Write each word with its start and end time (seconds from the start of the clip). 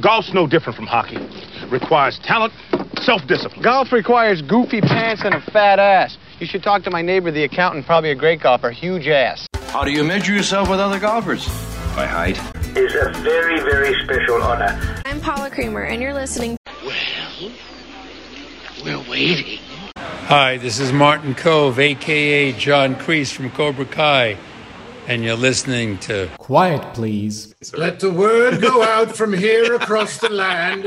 Golf's 0.00 0.32
no 0.34 0.46
different 0.46 0.76
from 0.76 0.86
hockey. 0.86 1.18
Requires 1.68 2.18
talent, 2.24 2.52
self-discipline. 3.00 3.62
Golf 3.62 3.92
requires 3.92 4.42
goofy 4.42 4.80
pants 4.80 5.22
and 5.24 5.34
a 5.34 5.40
fat 5.40 5.78
ass. 5.78 6.18
You 6.40 6.46
should 6.46 6.64
talk 6.64 6.82
to 6.84 6.90
my 6.90 7.00
neighbor, 7.00 7.30
the 7.30 7.44
accountant, 7.44 7.86
probably 7.86 8.10
a 8.10 8.14
great 8.16 8.40
golfer, 8.40 8.70
huge 8.70 9.06
ass. 9.06 9.46
How 9.68 9.84
do 9.84 9.92
you 9.92 10.02
measure 10.02 10.32
yourself 10.32 10.68
with 10.68 10.80
other 10.80 10.98
golfers? 10.98 11.46
By 11.94 12.06
height. 12.06 12.38
Is 12.76 12.92
a 12.96 13.12
very, 13.20 13.60
very 13.60 13.94
special 14.02 14.42
honor. 14.42 15.00
I'm 15.04 15.20
Paula 15.20 15.48
Creamer, 15.48 15.82
and 15.82 16.02
you're 16.02 16.12
listening. 16.14 16.56
Well, 16.84 17.52
we're 18.84 19.10
waiting. 19.10 19.60
Hi, 19.96 20.56
this 20.56 20.80
is 20.80 20.92
Martin 20.92 21.36
Kove, 21.36 21.78
aka 21.78 22.52
John 22.52 22.96
Kreese 22.96 23.32
from 23.32 23.50
Cobra 23.50 23.84
Kai, 23.84 24.36
and 25.06 25.22
you're 25.22 25.36
listening 25.36 25.98
to 25.98 26.28
Quiet, 26.38 26.94
please. 26.94 27.54
Let 27.76 28.00
the 28.00 28.10
word 28.10 28.60
go 28.60 28.82
out 28.82 29.14
from 29.14 29.32
here 29.32 29.74
across 29.74 30.18
the 30.18 30.30
land. 30.30 30.84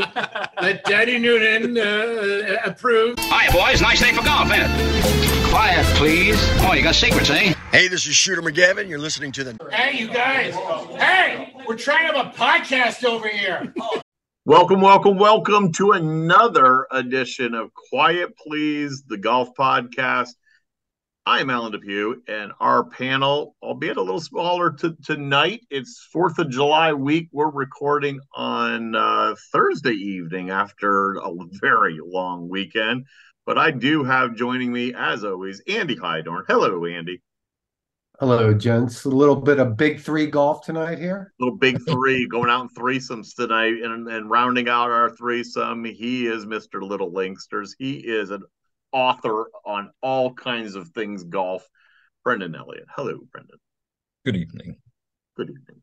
Let 0.62 0.84
Daddy 0.86 1.20
Noonan 1.20 1.78
uh, 1.78 2.58
approve. 2.66 3.16
Hi, 3.20 3.52
boys. 3.52 3.82
Nice 3.82 4.02
day 4.02 4.14
for 4.14 4.24
golf, 4.24 4.52
ain't 4.52 4.64
it? 4.66 5.50
Quiet, 5.50 5.86
please. 5.96 6.38
Oh, 6.62 6.74
you 6.74 6.84
got 6.84 6.96
secrets, 6.96 7.30
eh? 7.30 7.54
Hey, 7.72 7.88
this 7.88 8.08
is 8.08 8.16
Shooter 8.16 8.42
McGavin. 8.42 8.90
You're 8.90 9.00
listening 9.00 9.32
to 9.34 9.44
the. 9.44 9.70
Hey, 9.72 9.98
you 9.98 10.08
guys. 10.08 10.54
Hey, 11.00 11.54
we're 11.68 11.78
trying 11.78 12.12
to 12.12 12.18
have 12.18 12.28
a 12.28 12.38
podcast 12.38 13.04
over 13.04 13.28
here. 13.28 13.74
Welcome, 14.46 14.82
welcome, 14.82 15.18
welcome 15.18 15.72
to 15.74 15.92
another 15.92 16.88
edition 16.92 17.54
of 17.54 17.72
Quiet 17.74 18.38
Please, 18.38 19.04
the 19.08 19.18
golf 19.18 19.50
podcast. 19.56 20.30
I'm 21.30 21.50
Alan 21.50 21.74
Depew, 21.74 22.22
and 22.30 22.54
our 22.62 22.86
panel, 22.86 23.58
albeit 23.62 23.98
a 23.98 24.02
little 24.02 24.22
smaller 24.22 24.72
to, 24.72 24.96
tonight, 25.04 25.60
it's 25.70 26.08
4th 26.16 26.40
of 26.40 26.50
July 26.50 26.94
week. 26.94 27.28
We're 27.34 27.50
recording 27.50 28.22
on 28.34 28.96
uh, 28.96 29.36
Thursday 29.52 29.92
evening 29.92 30.52
after 30.52 31.16
a 31.16 31.34
very 31.60 31.98
long 32.02 32.48
weekend. 32.48 33.08
But 33.46 33.58
I 33.58 33.72
do 33.72 34.06
have 34.06 34.38
joining 34.38 34.72
me, 34.72 34.94
as 34.94 35.26
always, 35.26 35.62
Andy 35.68 35.98
Hydorn. 35.98 36.46
Hello, 36.48 36.86
Andy. 36.86 37.22
Hello, 38.22 38.54
gents. 38.54 39.04
A 39.04 39.10
little 39.10 39.36
bit 39.36 39.60
of 39.60 39.76
big 39.76 40.00
three 40.00 40.28
golf 40.28 40.66
tonight 40.66 40.98
here. 40.98 41.34
Little 41.42 41.58
big 41.58 41.78
three 41.90 42.26
going 42.32 42.50
out 42.50 42.62
in 42.62 42.70
threesomes 42.70 43.36
tonight, 43.36 43.84
and, 43.84 44.08
and 44.08 44.30
rounding 44.30 44.70
out 44.70 44.92
our 44.92 45.10
threesome, 45.10 45.84
he 45.84 46.26
is 46.26 46.46
Mr. 46.46 46.82
Little 46.82 47.12
Linksters. 47.12 47.72
He 47.78 47.96
is 47.98 48.32
an 48.32 48.44
author 48.92 49.50
on 49.66 49.92
all 50.02 50.34
kinds 50.34 50.76
of 50.76 50.90
things 50.90 51.24
golf. 51.24 51.68
Brendan 52.24 52.56
Elliott. 52.56 52.88
Hello, 52.96 53.20
Brendan. 53.32 53.58
Good 54.26 54.36
evening. 54.36 54.78
Good 55.38 55.50
evening. 55.50 55.82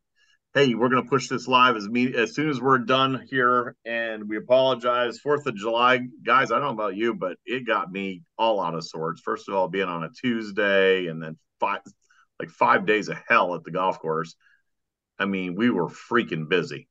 Hey, 0.53 0.75
we're 0.75 0.89
gonna 0.89 1.05
push 1.05 1.29
this 1.29 1.49
live 1.49 1.75
as 1.75 1.89
me 1.89 2.15
as 2.15 2.35
soon 2.35 2.49
as 2.49 2.61
we're 2.61 2.79
done 2.79 3.27
here, 3.29 3.75
and 3.85 4.29
we 4.29 4.37
apologize. 4.37 5.19
Fourth 5.19 5.47
of 5.47 5.57
July, 5.57 6.01
guys. 6.25 6.53
I 6.53 6.61
don't 6.61 6.77
know 6.77 6.85
about 6.85 6.97
you, 6.97 7.15
but 7.15 7.39
it 7.45 7.67
got 7.67 7.91
me 7.91 8.23
all 8.39 8.61
out 8.61 8.75
of 8.75 8.85
sorts. 8.85 9.21
First 9.21 9.49
of 9.49 9.55
all, 9.55 9.69
being 9.69 9.89
on 9.89 10.05
a 10.05 10.11
Tuesday, 10.11 11.07
and 11.07 11.21
then 11.23 11.39
five 11.59 11.81
like 12.39 12.51
five 12.51 12.87
days 12.87 13.09
of 13.09 13.17
hell 13.29 13.55
at 13.55 13.65
the 13.65 13.71
golf 13.71 13.99
course. 13.99 14.37
I 15.19 15.27
mean, 15.27 15.55
we 15.55 15.71
were 15.71 15.89
freaking 15.89 16.49
busy. 16.49 16.89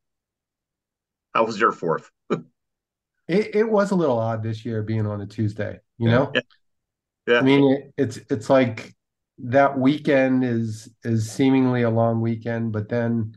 How 1.33 1.45
was 1.45 1.59
your 1.59 1.71
fourth? 1.71 2.09
it, 2.31 3.55
it 3.55 3.69
was 3.69 3.91
a 3.91 3.95
little 3.95 4.19
odd 4.19 4.43
this 4.43 4.65
year 4.65 4.83
being 4.83 5.05
on 5.05 5.21
a 5.21 5.25
Tuesday, 5.25 5.79
you 6.03 6.09
know? 6.09 6.31
Yeah. 6.33 6.41
yeah. 7.27 7.39
I 7.39 7.41
mean, 7.41 7.71
it, 7.71 7.93
it's 7.97 8.19
it's 8.29 8.49
like 8.49 8.93
that 9.39 9.79
weekend 9.79 10.43
is 10.43 10.89
is 11.03 11.31
seemingly 11.31 11.83
a 11.83 11.89
long 11.89 12.21
weekend, 12.21 12.73
but 12.73 12.89
then, 12.89 13.35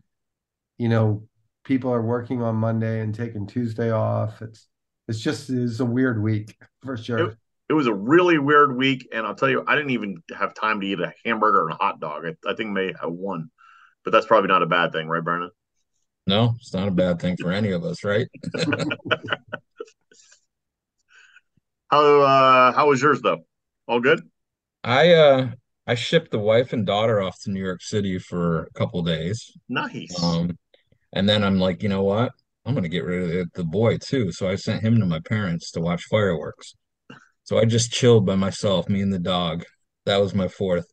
you 0.78 0.88
know, 0.88 1.26
people 1.64 1.92
are 1.92 2.02
working 2.02 2.42
on 2.42 2.56
Monday 2.56 3.00
and 3.00 3.14
taking 3.14 3.46
Tuesday 3.46 3.90
off. 3.90 4.42
It's 4.42 4.66
it's 5.08 5.20
just 5.20 5.48
is 5.48 5.80
a 5.80 5.84
weird 5.84 6.20
week 6.20 6.56
for 6.84 6.96
sure. 6.96 7.18
It, 7.18 7.36
it 7.68 7.72
was 7.72 7.86
a 7.86 7.94
really 7.94 8.38
weird 8.38 8.76
week, 8.76 9.08
and 9.12 9.26
I'll 9.26 9.34
tell 9.34 9.50
you, 9.50 9.64
I 9.66 9.74
didn't 9.74 9.90
even 9.90 10.22
have 10.36 10.54
time 10.54 10.80
to 10.80 10.86
eat 10.86 11.00
a 11.00 11.12
hamburger 11.24 11.62
and 11.62 11.72
a 11.72 11.76
hot 11.76 12.00
dog. 12.00 12.24
I, 12.26 12.50
I 12.50 12.54
think 12.54 12.70
may 12.70 12.92
have 13.00 13.10
one, 13.10 13.50
but 14.04 14.12
that's 14.12 14.26
probably 14.26 14.48
not 14.48 14.62
a 14.62 14.66
bad 14.66 14.92
thing, 14.92 15.08
right, 15.08 15.22
Brennan? 15.22 15.50
No, 16.28 16.54
it's 16.60 16.72
not 16.72 16.86
a 16.86 16.92
bad 16.92 17.20
thing 17.20 17.36
for 17.40 17.50
any 17.50 17.70
of 17.70 17.84
us, 17.84 18.04
right? 18.04 18.28
how 21.90 22.20
uh 22.22 22.72
how 22.72 22.88
was 22.88 23.02
yours 23.02 23.20
though? 23.22 23.44
All 23.88 24.00
good? 24.00 24.22
I 24.82 25.12
uh 25.12 25.50
I 25.86 25.94
shipped 25.94 26.30
the 26.30 26.38
wife 26.38 26.72
and 26.72 26.86
daughter 26.86 27.20
off 27.20 27.36
to 27.42 27.50
New 27.50 27.62
York 27.62 27.82
City 27.82 28.18
for 28.18 28.64
a 28.64 28.70
couple 28.72 29.02
days. 29.02 29.52
Nice. 29.68 30.22
Um 30.22 30.58
and 31.12 31.28
then 31.28 31.44
I'm 31.44 31.58
like, 31.58 31.82
you 31.82 31.88
know 31.88 32.02
what? 32.02 32.32
I'm 32.64 32.74
gonna 32.74 32.88
get 32.88 33.04
rid 33.04 33.40
of 33.40 33.52
the 33.54 33.64
boy 33.64 33.98
too. 33.98 34.32
So 34.32 34.48
I 34.48 34.56
sent 34.56 34.82
him 34.82 34.98
to 34.98 35.06
my 35.06 35.20
parents 35.20 35.70
to 35.72 35.80
watch 35.80 36.02
fireworks. 36.10 36.74
So 37.44 37.58
I 37.58 37.64
just 37.64 37.92
chilled 37.92 38.26
by 38.26 38.34
myself, 38.34 38.88
me 38.88 39.00
and 39.00 39.12
the 39.12 39.20
dog. 39.20 39.64
That 40.04 40.16
was 40.20 40.34
my 40.34 40.48
fourth. 40.48 40.86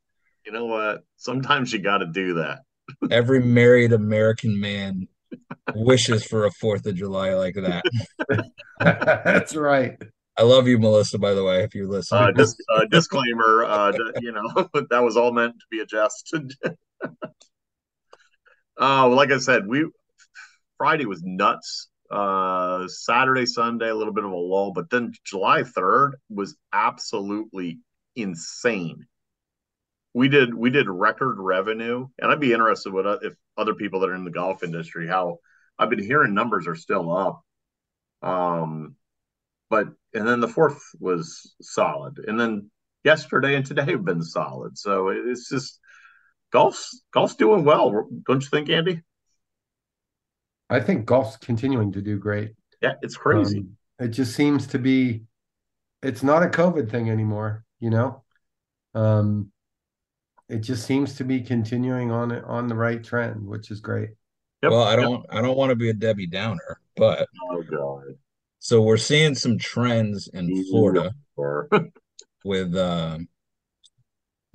You 0.46 0.52
know 0.52 0.66
what? 0.66 1.04
Sometimes 1.18 1.74
you 1.74 1.80
got 1.80 2.00
to 2.00 2.06
do 2.06 2.36
that. 2.36 2.60
Every 3.10 3.40
married 3.44 3.94
American 3.94 4.60
man 4.60 5.08
wishes 5.74 6.26
for 6.26 6.46
a 6.46 6.52
Fourth 6.52 6.86
of 6.86 6.96
July 6.96 7.34
like 7.34 7.56
that. 7.56 7.84
That's 8.80 9.56
right. 9.56 10.02
I 10.38 10.44
love 10.44 10.68
you, 10.68 10.80
Melissa. 10.80 11.20
By 11.20 11.34
the 11.34 11.44
way, 11.44 11.64
if 11.64 11.76
you 11.76 11.88
listen, 11.88 12.18
uh, 12.18 12.32
dis- 12.32 12.56
uh, 12.76 12.86
disclaimer: 12.86 13.66
uh, 13.66 13.94
you 14.20 14.32
know 14.32 14.70
that 14.90 15.04
was 15.04 15.16
all 15.18 15.32
meant 15.32 15.56
to 15.60 15.66
be 15.70 15.80
a 15.80 15.86
jest. 15.86 16.36
uh, 18.82 19.08
like 19.08 19.32
I 19.32 19.38
said, 19.38 19.68
we 19.68 19.86
Friday 20.78 21.06
was 21.06 21.22
nuts 21.24 21.90
uh 22.14 22.88
saturday 22.88 23.46
sunday 23.46 23.90
a 23.90 23.96
little 23.96 24.14
bit 24.14 24.24
of 24.24 24.32
a 24.32 24.36
lull 24.36 24.72
but 24.72 24.90
then 24.90 25.12
july 25.24 25.64
3rd 25.64 26.12
was 26.30 26.56
absolutely 26.72 27.80
insane 28.16 29.08
we 30.14 30.28
did 30.28 30.54
we 30.54 30.70
did 30.70 30.88
record 30.88 31.38
revenue 31.40 32.06
and 32.20 32.32
i'd 32.32 32.40
be 32.40 32.54
interested 32.54 32.94
with 32.94 33.08
if 33.24 33.34
other 33.58 33.74
people 33.74 34.00
that 34.00 34.10
are 34.10 34.16
in 34.16 34.26
the 34.26 34.32
golf 34.32 34.64
industry 34.64 35.08
how 35.08 35.40
i've 35.80 35.90
been 35.90 36.04
hearing 36.04 36.36
numbers 36.36 36.68
are 36.68 36.76
still 36.76 37.16
up 37.16 37.42
um 38.22 38.96
but 39.74 39.88
and 40.14 40.28
then 40.28 40.40
the 40.40 40.54
fourth 40.58 40.80
was 41.00 41.56
solid 41.62 42.20
and 42.28 42.40
then 42.40 42.70
yesterday 43.04 43.56
and 43.56 43.66
today 43.66 43.90
have 43.92 44.06
been 44.06 44.22
solid 44.22 44.78
so 44.78 45.10
it's 45.10 45.50
just 45.50 45.80
golf's 46.52 47.04
golf's 47.12 47.36
doing 47.36 47.64
well 47.64 48.08
don't 48.28 48.44
you 48.44 48.50
think 48.50 48.70
andy 48.70 49.02
I 50.74 50.80
think 50.80 51.06
golf's 51.06 51.38
continuing 51.38 51.92
to 51.92 52.02
do 52.02 52.18
great. 52.18 52.54
Yeah, 52.82 52.94
it's 53.04 53.16
crazy. 53.16 53.60
Um, 53.60 53.78
it 54.00 54.08
just 54.08 54.36
seems 54.36 54.66
to 54.68 54.80
be 54.80 55.22
it's 56.02 56.24
not 56.24 56.44
a 56.44 56.48
COVID 56.48 56.90
thing 56.90 57.12
anymore, 57.12 57.64
you 57.80 57.92
know? 57.92 58.24
Um 58.96 59.52
it 60.50 60.60
just 60.60 60.86
seems 60.86 61.16
to 61.18 61.24
be 61.24 61.42
continuing 61.42 62.12
on 62.12 62.32
on 62.32 62.68
the 62.68 62.76
right 62.76 63.04
trend, 63.04 63.46
which 63.46 63.72
is 63.72 63.82
great. 63.82 64.10
Yep. 64.64 64.72
Well, 64.72 64.84
I 64.84 64.96
don't 64.96 65.26
I 65.30 65.42
don't 65.42 65.58
want 65.58 65.70
to 65.70 65.76
be 65.76 65.90
a 65.90 65.94
Debbie 65.94 66.28
Downer, 66.28 66.80
but 66.96 67.28
oh 67.52 67.64
god. 67.64 68.16
So 68.64 68.82
we're 68.82 68.96
seeing 68.96 69.36
some 69.36 69.58
trends 69.58 70.30
in 70.30 70.64
Florida 70.70 71.12
with 72.46 72.74
uh, 72.74 73.20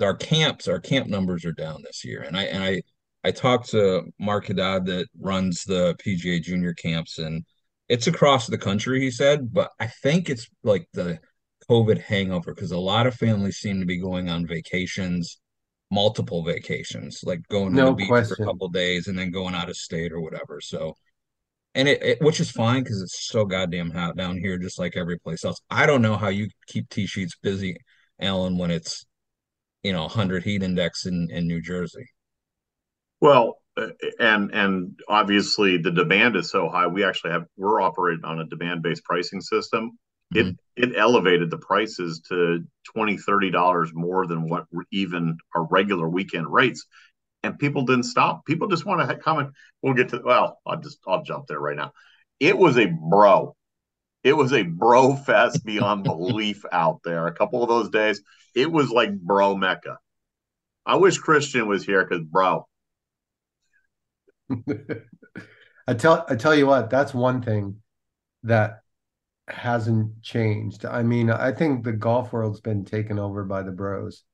our 0.00 0.14
camps, 0.14 0.66
our 0.66 0.80
camp 0.80 1.08
numbers 1.08 1.44
are 1.44 1.52
down 1.52 1.82
this 1.84 2.06
year. 2.06 2.22
And 2.22 2.34
I 2.34 2.44
and 2.44 2.64
I 2.64 2.80
I 3.22 3.32
talked 3.32 3.68
to 3.72 4.04
Mark 4.18 4.46
Haddad 4.46 4.86
that 4.86 5.08
runs 5.20 5.62
the 5.64 5.94
PGA 6.02 6.42
junior 6.42 6.72
camps 6.72 7.18
and 7.18 7.44
it's 7.90 8.06
across 8.06 8.46
the 8.46 8.56
country, 8.56 9.02
he 9.02 9.10
said, 9.10 9.52
but 9.52 9.72
I 9.78 9.88
think 9.88 10.30
it's 10.30 10.48
like 10.62 10.88
the 10.94 11.18
COVID 11.70 12.00
hangover 12.00 12.54
because 12.54 12.72
a 12.72 12.78
lot 12.78 13.06
of 13.06 13.14
families 13.14 13.58
seem 13.58 13.78
to 13.80 13.86
be 13.86 14.00
going 14.00 14.30
on 14.30 14.46
vacations, 14.46 15.38
multiple 15.90 16.42
vacations, 16.42 17.20
like 17.24 17.46
going 17.48 17.76
to 17.76 17.84
the 17.84 17.92
beach 17.92 18.08
question. 18.08 18.36
for 18.36 18.42
a 18.42 18.46
couple 18.46 18.68
days 18.70 19.06
and 19.06 19.18
then 19.18 19.30
going 19.30 19.54
out 19.54 19.68
of 19.68 19.76
state 19.76 20.12
or 20.12 20.22
whatever. 20.22 20.62
So, 20.62 20.94
and 21.78 21.88
it, 21.88 22.02
it 22.02 22.18
which 22.20 22.40
is 22.40 22.50
fine 22.50 22.82
because 22.82 23.00
it's 23.00 23.28
so 23.28 23.44
goddamn 23.44 23.90
hot 23.90 24.16
down 24.16 24.36
here, 24.36 24.58
just 24.58 24.80
like 24.80 24.96
every 24.96 25.16
place 25.16 25.44
else. 25.44 25.60
I 25.70 25.86
don't 25.86 26.02
know 26.02 26.16
how 26.16 26.28
you 26.28 26.48
keep 26.66 26.88
tee 26.88 27.06
sheets 27.06 27.36
busy, 27.40 27.76
Alan, 28.20 28.58
when 28.58 28.72
it's 28.72 29.06
you 29.84 29.92
know 29.92 30.02
100 30.02 30.42
heat 30.42 30.64
index 30.64 31.06
in 31.06 31.28
in 31.30 31.46
New 31.46 31.62
Jersey. 31.62 32.04
Well, 33.20 33.58
and 34.18 34.52
and 34.52 34.98
obviously 35.08 35.78
the 35.78 35.92
demand 35.92 36.34
is 36.34 36.50
so 36.50 36.68
high. 36.68 36.88
We 36.88 37.04
actually 37.04 37.30
have 37.30 37.44
we're 37.56 37.80
operating 37.80 38.24
on 38.24 38.40
a 38.40 38.46
demand 38.46 38.82
based 38.82 39.04
pricing 39.04 39.40
system. 39.40 39.92
Mm-hmm. 40.34 40.48
It 40.76 40.90
it 40.90 40.96
elevated 40.98 41.48
the 41.48 41.58
prices 41.58 42.20
to 42.28 42.64
20 42.92 43.18
30 43.18 43.50
dollars 43.50 43.92
more 43.94 44.26
than 44.26 44.48
what 44.48 44.64
even 44.90 45.38
our 45.54 45.64
regular 45.70 46.08
weekend 46.08 46.52
rates 46.52 46.84
and 47.42 47.58
people 47.58 47.82
didn't 47.82 48.04
stop 48.04 48.44
people 48.44 48.68
just 48.68 48.84
want 48.84 49.08
to 49.08 49.16
come 49.16 49.38
and 49.38 49.50
we'll 49.82 49.94
get 49.94 50.08
to 50.08 50.20
well 50.24 50.58
i'll 50.66 50.80
just 50.80 50.98
i'll 51.06 51.22
jump 51.22 51.46
there 51.46 51.60
right 51.60 51.76
now 51.76 51.92
it 52.40 52.56
was 52.56 52.76
a 52.78 52.86
bro 52.86 53.54
it 54.24 54.32
was 54.32 54.52
a 54.52 54.62
bro 54.62 55.14
fest 55.14 55.64
beyond 55.64 56.04
belief 56.04 56.64
out 56.72 57.00
there 57.04 57.26
a 57.26 57.34
couple 57.34 57.62
of 57.62 57.68
those 57.68 57.90
days 57.90 58.20
it 58.54 58.70
was 58.70 58.90
like 58.90 59.16
bro 59.18 59.56
mecca 59.56 59.98
i 60.84 60.96
wish 60.96 61.18
christian 61.18 61.68
was 61.68 61.84
here 61.84 62.04
because 62.04 62.24
bro 62.24 62.66
I 65.88 65.94
tell 65.94 66.26
I 66.28 66.36
tell 66.36 66.54
you 66.54 66.66
what, 66.66 66.90
that's 66.90 67.14
one 67.14 67.42
thing 67.42 67.76
that 68.42 68.82
hasn't 69.48 70.22
changed. 70.22 70.84
I 70.84 71.02
mean, 71.02 71.30
I 71.30 71.52
think 71.52 71.82
the 71.82 71.92
golf 71.92 72.32
world's 72.32 72.60
been 72.60 72.84
taken 72.84 73.18
over 73.18 73.44
by 73.44 73.62
the 73.62 73.72
bros. 73.72 74.24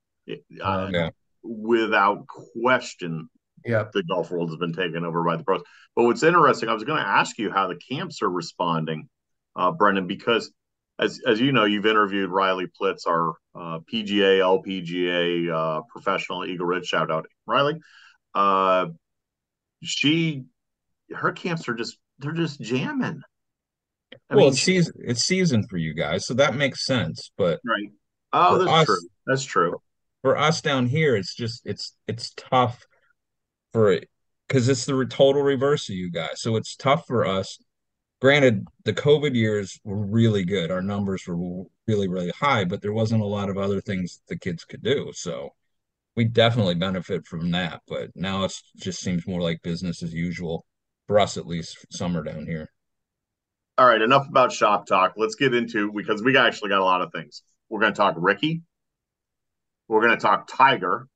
Uh, 0.61 0.91
yeah. 0.93 1.11
Without 1.45 2.27
question, 2.27 3.29
yeah, 3.65 3.85
the 3.93 4.03
golf 4.03 4.31
world 4.31 4.51
has 4.51 4.59
been 4.59 4.73
taken 4.73 5.05
over 5.05 5.23
by 5.23 5.37
the 5.37 5.45
pros. 5.45 5.63
But 5.95 6.05
what's 6.05 6.23
interesting, 6.23 6.69
I 6.69 6.75
was 6.75 6.85
going 6.85 7.01
to 7.01 7.07
ask 7.09 7.39
you 7.39 7.51
how 7.51 7.69
the 7.69 7.77
camps 7.77 8.23
are 8.23 8.31
responding, 8.31 9.09
uh, 9.55 9.71
Brendan, 9.71 10.07
because 10.07 10.51
as 10.99 11.21
as 11.27 11.41
you 11.41 11.53
know, 11.53 11.65
you've 11.65 11.87
interviewed 11.87 12.31
Riley 12.31 12.67
Plitz, 12.67 13.07
our 13.07 13.35
uh, 13.55 13.81
PGA, 13.93 14.41
LPGA 14.41 15.53
uh, 15.53 15.83
professional 15.89 16.45
Eagle 16.45 16.67
Ridge. 16.67 16.87
Shout 16.87 17.11
out, 17.11 17.27
Riley. 17.47 17.81
Uh, 18.35 18.87
she, 19.83 20.45
her 21.15 21.33
camps 21.33 21.69
are 21.69 21.75
just 21.75 21.99
they're 22.19 22.33
just 22.33 22.61
jamming. 22.61 23.23
I 24.31 24.37
well, 24.37 24.45
mean, 24.45 24.53
it's 24.53 24.63
season 24.63 24.95
it's 24.99 25.25
season 25.25 25.67
for 25.69 25.77
you 25.77 25.95
guys, 25.95 26.27
so 26.27 26.35
that 26.35 26.55
makes 26.55 26.87
sense. 26.87 27.31
But 27.37 27.61
right, 27.65 27.91
oh, 28.33 28.59
that's 28.59 28.71
us, 28.71 28.87
true. 28.87 29.09
That's 29.27 29.45
true. 29.45 29.81
For 30.25 30.39
us 30.39 30.63
down 30.63 30.87
here, 30.87 31.15
it's 31.15 31.35
just 31.35 31.67
it's 31.67 31.95
it's 32.09 32.33
tough 32.35 32.87
for 33.75 33.93
it 33.93 34.09
because 34.49 34.69
it's 34.71 34.87
the 34.87 35.05
total 35.05 35.43
reverse 35.43 35.91
of 35.91 35.97
you 35.97 36.11
guys. 36.11 36.41
So 36.41 36.57
it's 36.57 36.77
tough 36.77 37.07
for 37.07 37.27
us. 37.27 37.59
Granted, 38.23 38.67
the 38.85 38.95
COVID 38.95 39.35
years 39.35 39.79
were 39.85 40.03
really 40.03 40.45
good. 40.45 40.71
Our 40.71 40.81
numbers 40.81 41.27
were 41.27 41.67
really, 41.87 42.09
really 42.09 42.31
high, 42.31 42.65
but 42.65 42.81
there 42.81 42.95
wasn't 42.95 43.21
a 43.21 43.27
lot 43.27 43.51
of 43.51 43.59
other 43.59 43.83
things 43.83 44.23
the 44.29 44.39
kids 44.39 44.65
could 44.65 44.83
do. 44.83 45.13
So 45.13 45.51
we 46.17 46.25
definitely 46.25 46.77
benefit 46.77 47.27
from 47.27 47.51
that. 47.51 47.83
But 47.87 48.11
now 48.15 48.45
it 48.45 48.55
just 48.77 49.01
seems 49.01 49.27
more 49.27 49.43
like 49.43 49.61
business 49.61 50.03
as 50.03 50.15
usual 50.15 50.65
for 51.07 51.21
us, 51.21 51.37
at 51.37 51.47
least 51.47 51.85
summer 51.91 52.23
down 52.23 52.47
here. 52.47 52.71
All 53.77 53.87
right, 53.87 54.01
enough 54.01 54.27
about 54.29 54.53
shop 54.53 54.87
talk. 54.87 55.15
Let's 55.19 55.35
get 55.35 55.53
into 55.53 55.93
because 55.93 56.23
we 56.23 56.35
actually 56.37 56.71
got 56.71 56.81
a 56.81 56.85
lot 56.85 57.03
of 57.03 57.13
things. 57.13 57.43
We're 57.69 57.81
going 57.81 57.93
to 57.93 57.97
talk 57.97 58.15
Rickie. 58.17 58.63
We're 59.89 60.01
going 60.01 60.17
to 60.17 60.23
talk 60.23 60.49
Tiger. 60.49 61.09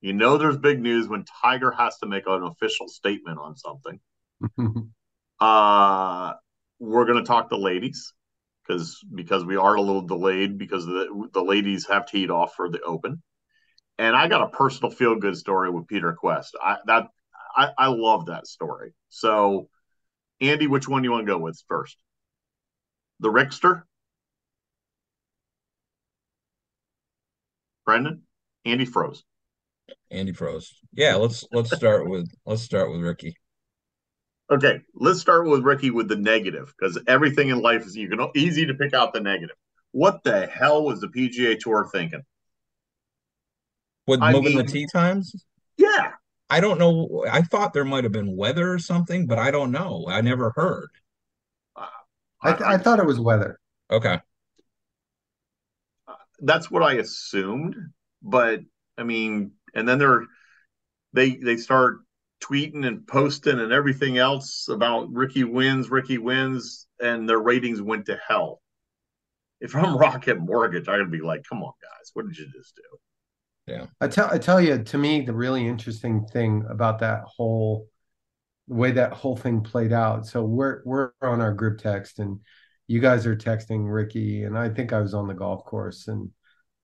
You 0.00 0.12
know, 0.12 0.38
there's 0.38 0.56
big 0.56 0.80
news 0.80 1.08
when 1.08 1.24
Tiger 1.42 1.70
has 1.70 1.96
to 1.98 2.06
make 2.06 2.24
an 2.26 2.42
official 2.42 2.88
statement 2.88 3.38
on 3.38 3.56
something. 3.56 4.00
uh, 5.40 6.32
we're 6.78 7.04
going 7.06 7.22
to 7.22 7.26
talk 7.26 7.48
the 7.48 7.58
ladies 7.58 8.12
because 8.66 9.04
because 9.14 9.44
we 9.44 9.56
are 9.56 9.74
a 9.74 9.80
little 9.80 10.02
delayed 10.02 10.58
because 10.58 10.86
the 10.86 11.28
the 11.32 11.42
ladies 11.42 11.86
have 11.86 12.06
teed 12.06 12.30
off 12.30 12.54
for 12.54 12.68
the 12.68 12.80
Open, 12.82 13.22
and 13.98 14.14
I 14.14 14.28
got 14.28 14.42
a 14.42 14.48
personal 14.48 14.90
feel 14.90 15.16
good 15.16 15.36
story 15.36 15.70
with 15.70 15.86
Peter 15.86 16.16
Kuest. 16.22 16.50
I 16.62 16.76
that 16.86 17.08
I, 17.56 17.70
I 17.78 17.86
love 17.88 18.26
that 18.26 18.46
story. 18.46 18.92
So, 19.08 19.68
Andy, 20.40 20.66
which 20.66 20.88
one 20.88 21.02
do 21.02 21.06
you 21.06 21.12
want 21.12 21.26
to 21.26 21.32
go 21.32 21.38
with 21.38 21.60
first? 21.68 21.96
The 23.20 23.28
Rickster? 23.28 23.82
Brendan? 27.86 28.22
Andy 28.66 28.84
froze. 28.84 29.24
Andy 30.10 30.32
froze. 30.32 30.74
Yeah, 30.92 31.14
let's 31.14 31.46
let's 31.52 31.74
start 31.74 32.08
with 32.08 32.28
let's 32.44 32.62
start 32.62 32.90
with 32.90 33.00
Rickie. 33.00 33.36
Okay, 34.50 34.80
let's 34.94 35.20
start 35.20 35.48
with 35.48 35.62
Rickie 35.62 35.90
with 35.90 36.08
the 36.08 36.16
negative 36.16 36.72
because 36.78 37.00
everything 37.06 37.48
in 37.48 37.62
life 37.62 37.86
is 37.86 37.96
you 37.96 38.08
can 38.08 38.28
easy 38.34 38.66
to 38.66 38.74
pick 38.74 38.92
out 38.92 39.14
the 39.14 39.20
negative. 39.20 39.56
What 39.92 40.22
the 40.24 40.46
hell 40.46 40.84
was 40.84 41.00
the 41.00 41.08
PGA 41.08 41.58
Tour 41.58 41.88
thinking? 41.90 42.22
With 44.06 44.20
I 44.20 44.32
moving 44.32 44.56
mean, 44.56 44.66
the 44.66 44.72
tee 44.72 44.86
times? 44.92 45.34
Yeah. 45.76 46.12
I 46.48 46.60
don't 46.60 46.78
know. 46.78 47.24
I 47.30 47.42
thought 47.42 47.72
there 47.72 47.84
might 47.84 48.04
have 48.04 48.12
been 48.12 48.36
weather 48.36 48.72
or 48.72 48.78
something, 48.78 49.26
but 49.26 49.38
I 49.38 49.50
don't 49.50 49.72
know. 49.72 50.04
I 50.08 50.20
never 50.20 50.52
heard. 50.54 50.90
Uh, 51.74 51.86
I, 52.42 52.52
th- 52.52 52.62
I 52.62 52.78
thought 52.78 53.00
it 53.00 53.06
was 53.06 53.18
weather. 53.18 53.58
Okay. 53.90 54.20
That's 56.40 56.70
what 56.70 56.82
I 56.82 56.94
assumed, 56.94 57.76
but 58.22 58.60
I 58.98 59.02
mean, 59.02 59.52
and 59.74 59.88
then 59.88 59.98
they're 59.98 60.24
they 61.12 61.36
they 61.36 61.56
start 61.56 61.98
tweeting 62.42 62.86
and 62.86 63.06
posting 63.06 63.58
and 63.58 63.72
everything 63.72 64.18
else 64.18 64.68
about 64.68 65.10
Rickie 65.12 65.44
wins, 65.44 65.90
Rickie 65.90 66.18
wins, 66.18 66.86
and 67.00 67.28
their 67.28 67.38
ratings 67.38 67.80
went 67.80 68.06
to 68.06 68.18
hell. 68.28 68.60
If 69.60 69.74
I'm 69.74 69.96
Rocket 69.98 70.38
Mortgage, 70.38 70.88
I'm 70.88 70.98
gonna 70.98 71.10
be 71.10 71.20
like, 71.20 71.44
come 71.48 71.62
on, 71.62 71.72
guys, 71.82 72.10
what 72.14 72.26
did 72.26 72.36
you 72.38 72.46
just 72.52 72.76
do? 72.76 73.72
Yeah. 73.72 73.86
I 74.00 74.08
tell 74.08 74.28
I 74.30 74.38
tell 74.38 74.60
you, 74.60 74.82
to 74.82 74.98
me, 74.98 75.22
the 75.22 75.32
really 75.32 75.66
interesting 75.66 76.26
thing 76.26 76.64
about 76.68 77.00
that 77.00 77.22
whole 77.24 77.88
the 78.68 78.74
way 78.74 78.92
that 78.92 79.12
whole 79.12 79.36
thing 79.36 79.62
played 79.62 79.92
out. 79.92 80.26
So 80.26 80.44
we're 80.44 80.82
we're 80.84 81.10
on 81.22 81.40
our 81.40 81.52
group 81.52 81.78
text 81.78 82.18
and 82.18 82.40
you 82.86 83.00
guys 83.00 83.26
are 83.26 83.36
texting 83.36 83.92
Rickie, 83.92 84.44
and 84.44 84.56
I 84.56 84.68
think 84.68 84.92
I 84.92 85.00
was 85.00 85.14
on 85.14 85.26
the 85.26 85.34
golf 85.34 85.64
course 85.64 86.08
and 86.08 86.30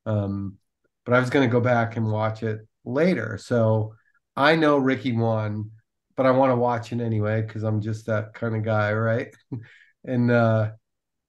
um 0.07 0.57
but 1.05 1.15
I 1.15 1.21
was 1.21 1.31
gonna 1.31 1.49
go 1.49 1.61
back 1.61 1.97
and 1.97 2.11
watch 2.11 2.43
it 2.43 2.61
later. 2.85 3.39
So 3.39 3.95
I 4.37 4.57
know 4.57 4.79
Rickie 4.79 5.13
won, 5.13 5.71
but 6.17 6.27
I 6.27 6.31
want 6.33 6.51
to 6.51 6.57
watch 6.57 6.93
it 6.93 7.01
anyway 7.01 7.43
because 7.43 7.63
I'm 7.63 7.81
just 7.81 8.07
that 8.07 8.35
kind 8.35 8.57
of 8.57 8.63
guy, 8.65 8.93
right? 8.93 9.35
and 10.05 10.31
uh 10.31 10.73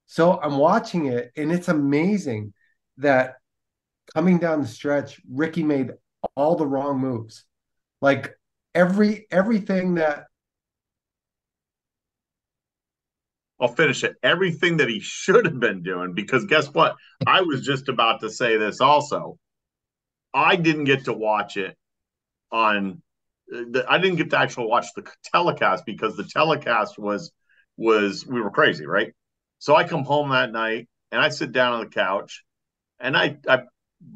so 0.06 0.40
I'm 0.42 0.58
watching 0.58 1.08
it 1.08 1.32
and 1.36 1.52
it's 1.52 1.70
amazing 1.70 2.54
that 2.98 3.36
coming 4.14 4.38
down 4.38 4.62
the 4.62 4.68
stretch, 4.68 5.22
Rickie 5.30 5.64
made 5.64 5.92
all 6.36 6.56
the 6.56 6.68
wrong 6.68 7.00
moves. 7.00 7.46
Like 8.02 8.36
every 8.76 9.28
everything 9.32 9.96
that 9.96 10.26
I'll 13.60 13.74
finish 13.74 14.04
it. 14.04 14.16
Everything 14.24 14.78
that 14.78 14.90
he 14.90 15.00
should 15.00 15.46
have 15.46 15.60
been 15.60 15.84
doing, 15.84 16.14
because 16.14 16.46
guess 16.46 16.68
what? 16.68 16.96
I 17.26 17.42
was 17.42 17.66
just 17.66 17.88
about 17.88 18.22
to 18.22 18.30
say 18.30 18.58
this 18.58 18.82
also. 18.82 19.38
I 20.34 20.56
didn't 20.56 20.86
get 20.86 21.06
to 21.06 21.14
watch 21.14 21.58
it 21.58 21.78
on 22.52 23.02
the, 23.48 23.86
I 23.88 24.00
didn't 24.00 24.18
get 24.18 24.32
to 24.32 24.40
actually 24.40 24.68
watch 24.68 24.88
the 24.96 25.06
telecast 25.32 25.86
because 25.86 26.16
the 26.16 26.24
telecast 26.24 26.98
was 26.98 27.32
was 27.78 28.26
we 28.26 28.42
were 28.42 28.52
crazy, 28.52 28.86
right? 28.86 29.14
So 29.60 29.76
I 29.76 29.84
come 29.84 30.04
home 30.04 30.30
that 30.30 30.52
night 30.52 30.88
and 31.12 31.22
I 31.22 31.30
sit 31.30 31.52
down 31.52 31.74
on 31.74 31.80
the 31.82 31.90
couch 31.90 32.44
and 33.00 33.16
I 33.16 33.38
I 33.48 33.64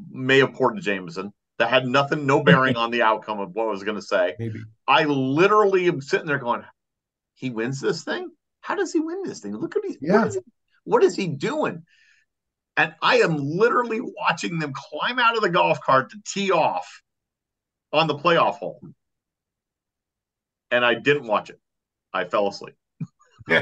may 0.09 0.39
have 0.39 0.53
poured 0.53 0.75
to 0.75 0.81
Jameson 0.81 1.33
that 1.59 1.69
had 1.69 1.87
nothing, 1.87 2.25
no 2.25 2.43
bearing 2.43 2.75
on 2.77 2.91
the 2.91 3.03
outcome 3.03 3.39
of 3.39 3.51
what 3.53 3.67
I 3.67 3.71
was 3.71 3.83
going 3.83 3.95
to 3.95 4.01
say. 4.01 4.35
Maybe. 4.39 4.63
I 4.87 5.03
literally 5.05 5.87
am 5.87 6.01
sitting 6.01 6.27
there 6.27 6.39
going, 6.39 6.63
he 7.35 7.49
wins 7.49 7.81
this 7.81 8.03
thing? 8.03 8.29
How 8.67 8.75
does 8.75 8.91
he 8.91 8.99
win 8.99 9.23
this 9.23 9.39
thing? 9.39 9.55
Look 9.55 9.75
at 9.75 9.83
me. 9.83 9.97
Yeah. 10.01 10.19
What 10.19 10.27
is, 10.27 10.33
he, 10.35 10.41
what 10.83 11.03
is 11.03 11.15
he 11.15 11.27
doing? 11.27 11.83
And 12.75 12.93
I 13.01 13.17
am 13.17 13.37
literally 13.37 14.01
watching 14.01 14.59
them 14.59 14.73
climb 14.73 15.19
out 15.19 15.35
of 15.35 15.41
the 15.41 15.49
golf 15.49 15.79
cart 15.81 16.11
to 16.11 16.17
tee 16.25 16.51
off 16.51 17.01
on 17.93 18.07
the 18.07 18.15
playoff 18.15 18.55
hole. 18.55 18.81
And 20.69 20.85
I 20.85 20.95
didn't 20.95 21.27
watch 21.27 21.49
it. 21.49 21.59
I 22.13 22.25
fell 22.25 22.49
asleep. 22.49 22.75
but 23.47 23.61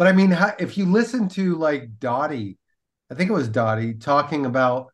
I 0.00 0.12
mean, 0.12 0.36
if 0.58 0.76
you 0.76 0.86
listen 0.86 1.28
to 1.30 1.54
like 1.54 2.00
Dottie 2.00 2.58
I 3.12 3.14
think 3.14 3.28
it 3.28 3.34
was 3.34 3.48
Dottie 3.48 3.92
talking 3.92 4.46
about, 4.46 4.90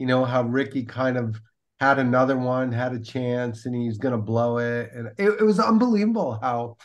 you 0.00 0.06
know, 0.06 0.24
how 0.24 0.42
Rickie 0.42 0.84
kind 0.84 1.16
of 1.16 1.40
had 1.78 2.00
another 2.00 2.36
one, 2.36 2.72
had 2.72 2.92
a 2.92 2.98
chance, 2.98 3.64
and 3.64 3.74
he's 3.74 3.96
going 3.96 4.10
to 4.10 4.18
blow 4.18 4.58
it, 4.58 4.90
and 4.92 5.06
it, 5.18 5.36
it, 5.40 5.44
was 5.44 5.60
unbelievable 5.60 6.36
how 6.42 6.78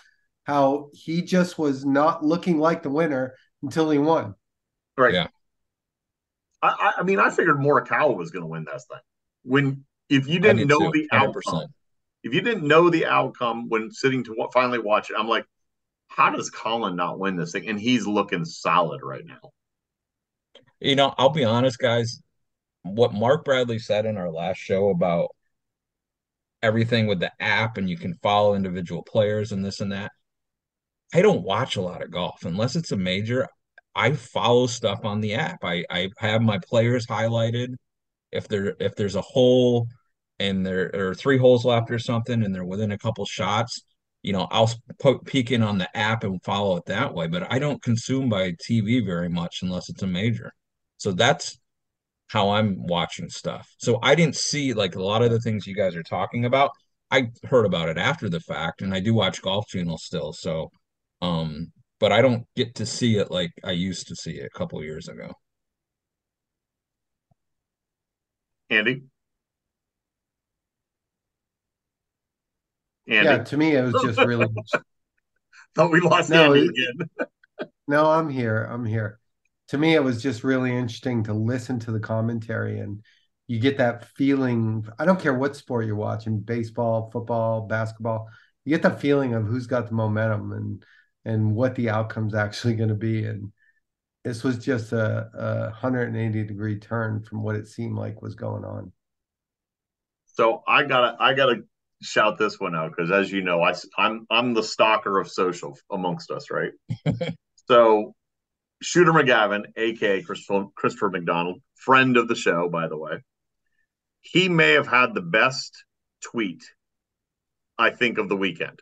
how 0.46 0.90
he 0.94 1.22
just 1.22 1.60
was 1.60 1.86
not 1.86 2.24
looking 2.24 2.60
like 2.60 2.84
the 2.84 2.90
winner 2.90 3.36
until 3.62 3.90
he 3.90 3.98
won. 3.98 4.36
Right. 4.98 5.14
Yeah. 5.14 5.28
I, 6.62 6.94
I 6.98 7.04
mean, 7.04 7.20
I 7.20 7.30
figured 7.30 7.58
Morikawa 7.58 8.16
was 8.16 8.32
going 8.32 8.44
to 8.44 8.48
win 8.48 8.66
this 8.66 8.86
thing. 8.90 9.02
When 9.44 9.86
if 10.10 10.28
you 10.28 10.40
didn't 10.40 10.68
know 10.68 10.80
too, 10.80 10.92
the 10.92 11.08
outcome, 11.12 11.68
if 12.24 12.34
you 12.34 12.42
didn't 12.42 12.68
know 12.68 12.90
the 12.90 13.06
outcome 13.06 13.70
when 13.70 13.92
sitting 13.92 14.24
to 14.24 14.48
finally 14.54 14.80
watch 14.80 15.12
it, 15.12 15.16
I'm 15.20 15.28
like, 15.28 15.46
how 16.08 16.32
does 16.32 16.50
Colin 16.50 16.96
not 16.96 17.20
win 17.20 17.36
this 17.36 17.52
thing? 17.52 17.68
And 17.68 17.80
he's 17.80 18.08
looking 18.08 18.46
solid 18.46 19.02
right 19.04 19.26
now 19.26 19.52
you 20.80 20.96
know, 20.96 21.14
I'll 21.18 21.30
be 21.30 21.44
honest, 21.44 21.80
guys. 21.80 22.22
What 22.84 23.14
Mark 23.14 23.46
Bradley 23.46 23.80
said 23.80 24.06
in 24.06 24.18
our 24.18 24.30
last 24.30 24.58
show 24.58 24.90
about 24.90 25.30
everything 26.62 27.08
with 27.08 27.20
the 27.20 27.32
app 27.40 27.78
and 27.78 27.90
you 27.90 27.98
can 27.98 28.14
follow 28.22 28.56
individual 28.56 29.04
players 29.04 29.52
and 29.52 29.64
this 29.64 29.80
and 29.82 29.92
that. 29.92 30.12
I 31.14 31.22
don't 31.22 31.44
watch 31.44 31.76
a 31.76 31.82
lot 31.82 32.04
of 32.04 32.12
golf 32.12 32.44
unless 32.46 32.76
it's 32.76 32.92
a 32.92 32.98
major. 32.98 33.48
I 33.96 34.14
follow 34.14 34.68
stuff 34.68 35.06
on 35.06 35.22
the 35.22 35.36
app. 35.36 35.64
I, 35.64 35.86
I 35.90 36.10
have 36.18 36.42
my 36.42 36.60
players 36.60 37.08
highlighted. 37.08 37.76
If 38.32 38.48
there 38.48 38.76
if 38.80 38.96
there's 38.96 39.16
a 39.16 39.22
hole 39.22 39.88
and 40.40 40.66
there 40.66 40.92
are 40.94 41.16
three 41.16 41.38
holes 41.38 41.64
left 41.64 41.90
or 41.92 42.00
something 42.00 42.44
and 42.44 42.54
they're 42.54 42.66
within 42.66 42.92
a 42.92 42.98
couple 42.98 43.26
shots, 43.26 43.82
you 44.22 44.34
know, 44.34 44.48
I'll 44.52 44.72
peek 45.26 45.52
in 45.52 45.62
on 45.62 45.78
the 45.78 45.96
app 45.96 46.24
and 46.24 46.44
follow 46.44 46.78
it 46.78 46.86
that 46.88 47.14
way. 47.14 47.28
But 47.28 47.52
I 47.52 47.60
don't 47.60 47.82
consume 47.82 48.28
by 48.28 48.52
TV 48.54 49.06
very 49.06 49.30
much 49.30 49.60
unless 49.62 49.90
it's 49.90 50.04
a 50.04 50.08
major. 50.08 50.52
So 50.98 51.12
that's 51.12 51.58
how 52.28 52.50
I'm 52.50 52.86
watching 52.88 53.30
stuff. 53.30 53.68
So 53.78 54.00
I 54.02 54.16
didn't 54.16 54.36
see 54.36 54.74
like 54.74 54.96
a 54.96 55.04
lot 55.04 55.22
of 55.22 55.32
the 55.32 55.40
things 55.40 55.68
you 55.68 55.76
guys 55.76 55.96
are 55.96 56.04
talking 56.04 56.46
about. 56.46 56.72
I 57.12 57.30
heard 57.44 57.66
about 57.66 57.90
it 57.90 57.98
after 57.98 58.30
the 58.30 58.40
fact, 58.40 58.82
and 58.82 58.94
I 58.94 59.00
do 59.00 59.14
watch 59.14 59.42
Golf 59.42 59.68
Channel 59.68 59.98
still. 59.98 60.34
So, 60.34 60.72
um, 61.26 61.72
but 62.00 62.12
I 62.12 62.22
don't 62.22 62.46
get 62.56 62.76
to 62.76 62.86
see 62.86 63.18
it 63.18 63.32
like 63.32 63.52
I 63.64 63.72
used 63.72 64.08
to 64.08 64.16
see 64.16 64.34
it 64.34 64.46
a 64.54 64.58
couple 64.58 64.84
years 64.84 65.08
ago. 65.08 65.32
Andy. 68.70 69.04
Andy. 73.08 73.30
Yeah, 73.30 73.44
to 73.44 73.58
me 73.58 73.76
it 73.76 73.84
was 73.84 74.02
just 74.04 74.20
really. 74.20 74.48
Thought 75.76 75.92
we 75.92 76.00
lost 76.00 76.30
No, 76.30 76.54
Andy 76.54 76.68
again. 76.68 77.30
no, 77.88 78.10
I'm 78.10 78.30
here. 78.30 78.64
I'm 78.64 78.86
here. 78.86 79.20
To 79.70 79.78
me, 79.78 79.96
it 79.96 80.04
was 80.04 80.22
just 80.22 80.44
really 80.44 80.72
interesting 80.76 81.24
to 81.24 81.34
listen 81.34 81.80
to 81.80 81.92
the 81.92 82.00
commentary, 82.00 82.80
and 82.80 83.02
you 83.48 83.60
get 83.60 83.78
that 83.78 84.06
feeling. 84.10 84.86
I 85.00 85.06
don't 85.06 85.20
care 85.20 85.34
what 85.34 85.56
sport 85.56 85.86
you're 85.86 85.96
watching, 85.96 86.40
baseball, 86.40 87.10
football, 87.12 87.62
basketball. 87.62 88.30
You 88.64 88.72
get 88.72 88.84
the 88.84 88.92
feeling 88.92 89.34
of 89.34 89.46
who's 89.46 89.68
got 89.68 89.88
the 89.88 89.96
momentum 89.96 90.52
and 90.54 90.84
and 91.26 91.56
what 91.56 91.76
the 91.76 91.90
outcome's 91.90 92.36
actually 92.36 92.76
going 92.76 92.90
to 92.90 92.96
be. 92.96 93.26
And 93.26 93.52
this 94.24 94.44
was 94.44 94.64
just 94.64 94.92
a, 94.92 95.30
a 95.34 95.62
180 95.72 96.44
degree 96.44 96.80
turn 96.80 97.22
from 97.22 97.44
what 97.44 97.56
it 97.56 97.68
seemed 97.68 97.98
like 97.98 98.22
was 98.22 98.36
going 98.36 98.64
on. 98.64 98.92
So 100.26 100.64
I 100.68 100.84
gotta 100.84 101.16
I 101.20 101.34
gotta 101.34 101.62
shout 102.02 102.38
this 102.38 102.60
one 102.60 102.76
out 102.76 102.92
because 102.96 103.10
as 103.10 103.32
you 103.32 103.42
know, 103.42 103.62
I 103.62 103.74
I'm 103.98 104.28
I'm 104.30 104.54
the 104.54 104.64
stalker 104.64 105.20
of 105.20 105.30
social 105.30 105.78
amongst 105.90 106.30
us, 106.30 106.52
right? 106.52 106.72
so 107.68 108.14
Shooter 108.82 109.14
McGavin, 109.14 109.64
aka 109.78 110.22
Christopher, 110.22 110.66
Christopher 110.76 111.10
McDonald, 111.10 111.62
friend 111.76 112.18
of 112.18 112.28
the 112.28 112.36
show, 112.36 112.70
by 112.70 112.88
the 112.88 112.98
way, 112.98 113.24
he 114.22 114.50
may 114.50 114.74
have 114.74 114.88
had 114.88 115.14
the 115.14 115.22
best 115.22 115.86
tweet, 116.22 116.64
I 117.78 117.92
think, 117.92 118.18
of 118.18 118.28
the 118.28 118.36
weekend, 118.36 118.82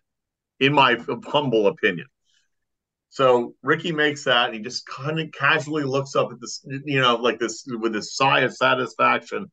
in 0.60 0.74
my 0.74 0.98
humble 1.26 1.68
opinion. 1.68 2.08
So 3.14 3.54
Rickie 3.62 3.92
makes 3.92 4.24
that, 4.24 4.48
and 4.48 4.56
he 4.56 4.60
just 4.60 4.88
kind 4.88 5.20
of 5.20 5.32
casually 5.34 5.84
looks 5.84 6.16
up 6.16 6.32
at 6.32 6.42
this, 6.42 6.66
you 6.84 7.00
know, 7.00 7.16
like 7.16 7.38
this 7.38 7.64
with 7.68 7.94
this 7.94 8.16
sigh 8.16 8.40
of 8.40 8.56
satisfaction, 8.56 9.52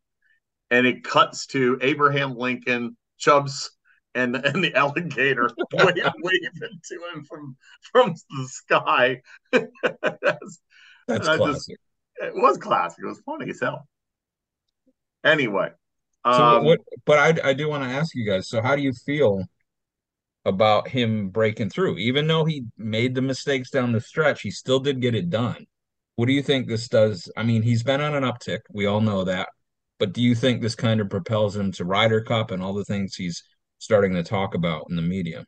and 0.70 0.86
it 0.86 1.04
cuts 1.04 1.44
to 1.48 1.78
Abraham 1.82 2.38
Lincoln, 2.38 2.96
Chubbs, 3.18 3.70
and 4.14 4.34
and 4.46 4.64
the 4.64 4.74
alligator 4.74 5.50
waving 5.74 6.80
to 6.84 7.00
him 7.12 7.22
from 7.28 7.54
from 7.92 8.14
the 8.30 8.48
sky. 8.48 9.20
That's, 9.52 9.68
That's 11.06 11.26
classic. 11.28 11.46
just- 11.46 11.70
it 12.22 12.32
was 12.34 12.56
classic. 12.56 13.04
It 13.04 13.08
was 13.08 13.20
funny 13.26 13.50
as 13.50 13.60
hell. 13.60 13.86
Anyway, 15.22 15.68
So 16.24 16.32
um, 16.32 16.64
what, 16.64 16.78
but 17.04 17.18
I, 17.18 17.50
I 17.50 17.52
do 17.52 17.68
want 17.68 17.84
to 17.84 17.90
ask 17.90 18.14
you 18.14 18.24
guys. 18.24 18.48
So 18.48 18.62
how 18.62 18.74
do 18.74 18.80
you 18.80 18.94
feel 19.04 19.44
about 20.44 20.88
him 20.88 21.28
breaking 21.28 21.70
through? 21.70 21.98
Even 21.98 22.26
though 22.26 22.44
he 22.44 22.64
made 22.76 23.14
the 23.14 23.22
mistakes 23.22 23.70
down 23.70 23.92
the 23.92 24.00
stretch, 24.00 24.42
he 24.42 24.50
still 24.50 24.80
did 24.80 25.00
get 25.00 25.14
it 25.14 25.30
done. 25.30 25.66
What 26.16 26.26
do 26.26 26.32
you 26.32 26.42
think 26.42 26.66
this 26.66 26.88
does? 26.88 27.30
I 27.36 27.42
mean, 27.42 27.62
he's 27.62 27.82
been 27.82 28.00
on 28.00 28.14
an 28.14 28.24
uptick. 28.24 28.60
We 28.72 28.86
all 28.86 29.00
know 29.00 29.24
that. 29.24 29.48
But 29.98 30.12
do 30.12 30.22
you 30.22 30.34
think 30.34 30.60
this 30.60 30.74
kind 30.74 31.00
of 31.00 31.10
propels 31.10 31.56
him 31.56 31.72
to 31.72 31.84
Ryder 31.84 32.22
Cup 32.22 32.50
and 32.50 32.62
all 32.62 32.74
the 32.74 32.84
things 32.84 33.14
he's 33.14 33.42
starting 33.78 34.14
to 34.14 34.22
talk 34.22 34.54
about 34.54 34.86
in 34.90 34.96
the 34.96 35.02
media? 35.02 35.46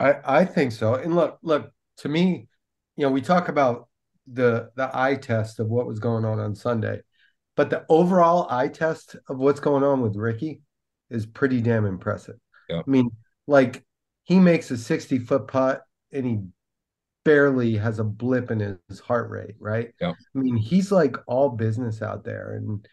I 0.00 0.14
I 0.24 0.44
think 0.44 0.72
so. 0.72 0.94
And 0.94 1.14
look, 1.14 1.38
look 1.42 1.72
to 1.98 2.08
me, 2.08 2.48
you 2.96 3.06
know, 3.06 3.12
we 3.12 3.20
talk 3.20 3.48
about 3.48 3.88
the 4.26 4.70
the 4.76 4.90
eye 4.92 5.16
test 5.16 5.60
of 5.60 5.68
what 5.68 5.86
was 5.86 5.98
going 5.98 6.24
on 6.24 6.38
on 6.38 6.54
Sunday, 6.54 7.00
but 7.56 7.70
the 7.70 7.84
overall 7.88 8.46
eye 8.50 8.68
test 8.68 9.16
of 9.28 9.38
what's 9.38 9.60
going 9.60 9.82
on 9.82 10.00
with 10.00 10.16
Rickie 10.16 10.62
is 11.10 11.26
pretty 11.26 11.60
damn 11.60 11.86
impressive. 11.86 12.36
Yeah. 12.68 12.80
I 12.86 12.90
mean, 12.90 13.10
like 13.46 13.84
he 14.24 14.38
makes 14.38 14.70
a 14.70 14.76
60 14.76 15.20
foot 15.20 15.48
putt 15.48 15.82
and 16.12 16.26
he 16.26 16.40
barely 17.24 17.76
has 17.76 17.98
a 17.98 18.04
blip 18.04 18.50
in 18.50 18.78
his 18.88 19.00
heart 19.00 19.30
rate, 19.30 19.56
right? 19.58 19.92
Yeah. 20.00 20.12
I 20.12 20.38
mean, 20.38 20.56
he's 20.56 20.92
like 20.92 21.16
all 21.26 21.50
business 21.50 22.02
out 22.02 22.24
there 22.24 22.52
and 22.52 22.86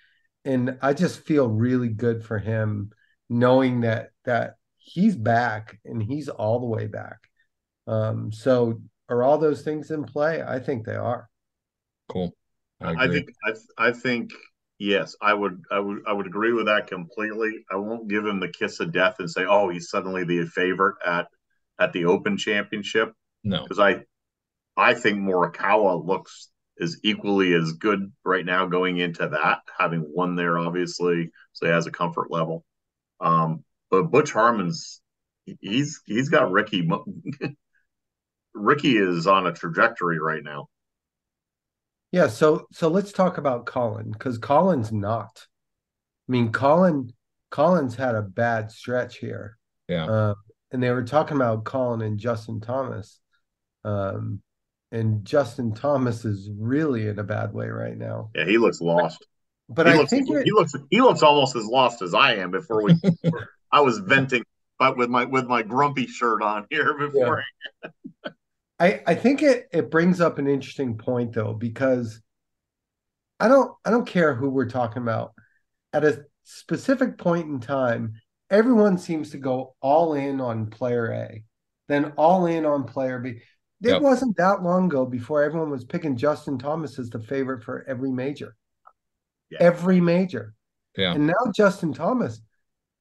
and 0.44 0.78
I 0.82 0.94
just 0.94 1.26
feel 1.26 1.50
really 1.50 1.90
good 1.90 2.24
for 2.24 2.38
him 2.38 2.92
knowing 3.30 3.82
that 3.82 4.12
that 4.26 4.56
he's 4.78 5.16
back 5.16 5.80
and 5.86 6.02
he's 6.02 6.30
all 6.30 6.60
the 6.60 6.68
way 6.68 6.88
back. 6.88 7.18
Um 7.88 8.32
so 8.32 8.82
are 9.10 9.24
all 9.24 9.38
those 9.38 9.62
things 9.62 9.92
in 9.92 10.04
play? 10.04 10.42
I 10.42 10.60
think 10.60 10.86
they 10.86 10.96
are. 10.96 11.30
Cool. 12.10 12.36
I, 12.82 13.06
I 13.06 13.08
think 13.08 13.30
I 13.46 13.88
I 13.88 13.92
think 13.92 14.32
yes, 14.80 15.16
I 15.22 15.34
would 15.34 15.64
I 15.72 15.80
would 15.80 16.00
I 16.08 16.14
would 16.14 16.28
agree 16.28 16.54
with 16.54 16.66
that 16.66 16.88
completely. 16.88 17.66
I 17.72 17.76
won't 17.76 18.10
give 18.10 18.26
him 18.26 18.40
the 18.40 18.50
kiss 18.50 18.80
of 18.80 18.92
death 18.92 19.16
and 19.20 19.30
say, 19.30 19.46
oh, 19.46 19.70
he's 19.70 19.90
suddenly 19.90 20.24
the 20.24 20.46
favorite 20.46 20.96
at 21.06 21.28
at 21.80 21.94
the 21.94 22.06
Open 22.06 22.38
Championship 22.38 23.14
no. 23.44 23.64
because 23.64 23.80
I 23.80 24.04
I 24.78 24.94
think 24.94 25.20
Morikawa 25.20 26.06
looks 26.06 26.50
is 26.78 27.00
equally 27.04 27.54
as 27.54 27.74
good 27.74 28.12
right 28.26 28.46
now 28.46 28.66
going 28.66 28.98
into 28.98 29.30
that, 29.30 29.60
having 29.80 30.06
won 30.08 30.36
there 30.36 30.58
obviously, 30.58 31.32
so 31.54 31.66
he 31.66 31.72
has 31.72 31.88
a 31.88 31.92
comfort 31.92 32.30
level. 32.30 32.66
Um, 33.22 33.64
but 33.90 34.12
Butch 34.12 34.32
Harmon's 34.32 35.02
he's 35.62 36.02
he's 36.06 36.30
got 36.30 36.52
Rickie. 36.52 36.90
Rickie 38.54 38.98
is 38.98 39.28
on 39.28 39.48
a 39.48 39.54
trajectory 39.54 40.20
right 40.20 40.44
now. 40.44 40.68
Yeah, 42.12 42.28
so 42.28 42.66
so 42.72 42.88
let's 42.88 43.12
talk 43.12 43.38
about 43.38 43.66
Colin 43.66 44.12
because 44.12 44.38
Colin's 44.38 44.92
not. 44.92 45.46
I 46.28 46.32
mean, 46.32 46.52
Colin 46.52 47.12
Colin's 47.52 47.96
had 47.96 48.16
a 48.16 48.22
bad 48.22 48.72
stretch 48.72 49.18
here. 49.18 49.58
Yeah. 49.88 50.06
Uh, 50.06 50.34
and 50.72 50.82
they 50.82 50.92
were 50.92 51.04
talking 51.04 51.36
about 51.38 51.64
Colin 51.66 52.02
and 52.02 52.20
Justin 52.20 52.60
Thomas. 52.62 53.20
Um, 53.84 54.42
and 54.92 55.26
Justin 55.26 55.74
Thomas 55.74 56.26
is 56.26 56.50
really 56.58 57.08
in 57.08 57.20
a 57.20 57.24
bad 57.24 57.54
way 57.54 57.68
right 57.68 57.98
now. 57.98 58.30
Yeah, 58.34 58.46
he 58.46 58.58
looks 58.58 58.82
lost. 58.82 59.26
But 59.70 59.88
he 59.88 59.94
I 59.94 59.98
looks, 59.98 60.10
think 60.10 60.30
it- 60.30 60.46
he 60.46 60.52
looks 60.52 60.74
he 60.90 61.02
looks 61.02 61.22
almost 61.22 61.56
as 61.56 61.66
lost 61.66 62.02
as 62.02 62.14
I 62.14 62.36
am 62.36 62.52
before 62.52 62.84
we. 62.84 62.96
I 63.72 63.82
was 63.82 63.98
venting, 64.00 64.44
but 64.80 64.96
with 64.96 65.10
my 65.10 65.26
with 65.26 65.48
my 65.48 65.64
grumpy 65.64 66.08
shirt 66.08 66.42
on 66.42 66.66
here 66.70 66.94
before. 66.98 67.44
I, 68.80 69.02
I 69.08 69.16
think 69.16 69.42
it 69.42 69.68
it 69.72 69.90
brings 69.90 70.20
up 70.20 70.38
an 70.38 70.48
interesting 70.48 70.98
point 70.98 71.34
though 71.34 71.54
because 71.54 72.22
I 73.40 73.48
don't 73.48 73.72
I 73.86 73.90
don't 73.90 74.08
care 74.08 74.34
who 74.36 74.50
we're 74.50 74.70
talking 74.70 75.02
about 75.02 75.34
at 75.94 76.04
a 76.04 76.26
specific 76.44 77.18
point 77.18 77.48
in 77.48 77.60
time 77.60 78.14
everyone 78.50 78.98
seems 78.98 79.32
to 79.32 79.38
go 79.38 79.76
all 79.82 80.14
in 80.14 80.40
on 80.40 80.68
player 80.68 81.12
A 81.12 81.44
then 81.88 82.14
all 82.18 82.46
in 82.46 82.66
on 82.66 82.84
player 82.86 83.20
B 83.20 83.40
it 83.84 83.92
Yep. 83.92 84.02
wasn't 84.02 84.38
that 84.38 84.64
long 84.64 84.86
ago 84.86 85.06
before 85.06 85.44
everyone 85.44 85.70
was 85.70 85.84
picking 85.86 86.16
Justin 86.18 86.58
Thomas 86.58 86.98
as 86.98 87.10
the 87.10 87.20
favorite 87.20 87.64
for 87.64 87.86
every 87.88 88.12
major 88.12 88.56
Yeah. 89.50 89.60
every 89.62 90.02
major 90.02 90.54
Yeah. 90.98 91.14
and 91.14 91.28
now 91.28 91.52
Justin 91.56 91.94
Thomas 91.94 92.42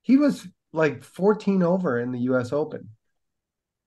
he 0.02 0.16
was 0.16 0.46
like 0.72 1.04
14 1.04 1.62
over 1.62 1.98
in 1.98 2.12
the 2.12 2.20
US 2.20 2.52
Open 2.52 2.88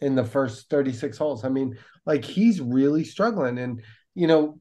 in 0.01 0.15
the 0.15 0.23
first 0.23 0.69
36 0.69 1.17
holes. 1.17 1.43
I 1.43 1.49
mean, 1.49 1.77
like 2.05 2.23
he's 2.23 2.61
really 2.61 3.03
struggling. 3.03 3.57
And 3.57 3.81
you 4.15 4.27
know, 4.27 4.59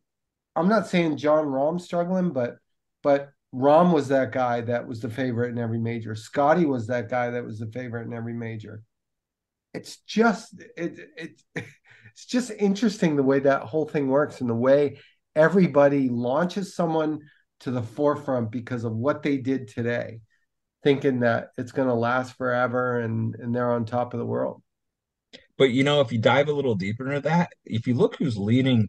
I'm 0.55 0.69
not 0.69 0.87
saying 0.87 1.19
Jon 1.19 1.47
Rahm's 1.47 1.85
struggling, 1.85 2.33
but 2.33 2.57
but 3.03 3.31
Rahm 3.55 3.93
was 3.93 4.09
that 4.09 4.33
guy 4.33 4.63
that 4.63 4.87
was 4.87 5.01
the 5.01 5.11
favorite 5.11 5.51
in 5.51 5.59
every 5.59 5.79
major. 5.79 6.15
Scotty 6.15 6.67
was 6.67 6.89
that 6.89 7.09
guy 7.09 7.31
that 7.31 7.45
was 7.45 7.59
the 7.59 7.67
favorite 7.67 8.07
in 8.07 8.13
every 8.13 8.35
major. 8.35 8.83
It's 9.73 9.99
just 9.99 10.55
it 10.77 10.99
it 11.17 11.43
it's 12.13 12.27
just 12.27 12.51
interesting 12.59 13.17
the 13.17 13.23
way 13.23 13.41
that 13.41 13.63
whole 13.63 13.87
thing 13.87 14.09
works 14.09 14.41
and 14.41 14.51
the 14.51 14.55
way 14.55 14.99
everybody 15.35 16.09
launches 16.09 16.75
someone 16.75 17.21
to 17.61 17.71
the 17.71 17.83
forefront 17.83 18.51
because 18.51 18.85
of 18.85 18.93
what 18.93 19.23
they 19.23 19.37
did 19.37 19.69
today, 19.69 20.21
thinking 20.83 21.21
that 21.21 21.49
it's 21.57 21.73
going 21.73 21.89
to 21.89 21.95
last 21.95 22.37
forever 22.37 23.01
and 23.01 23.35
and 23.37 23.55
they're 23.55 23.73
on 23.73 23.85
top 23.85 24.15
of 24.15 24.19
the 24.19 24.27
world. 24.27 24.63
But 25.59 25.71
you 25.71 25.85
know, 25.85 26.01
if 26.01 26.13
you 26.13 26.19
dive 26.19 26.49
a 26.49 26.53
little 26.53 26.75
deeper 26.75 27.07
into 27.09 27.21
that, 27.23 27.51
if 27.65 27.87
you 27.87 27.95
look 27.95 28.17
who's 28.17 28.37
leading 28.37 28.89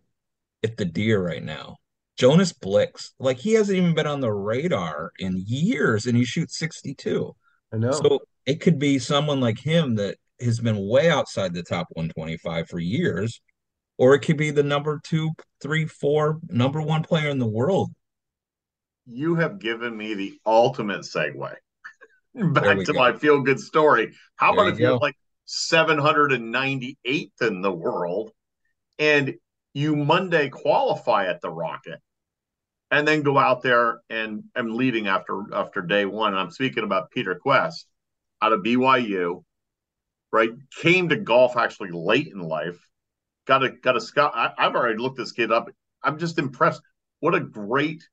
at 0.63 0.77
the 0.77 0.85
Deere 0.85 1.23
right 1.23 1.43
now, 1.43 1.77
Jonas 2.17 2.53
Blixt, 2.53 3.11
like 3.19 3.37
he 3.37 3.53
hasn't 3.53 3.77
even 3.77 3.93
been 3.95 4.07
on 4.07 4.21
the 4.21 4.31
radar 4.31 5.11
in 5.19 5.43
years 5.45 6.05
and 6.05 6.17
he 6.17 6.25
shoots 6.25 6.57
62. 6.57 7.35
I 7.71 7.77
know. 7.77 7.91
So 7.91 8.19
it 8.45 8.61
could 8.61 8.79
be 8.79 8.99
someone 8.99 9.39
like 9.39 9.59
him 9.59 9.95
that 9.95 10.17
has 10.41 10.59
been 10.59 10.87
way 10.87 11.09
outside 11.09 11.53
the 11.53 11.63
top 11.63 11.87
125 11.91 12.67
for 12.69 12.79
years, 12.79 13.41
or 13.97 14.13
it 14.15 14.19
could 14.19 14.37
be 14.37 14.51
the 14.51 14.63
number 14.63 14.99
two, 15.03 15.31
three, 15.61 15.85
four, 15.85 16.39
number 16.49 16.81
one 16.81 17.03
player 17.03 17.29
in 17.29 17.39
the 17.39 17.47
world. 17.47 17.91
You 19.05 19.35
have 19.35 19.59
given 19.59 19.95
me 19.95 20.13
the 20.13 20.33
ultimate 20.45 21.01
segue 21.01 21.55
back 22.53 22.83
to 22.83 22.93
go. 22.93 22.99
my 22.99 23.13
feel 23.13 23.41
good 23.41 23.59
story. 23.59 24.13
How 24.35 24.51
There 24.51 24.61
about 24.61 24.67
you 24.67 24.73
if 24.73 24.79
you're 24.79 24.91
go. 24.91 24.97
like 24.97 25.15
798th 25.47 27.41
in 27.41 27.61
the 27.61 27.71
world 27.71 28.31
and 28.99 29.35
you 29.73 29.95
Monday 29.95 30.49
qualify 30.49 31.25
at 31.27 31.41
the 31.41 31.49
Rocket? 31.49 31.99
and 32.91 33.07
then 33.07 33.21
go 33.21 33.37
out 33.37 33.61
there 33.61 33.99
and 34.09 34.43
I'm 34.55 34.75
leading 34.75 35.07
after 35.07 35.43
after 35.53 35.81
day 35.81 36.05
one. 36.05 36.33
I'm 36.33 36.51
speaking 36.51 36.83
about 36.83 37.11
Peter 37.11 37.39
Kuest 37.43 37.85
out 38.41 38.53
of 38.53 38.61
BYU, 38.61 39.43
right? 40.31 40.51
Came 40.81 41.09
to 41.09 41.17
golf 41.17 41.57
actually 41.57 41.91
late 41.91 42.27
in 42.27 42.39
life. 42.39 42.79
Got 43.45 43.63
a 43.63 43.69
got 43.69 43.97
a 43.97 44.01
scout. 44.01 44.31
I, 44.35 44.51
I've 44.57 44.75
already 44.75 44.99
looked 44.99 45.17
this 45.17 45.31
kid 45.31 45.51
up. 45.51 45.69
I'm 46.03 46.17
just 46.17 46.39
impressed. 46.39 46.81
What 47.19 47.35
a 47.35 47.39
great 47.39 48.07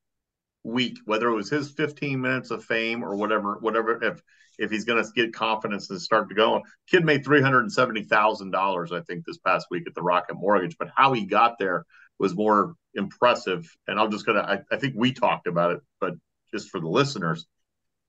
week, 0.65 0.99
whether 1.05 1.29
it 1.29 1.35
was 1.35 1.51
his 1.51 1.71
15 1.71 2.21
minutes 2.21 2.51
of 2.51 2.65
fame 2.65 3.05
or 3.05 3.15
whatever, 3.15 3.59
whatever. 3.61 4.03
If 4.03 4.23
if 4.59 4.71
he's 4.71 4.85
going 4.85 5.03
to 5.03 5.11
get 5.15 5.35
confidence 5.35 5.91
and 5.91 6.01
start 6.01 6.29
to 6.29 6.35
go, 6.35 6.63
kid 6.89 7.05
made 7.05 7.25
three 7.25 7.43
hundred 7.43 7.61
and 7.61 7.73
seventy 7.73 8.03
thousand 8.03 8.51
dollars, 8.51 8.93
I 8.93 9.01
think, 9.03 9.25
this 9.25 9.39
past 9.39 9.67
week 9.71 9.85
at 9.87 9.95
the 9.95 10.03
Rocket 10.03 10.35
Mortgage. 10.35 10.77
But 10.79 10.91
how 10.95 11.13
he 11.13 11.27
got 11.27 11.59
there 11.59 11.85
was 12.19 12.35
more 12.35 12.75
impressive. 12.95 13.69
And 13.87 13.99
I'm 13.99 14.11
just 14.11 14.27
gonna. 14.27 14.41
I, 14.41 14.75
I 14.75 14.79
think 14.79 14.95
we 14.97 15.13
talked 15.13 15.47
about 15.47 15.73
it, 15.73 15.81
but 16.01 16.15
just 16.53 16.71
for 16.71 16.81
the 16.81 16.89
listeners, 16.89 17.47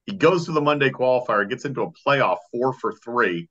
he 0.06 0.14
goes 0.14 0.46
to 0.46 0.52
the 0.52 0.62
Monday 0.62 0.90
qualifier, 0.92 1.50
gets 1.50 1.66
into 1.66 1.82
a 1.82 1.92
playoff 2.06 2.38
four 2.52 2.74
for 2.74 2.94
three. 2.94 3.50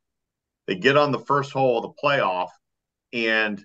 They 0.66 0.76
get 0.76 0.96
on 0.96 1.12
the 1.12 1.18
first 1.18 1.52
hole 1.52 1.78
of 1.78 1.82
the 1.82 2.02
playoff, 2.02 2.48
and 3.12 3.62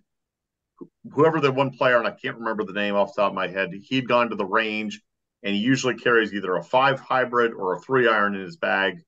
whoever 1.11 1.39
the 1.39 1.51
one 1.51 1.71
player, 1.71 1.97
and 1.97 2.07
I 2.07 2.11
can't 2.11 2.37
remember 2.37 2.63
the 2.63 2.73
name 2.73 2.95
off 2.95 3.13
the 3.15 3.21
top 3.21 3.31
of 3.31 3.35
my 3.35 3.47
head, 3.47 3.71
he'd 3.73 4.07
gone 4.07 4.29
to 4.31 4.35
the 4.35 4.45
range 4.45 5.01
and 5.43 5.55
he 5.55 5.61
usually 5.61 5.95
carries 5.95 6.33
either 6.33 6.55
a 6.55 6.63
five 6.63 6.99
hybrid 6.99 7.53
or 7.53 7.75
a 7.75 7.79
three 7.79 8.07
iron 8.07 8.35
in 8.35 8.41
his 8.41 8.57
bag. 8.57 9.01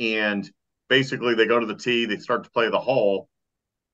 And 0.00 0.50
basically, 0.88 1.34
they 1.34 1.46
go 1.46 1.60
to 1.60 1.66
the 1.66 1.76
tee, 1.76 2.06
they 2.06 2.18
start 2.18 2.44
to 2.44 2.50
play 2.50 2.70
the 2.70 2.78
hole, 2.80 3.28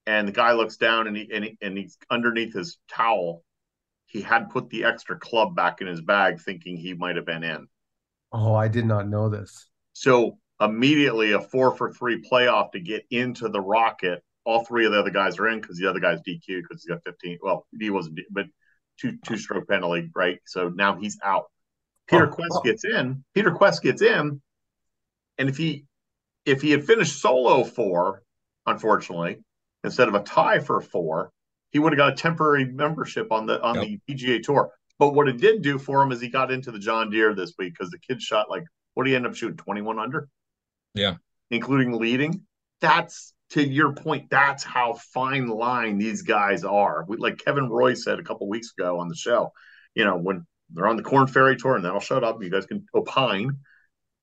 and 0.06 0.26
the 0.26 0.32
guy 0.32 0.52
looks 0.52 0.76
down 0.76 1.06
and 1.06 1.16
he 1.16 1.28
and, 1.32 1.44
he, 1.44 1.58
and 1.60 1.76
he's 1.76 1.98
underneath 2.10 2.54
his 2.54 2.78
towel. 2.90 3.44
He 4.06 4.22
had 4.22 4.50
put 4.50 4.70
the 4.70 4.84
extra 4.84 5.18
club 5.18 5.54
back 5.54 5.80
in 5.82 5.86
his 5.86 6.00
bag, 6.00 6.40
thinking 6.40 6.76
he 6.76 6.94
might 6.94 7.16
have 7.16 7.26
been 7.26 7.44
in. 7.44 7.68
Oh, 8.32 8.54
I 8.54 8.68
did 8.68 8.86
not 8.86 9.08
know 9.08 9.28
this. 9.28 9.66
So 9.92 10.38
immediately, 10.60 11.32
a 11.32 11.40
four 11.40 11.74
for 11.76 11.92
three 11.92 12.22
playoff 12.22 12.72
to 12.72 12.80
get 12.80 13.04
into 13.10 13.48
the 13.48 13.60
Rocket. 13.60 14.22
All 14.44 14.64
three 14.64 14.86
of 14.86 14.92
the 14.92 15.00
other 15.00 15.10
guys 15.10 15.38
are 15.38 15.48
in 15.48 15.60
because 15.60 15.76
the 15.76 15.88
other 15.88 16.00
guy's 16.00 16.20
DQ 16.22 16.62
because 16.62 16.82
he's 16.82 16.90
got 16.90 17.04
15. 17.04 17.38
Well, 17.42 17.66
he 17.78 17.90
wasn't, 17.90 18.20
but 18.30 18.46
two 19.00 19.18
two 19.24 19.36
stroke 19.36 19.68
penalty, 19.68 20.10
right? 20.14 20.38
So 20.46 20.68
now 20.68 20.96
he's 20.96 21.18
out. 21.24 21.46
Peter 22.08 22.28
oh, 22.30 22.34
Kuest 22.34 22.46
oh. 22.52 22.62
gets 22.62 22.84
in. 22.84 23.24
Peter 23.34 23.50
Kuest 23.50 23.82
gets 23.82 24.02
in, 24.02 24.40
and 25.38 25.48
if 25.48 25.56
he 25.56 25.84
if 26.44 26.62
he 26.62 26.70
had 26.70 26.84
finished 26.84 27.20
solo 27.20 27.64
four, 27.64 28.22
unfortunately, 28.66 29.38
instead 29.84 30.08
of 30.08 30.14
a 30.14 30.20
tie 30.20 30.60
for 30.60 30.80
four, 30.80 31.30
he 31.70 31.78
would 31.78 31.92
have 31.92 31.98
got 31.98 32.12
a 32.12 32.16
temporary 32.16 32.64
membership 32.64 33.30
on 33.32 33.46
the 33.46 33.60
on 33.62 33.76
yep. 33.76 34.00
the 34.06 34.14
PGA 34.14 34.42
Tour. 34.42 34.70
But 34.98 35.14
what 35.14 35.28
it 35.28 35.38
did 35.38 35.62
do 35.62 35.78
for 35.78 36.02
him 36.02 36.10
is 36.10 36.20
he 36.20 36.28
got 36.28 36.50
into 36.50 36.72
the 36.72 36.78
John 36.78 37.10
Deere 37.10 37.34
this 37.34 37.54
week 37.58 37.74
because 37.74 37.90
the 37.90 37.98
kid 37.98 38.20
shot 38.20 38.50
like 38.50 38.64
what 38.94 39.04
do 39.04 39.10
you 39.10 39.16
end 39.16 39.26
up 39.26 39.34
shooting 39.34 39.56
twenty 39.56 39.82
one 39.82 39.98
under? 39.98 40.28
Yeah, 40.94 41.16
including 41.50 41.98
leading. 41.98 42.42
That's 42.80 43.34
to 43.50 43.66
your 43.66 43.92
point, 43.94 44.28
that's 44.30 44.62
how 44.62 44.94
fine 44.94 45.48
line 45.48 45.98
these 45.98 46.22
guys 46.22 46.64
are. 46.64 47.04
We, 47.08 47.16
like 47.16 47.38
Kevin 47.38 47.68
Roy 47.68 47.94
said 47.94 48.18
a 48.18 48.22
couple 48.22 48.48
weeks 48.48 48.72
ago 48.76 49.00
on 49.00 49.08
the 49.08 49.14
show, 49.14 49.52
you 49.94 50.04
know, 50.04 50.18
when 50.18 50.46
they're 50.70 50.86
on 50.86 50.96
the 50.96 51.02
Corn 51.02 51.26
Ferry 51.26 51.56
Tour, 51.56 51.76
and 51.76 51.84
then 51.84 51.92
I'll 51.92 52.00
shut 52.00 52.24
up. 52.24 52.42
You 52.42 52.50
guys 52.50 52.66
can 52.66 52.84
opine. 52.94 53.52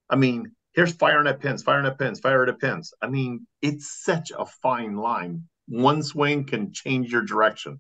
I 0.10 0.16
mean, 0.16 0.52
here's 0.74 0.94
firing 0.94 1.28
at 1.28 1.40
pins, 1.40 1.64
firing 1.64 1.88
at 1.88 1.98
pins, 1.98 2.20
fire 2.20 2.48
at 2.48 2.60
pins. 2.60 2.94
I 3.02 3.08
mean, 3.08 3.48
it's 3.62 4.04
such 4.04 4.32
a 4.38 4.46
fine 4.46 4.96
line. 4.96 5.46
One 5.68 6.04
swing 6.04 6.46
can 6.46 6.72
change 6.72 7.12
your 7.12 7.24
direction. 7.24 7.80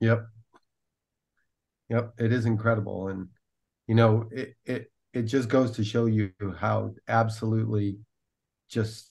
Yep. 0.00 0.24
Yep. 1.88 2.14
It 2.18 2.32
is 2.32 2.46
incredible. 2.46 3.08
And, 3.08 3.28
you 3.88 3.96
know, 3.96 4.28
it, 4.30 4.54
it, 4.64 4.92
it 5.12 5.22
just 5.22 5.48
goes 5.48 5.72
to 5.72 5.84
show 5.84 6.06
you 6.06 6.30
how 6.60 6.94
absolutely 7.08 7.98
just 8.68 9.10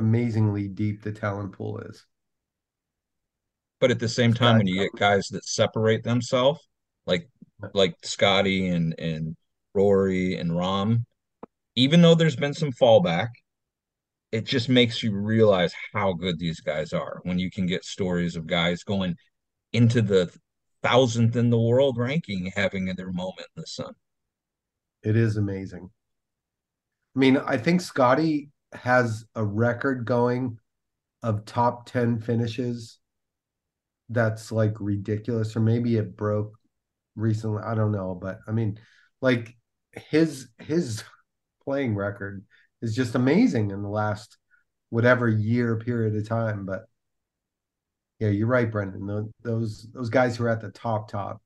amazingly 0.00 0.66
deep 0.66 1.02
the 1.02 1.12
talent 1.12 1.52
pool 1.52 1.78
is. 1.78 2.04
But 3.80 3.90
at 3.90 3.98
the 3.98 4.08
same 4.08 4.34
time, 4.34 4.58
when 4.58 4.66
you 4.66 4.80
get 4.80 4.98
guys 4.98 5.28
that 5.28 5.44
separate 5.44 6.02
themselves, 6.02 6.60
like 7.06 7.28
like 7.72 7.94
Scotty 8.02 8.68
and 8.68 8.94
and 8.98 9.36
Rory 9.74 10.36
and 10.36 10.50
Rahm, 10.50 11.04
even 11.76 12.02
though 12.02 12.14
there's 12.14 12.36
been 12.36 12.54
some 12.54 12.72
fallback, 12.72 13.28
it 14.32 14.44
just 14.44 14.68
makes 14.68 15.02
you 15.02 15.14
realize 15.14 15.72
how 15.92 16.12
good 16.12 16.38
these 16.38 16.60
guys 16.60 16.92
are 16.92 17.20
when 17.22 17.38
you 17.38 17.50
can 17.50 17.66
get 17.66 17.84
stories 17.84 18.36
of 18.36 18.46
guys 18.46 18.82
going 18.82 19.14
into 19.72 20.02
the 20.02 20.30
thousandth 20.82 21.36
in 21.36 21.50
the 21.50 21.60
world 21.60 21.98
ranking 21.98 22.52
having 22.56 22.86
their 22.96 23.12
moment 23.12 23.46
in 23.56 23.60
the 23.60 23.66
sun. 23.66 23.92
It 25.02 25.16
is 25.16 25.36
amazing. 25.36 25.90
I 27.16 27.18
mean, 27.18 27.38
I 27.38 27.56
think 27.56 27.80
Scotty 27.80 28.50
has 28.72 29.24
a 29.34 29.44
record 29.44 30.04
going 30.04 30.58
of 31.22 31.44
top 31.44 31.86
10 31.86 32.20
finishes 32.20 32.98
that's 34.08 34.50
like 34.50 34.74
ridiculous 34.80 35.54
or 35.54 35.60
maybe 35.60 35.96
it 35.96 36.16
broke 36.16 36.52
recently 37.16 37.62
i 37.62 37.74
don't 37.74 37.92
know 37.92 38.18
but 38.20 38.38
i 38.48 38.52
mean 38.52 38.78
like 39.20 39.56
his 39.92 40.48
his 40.58 41.04
playing 41.64 41.94
record 41.94 42.44
is 42.82 42.94
just 42.94 43.14
amazing 43.14 43.70
in 43.70 43.82
the 43.82 43.88
last 43.88 44.38
whatever 44.88 45.28
year 45.28 45.76
period 45.76 46.16
of 46.16 46.28
time 46.28 46.64
but 46.64 46.86
yeah 48.18 48.28
you're 48.28 48.46
right 48.46 48.70
brendan 48.72 49.32
those 49.42 49.86
those 49.92 50.10
guys 50.10 50.36
who 50.36 50.44
are 50.44 50.48
at 50.48 50.60
the 50.60 50.70
top 50.70 51.10
top 51.10 51.40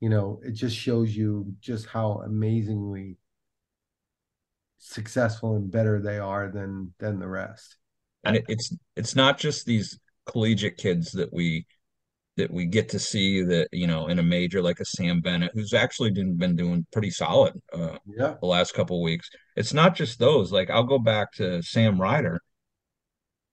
you 0.00 0.08
know 0.08 0.40
it 0.44 0.52
just 0.52 0.76
shows 0.76 1.16
you 1.16 1.46
just 1.60 1.86
how 1.86 2.22
amazingly 2.24 3.16
successful 4.86 5.56
and 5.56 5.70
better 5.70 6.00
they 6.00 6.18
are 6.18 6.48
than 6.48 6.94
than 6.98 7.18
the 7.18 7.28
rest. 7.28 7.76
And 8.24 8.36
it, 8.36 8.44
it's 8.48 8.74
it's 8.94 9.16
not 9.16 9.38
just 9.38 9.66
these 9.66 9.98
collegiate 10.26 10.76
kids 10.76 11.12
that 11.12 11.32
we 11.32 11.66
that 12.36 12.50
we 12.50 12.66
get 12.66 12.88
to 12.90 12.98
see 12.98 13.42
that 13.42 13.68
you 13.72 13.86
know 13.86 14.08
in 14.08 14.18
a 14.18 14.22
major 14.22 14.62
like 14.62 14.80
a 14.80 14.84
Sam 14.84 15.20
Bennett 15.20 15.52
who's 15.54 15.72
actually 15.72 16.10
been 16.10 16.56
doing 16.56 16.86
pretty 16.92 17.10
solid 17.10 17.54
uh, 17.72 17.98
yeah. 18.06 18.34
the 18.40 18.46
last 18.46 18.74
couple 18.74 19.02
weeks. 19.02 19.28
It's 19.56 19.74
not 19.74 19.94
just 19.94 20.18
those. 20.18 20.52
Like 20.52 20.70
I'll 20.70 20.84
go 20.84 20.98
back 20.98 21.32
to 21.34 21.62
Sam 21.62 22.00
Ryder. 22.00 22.40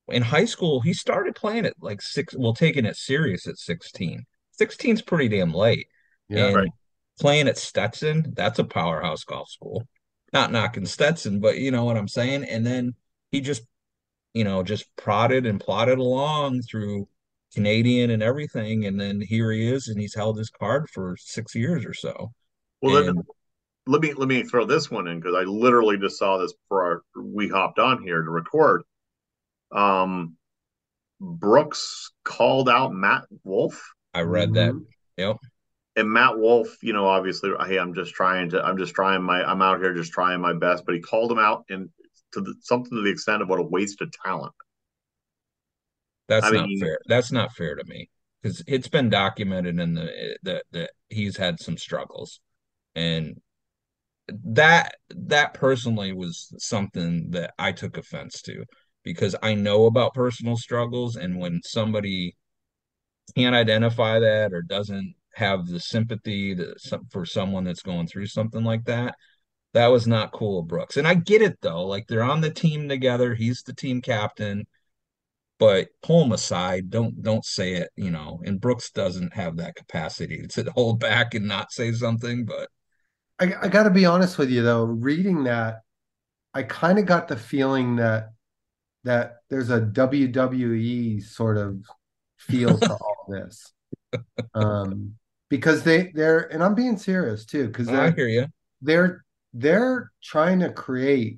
In 0.10 0.22
high 0.22 0.46
school, 0.46 0.82
he 0.82 0.94
started 0.94 1.34
playing 1.36 1.66
it 1.66 1.76
like 1.80 2.02
six. 2.02 2.36
Well, 2.38 2.54
taking 2.54 2.86
it 2.86 2.98
serious 2.98 3.48
at 3.48 3.58
16. 3.58 4.26
16's 4.62 5.02
pretty 5.02 5.30
damn 5.30 5.54
late. 5.54 5.88
Yeah, 6.28 6.48
and 6.48 6.56
right. 6.56 6.70
playing 7.20 7.48
at 7.48 7.58
Stetson, 7.58 8.34
that's 8.36 8.60
a 8.60 8.66
powerhouse 8.66 9.24
golf 9.24 9.50
school 9.50 9.88
not 10.34 10.52
knocking 10.52 10.86
Stetson, 10.86 11.40
but 11.40 11.58
you 11.58 11.72
know 11.72 11.86
what 11.86 11.98
I'm 11.98 12.08
saying. 12.08 12.44
And 12.46 12.66
then 12.66 12.96
he 13.32 13.40
just, 13.40 13.64
you 14.34 14.44
know, 14.44 14.64
just 14.64 14.94
prodded 14.96 15.46
and 15.46 15.60
plodded 15.60 16.00
along 16.00 16.64
through 16.64 17.08
Canadian 17.54 18.10
and 18.10 18.24
everything, 18.24 18.86
and 18.86 19.00
then 19.00 19.22
here 19.22 19.52
he 19.52 19.72
is, 19.72 19.88
and 19.88 20.00
he's 20.00 20.16
held 20.16 20.40
his 20.40 20.50
card 20.50 20.90
for 20.90 21.16
six 21.20 21.54
years 21.54 21.86
or 21.86 21.94
so. 21.94 22.34
Well, 22.82 22.98
and, 22.98 23.08
then, 23.20 23.24
let 23.86 24.02
me 24.02 24.14
let 24.14 24.28
me 24.28 24.42
throw 24.42 24.66
this 24.66 24.90
one 24.90 25.08
in 25.08 25.20
because 25.20 25.36
I 25.36 25.44
literally 25.44 25.98
just 26.00 26.18
saw 26.18 26.40
this 26.40 26.54
before 26.54 26.84
our, 26.84 27.22
we 27.22 27.48
hopped 27.48 27.78
on 27.78 28.02
here 28.02 28.24
to 28.24 28.30
record. 28.30 28.82
Um, 29.72 30.36
Brooks 31.22 32.12
called 32.24 32.70
out 32.70 32.92
Matt 32.92 33.26
Wolff. 33.44 33.94
I 34.16 34.22
read 34.22 34.50
mm-hmm. 34.50 34.78
that. 34.78 34.86
Yep 35.18 35.38
and 35.96 36.10
Matt 36.10 36.38
Wolff, 36.38 36.78
you 36.82 36.94
know, 36.94 37.08
obviously, 37.08 37.52
hey, 37.68 37.78
I'm 37.78 37.94
just 37.94 38.14
trying 38.14 38.50
to, 38.52 38.64
I'm 38.64 38.78
just 38.78 38.96
trying 38.96 39.22
my, 39.22 39.44
I'm 39.44 39.62
out 39.62 39.80
here 39.80 39.94
just 39.94 40.12
trying 40.12 40.42
my 40.42 40.54
best. 40.54 40.86
But 40.86 40.96
he 40.96 41.02
called 41.02 41.32
him 41.32 41.40
out 41.40 41.66
and 41.70 41.90
to 42.34 42.42
the, 42.42 42.56
something 42.62 42.98
to 42.98 43.04
the 43.04 43.12
extent 43.12 43.42
of 43.42 43.50
what 43.50 43.60
a 43.60 43.64
waste 43.64 44.02
of 44.02 44.12
talent. 44.24 44.54
That's 46.28 46.46
I 46.46 46.52
not 46.52 46.68
mean, 46.68 46.80
fair. 46.80 47.00
That's 47.08 47.32
not 47.32 47.54
fair 47.54 47.76
to 47.76 47.84
me 47.86 48.10
because 48.42 48.64
it's 48.68 48.88
been 48.88 49.10
documented 49.10 49.80
in 49.80 49.94
the 49.94 50.38
that 50.44 50.64
that 50.72 50.92
he's 51.10 51.38
had 51.38 51.60
some 51.60 51.78
struggles, 51.78 52.40
and 52.96 53.40
that 54.30 54.96
that 55.10 55.54
personally 55.54 56.14
was 56.14 56.54
something 56.58 57.32
that 57.32 57.54
I 57.60 57.72
took 57.72 57.98
offense 57.98 58.42
to 58.44 58.64
because 59.04 59.36
I 59.44 59.54
know 59.54 59.86
about 59.86 60.14
personal 60.14 60.56
struggles, 60.56 61.18
and 61.18 61.40
when 61.40 61.60
somebody 61.64 62.36
can't 63.36 63.56
identify 63.56 64.20
that 64.20 64.54
or 64.54 64.62
doesn't 64.62 65.16
have 65.36 65.68
the 65.68 65.80
sympathy 65.80 66.56
to, 66.56 66.76
for 67.12 67.26
someone 67.26 67.64
that's 67.64 67.82
going 67.82 68.08
through 68.08 68.28
something 68.28 68.64
like 68.64 68.86
that. 68.86 69.16
That 69.74 69.88
was 69.88 70.06
not 70.06 70.32
cool 70.32 70.60
of 70.60 70.68
Brooks. 70.68 70.98
And 70.98 71.08
I 71.08 71.16
get 71.16 71.42
it 71.42 71.58
though. 71.62 71.86
Like 71.86 72.08
they're 72.08 72.24
on 72.24 72.42
the 72.42 72.52
team 72.52 72.88
together. 72.88 73.34
He's 73.34 73.64
the 73.64 73.74
team 73.74 74.02
captain. 74.02 74.66
But 75.60 75.90
pull 76.02 76.24
him 76.26 76.32
aside. 76.32 76.90
Don't 76.90 77.22
don't 77.22 77.46
say 77.46 77.74
it, 77.74 77.90
you 77.96 78.12
know. 78.12 78.42
And 78.46 78.62
Brooks 78.62 78.92
doesn't 78.92 79.34
have 79.34 79.58
that 79.58 79.76
capacity 79.76 80.46
to 80.48 80.72
hold 80.76 81.00
back 81.00 81.34
and 81.34 81.48
not 81.48 81.72
say 81.72 81.92
something. 81.92 82.46
But 82.46 82.70
I, 83.40 83.54
I 83.64 83.68
got 83.68 83.84
to 83.84 83.90
be 83.90 84.06
honest 84.06 84.38
with 84.38 84.50
you 84.50 84.62
though. 84.62 84.84
Reading 84.84 85.46
that, 85.46 85.82
I 86.54 86.64
kind 86.64 87.00
of 87.00 87.06
got 87.06 87.28
the 87.28 87.38
feeling 87.38 87.96
that 87.96 88.30
that 89.04 89.38
there's 89.50 89.70
a 89.70 89.82
WWE 89.82 91.24
sort 91.24 91.58
of 91.58 91.84
feel 92.38 92.78
to 92.78 92.94
all 93.02 93.26
this. 93.30 93.74
Um, 94.54 95.16
because 95.54 95.84
they 95.84 96.12
they're 96.16 96.52
and 96.52 96.64
I'm 96.64 96.74
being 96.74 96.98
serious 96.98 97.46
too 97.46 97.68
because 97.68 97.88
oh, 97.88 97.96
I 97.96 98.10
hear 98.10 98.28
you. 98.28 98.48
They're 98.82 99.24
they're 99.54 100.12
trying 100.24 100.62
to 100.62 100.72
create 100.72 101.38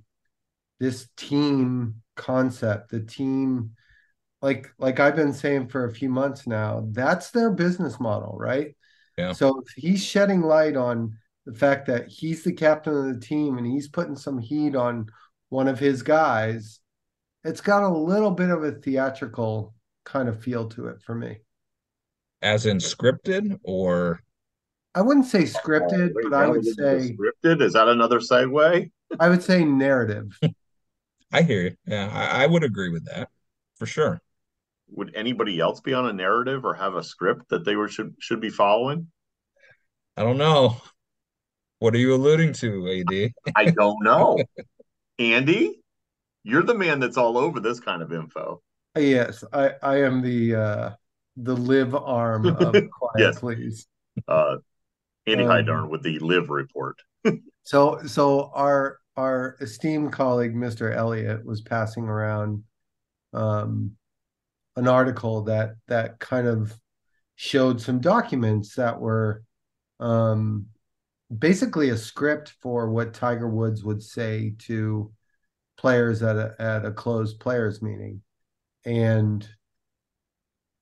this 0.79 1.09
team 1.17 1.95
concept, 2.15 2.91
the 2.91 3.01
team 3.01 3.71
like 4.41 4.73
like 4.79 5.01
I've 5.01 5.17
been 5.17 5.33
saying 5.33 5.67
for 5.67 5.83
a 5.83 5.91
few 5.91 6.07
months 6.07 6.47
now, 6.47 6.87
that's 6.91 7.31
their 7.31 7.51
business 7.51 7.99
model, 7.99 8.37
right? 8.39 8.73
Yeah. 9.17 9.33
So 9.33 9.59
if 9.59 9.73
he's 9.75 10.01
shedding 10.01 10.43
light 10.43 10.77
on 10.77 11.17
the 11.45 11.53
fact 11.53 11.87
that 11.87 12.07
he's 12.07 12.41
the 12.45 12.53
captain 12.53 12.95
of 12.95 13.13
the 13.13 13.19
team 13.19 13.57
and 13.57 13.67
he's 13.67 13.89
putting 13.89 14.15
some 14.15 14.39
heat 14.39 14.77
on 14.77 15.07
one 15.49 15.67
of 15.67 15.77
his 15.77 16.03
guys, 16.03 16.79
it's 17.43 17.59
got 17.59 17.83
a 17.83 17.89
little 17.89 18.31
bit 18.31 18.49
of 18.49 18.63
a 18.63 18.71
theatrical 18.71 19.73
kind 20.05 20.29
of 20.29 20.41
feel 20.41 20.69
to 20.69 20.87
it 20.87 21.01
for 21.01 21.15
me. 21.15 21.39
As 22.41 22.65
in 22.65 22.77
scripted 22.77 23.59
or 23.63 24.21
I 24.93 25.01
wouldn't 25.01 25.25
say 25.25 25.43
scripted, 25.43 26.13
Wait, 26.13 26.23
but 26.29 26.33
I 26.33 26.47
would 26.47 26.65
say 26.65 27.15
scripted. 27.17 27.61
Is 27.61 27.73
that 27.73 27.89
another 27.89 28.19
segue? 28.19 28.89
I 29.19 29.29
would 29.29 29.43
say 29.43 29.65
narrative. 29.65 30.37
I 31.33 31.41
hear 31.41 31.63
you. 31.63 31.75
Yeah, 31.85 32.09
I, 32.13 32.43
I 32.43 32.47
would 32.47 32.63
agree 32.63 32.89
with 32.89 33.05
that 33.05 33.29
for 33.75 33.85
sure. 33.85 34.21
Would 34.91 35.13
anybody 35.15 35.59
else 35.59 35.81
be 35.81 35.93
on 35.93 36.05
a 36.05 36.13
narrative 36.13 36.63
or 36.63 36.73
have 36.75 36.95
a 36.95 37.03
script 37.03 37.49
that 37.49 37.65
they 37.65 37.75
were 37.75 37.89
should 37.89 38.15
should 38.19 38.39
be 38.39 38.49
following? 38.49 39.07
I 40.15 40.23
don't 40.23 40.37
know. 40.37 40.77
What 41.79 41.93
are 41.93 41.99
you 41.99 42.13
alluding 42.13 42.53
to, 42.53 42.87
AD? 42.87 43.53
I 43.55 43.65
don't 43.65 44.01
know. 44.01 44.41
Andy, 45.19 45.81
you're 46.43 46.63
the 46.63 46.73
man 46.73 46.99
that's 46.99 47.17
all 47.17 47.37
over 47.37 47.59
this 47.59 47.81
kind 47.81 48.01
of 48.01 48.13
info. 48.13 48.61
Yes, 48.97 49.43
I 49.51 49.71
I 49.83 50.03
am 50.03 50.21
the 50.21 50.55
uh 50.55 50.89
the 51.37 51.55
live 51.55 51.95
arm 51.95 52.45
of 52.59 52.71
Quiet 52.71 53.17
Yes. 53.17 53.39
Please. 53.39 53.87
Uh, 54.27 54.57
Andy 55.27 55.43
Um, 55.43 55.89
with 55.89 56.03
the 56.03 56.19
live 56.19 56.49
report. 56.49 56.97
So 57.67 58.03
so 58.05 58.51
our 58.53 58.99
our 59.17 59.57
esteemed 59.59 60.13
colleague 60.13 60.53
Mr. 60.53 60.95
Elliott 60.95 61.43
was 61.43 61.61
passing 61.61 62.03
around 62.03 62.63
um 63.33 63.97
an 64.75 64.87
article 64.87 65.41
that 65.45 65.73
that 65.87 66.19
kind 66.19 66.45
of 66.45 66.77
showed 67.35 67.81
some 67.81 67.99
documents 67.99 68.75
that 68.75 68.99
were 68.99 69.41
um 69.99 70.67
basically 71.35 71.89
a 71.89 71.97
script 71.97 72.53
for 72.61 72.89
what 72.91 73.15
Tiger 73.15 73.49
Woods 73.49 73.83
would 73.83 74.03
say 74.03 74.53
to 74.59 75.11
players 75.75 76.21
at 76.21 76.35
a 76.35 76.55
at 76.59 76.85
a 76.85 76.91
closed 76.91 77.39
players 77.39 77.81
meeting. 77.81 78.21
And 78.85 79.47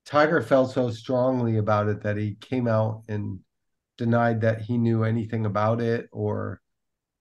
Tiger 0.06 0.42
felt 0.42 0.72
so 0.72 0.90
strongly 0.90 1.58
about 1.58 1.88
it 1.88 2.02
that 2.04 2.18
he 2.18 2.36
came 2.36 2.68
out 2.68 3.04
and 3.08 3.40
denied 3.98 4.42
that 4.42 4.62
he 4.62 4.78
knew 4.78 5.04
anything 5.04 5.46
about 5.46 5.80
it 5.82 6.10
or 6.12 6.62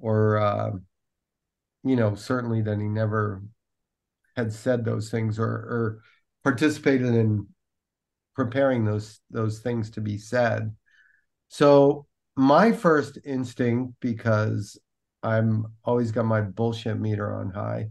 or 0.01 0.38
uh, 0.38 0.71
you 1.85 1.97
know 1.97 2.14
certainly 2.14 2.62
that 2.62 2.79
he 2.79 2.88
never 2.88 3.42
had 4.37 4.53
said 4.53 4.85
those 4.85 5.11
things 5.11 5.38
or 5.38 5.45
or 5.47 6.03
participated 6.42 7.14
in 7.14 7.47
preparing 8.35 8.85
those 8.85 9.21
those 9.31 9.61
things 9.61 9.90
to 9.90 10.01
be 10.01 10.18
said. 10.18 10.75
So 11.49 12.07
my 12.37 12.73
first 12.73 13.18
instinct 13.25 13.95
because 14.01 14.79
i'm 15.23 15.66
always 15.85 16.11
got 16.11 16.25
my 16.25 16.40
bullshit 16.40 16.99
meter 16.99 17.35
on 17.35 17.51
high 17.51 17.90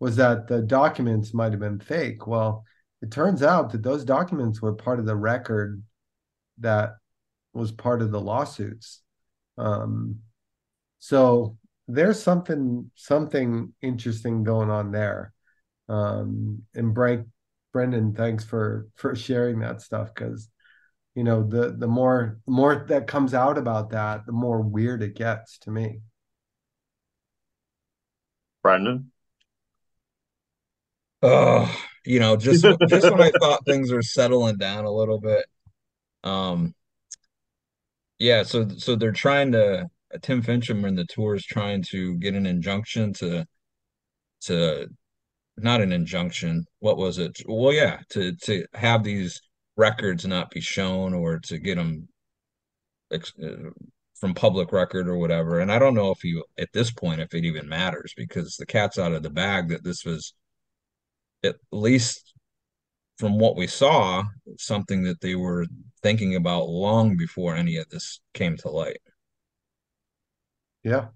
was 0.00 0.16
that 0.16 0.48
the 0.48 0.62
documents 0.62 1.34
might 1.34 1.52
have 1.52 1.60
been 1.60 1.78
fake. 1.78 2.26
Well 2.26 2.64
it 3.02 3.10
turns 3.10 3.42
out 3.42 3.70
that 3.72 3.82
those 3.82 4.04
documents 4.04 4.62
were 4.62 4.72
part 4.72 5.00
of 5.00 5.06
the 5.06 5.16
record 5.16 5.82
that 6.58 6.94
was 7.52 7.72
part 7.72 8.00
of 8.00 8.10
the 8.10 8.20
lawsuits. 8.20 9.02
Um 9.58 10.20
so 11.00 11.58
there's 11.88 12.22
something 12.22 12.90
something 12.94 13.74
interesting 13.82 14.44
going 14.44 14.70
on 14.70 14.92
there. 14.92 15.34
Um 15.88 16.62
and 16.74 16.94
Brent, 16.94 17.26
brendan 17.72 18.14
thanks 18.14 18.44
for 18.44 18.88
for 18.94 19.16
sharing 19.16 19.60
that 19.60 19.82
stuff 19.82 20.14
because 20.14 20.48
you 21.14 21.24
know 21.24 21.42
the 21.42 21.74
the 21.76 21.88
more 21.88 22.38
the 22.46 22.52
more 22.52 22.86
that 22.88 23.06
comes 23.06 23.34
out 23.34 23.58
about 23.58 23.90
that 23.90 24.24
the 24.26 24.32
more 24.32 24.60
weird 24.62 25.02
it 25.02 25.16
gets 25.16 25.58
to 25.58 25.70
me. 25.70 26.00
Brendan, 28.62 29.10
Oh, 31.20 31.84
you 32.04 32.20
know, 32.20 32.36
just 32.36 32.64
just 32.88 33.10
when 33.10 33.20
I 33.20 33.30
thought 33.30 33.64
things 33.66 33.92
were 33.92 34.02
settling 34.02 34.56
down 34.56 34.84
a 34.84 34.90
little 34.90 35.20
bit. 35.20 35.46
Um, 36.24 36.74
yeah, 38.18 38.42
so 38.42 38.68
so 38.68 38.96
they're 38.96 39.12
trying 39.12 39.52
to 39.52 39.88
Tim 40.20 40.42
Finchem 40.42 40.86
and 40.86 40.96
the 40.96 41.04
tour 41.04 41.34
is 41.34 41.44
trying 41.44 41.82
to 41.90 42.16
get 42.16 42.34
an 42.34 42.46
injunction 42.46 43.12
to 43.14 43.46
to 44.42 44.88
not 45.56 45.80
an 45.80 45.92
injunction. 45.92 46.66
What 46.80 46.96
was 46.96 47.18
it? 47.18 47.40
Well, 47.46 47.72
yeah, 47.72 48.00
to 48.10 48.34
to 48.44 48.66
have 48.74 49.04
these 49.04 49.40
records 49.76 50.26
not 50.26 50.50
be 50.50 50.60
shown 50.60 51.14
or 51.14 51.38
to 51.40 51.58
get 51.58 51.76
them 51.76 52.08
ex- 53.12 53.32
uh, 53.42 53.70
from 54.16 54.34
public 54.34 54.72
record 54.72 55.08
or 55.08 55.16
whatever. 55.16 55.60
And 55.60 55.72
I 55.72 55.78
don't 55.78 55.94
know 55.94 56.10
if 56.10 56.22
you 56.24 56.44
at 56.58 56.72
this 56.72 56.90
point 56.90 57.20
if 57.20 57.34
it 57.34 57.44
even 57.44 57.68
matters 57.68 58.14
because 58.16 58.56
the 58.56 58.66
cat's 58.66 58.98
out 58.98 59.12
of 59.12 59.22
the 59.22 59.30
bag 59.30 59.68
that 59.68 59.84
this 59.84 60.04
was 60.04 60.34
at 61.44 61.56
least 61.70 62.34
from 63.18 63.38
what 63.38 63.56
we 63.56 63.66
saw 63.66 64.24
something 64.58 65.04
that 65.04 65.20
they 65.20 65.34
were 65.34 65.66
thinking 66.02 66.34
about 66.34 66.68
long 66.68 67.16
before 67.16 67.54
any 67.54 67.76
of 67.76 67.88
this 67.90 68.20
came 68.34 68.56
to 68.56 68.68
light. 68.68 69.00
yeah 70.82 71.06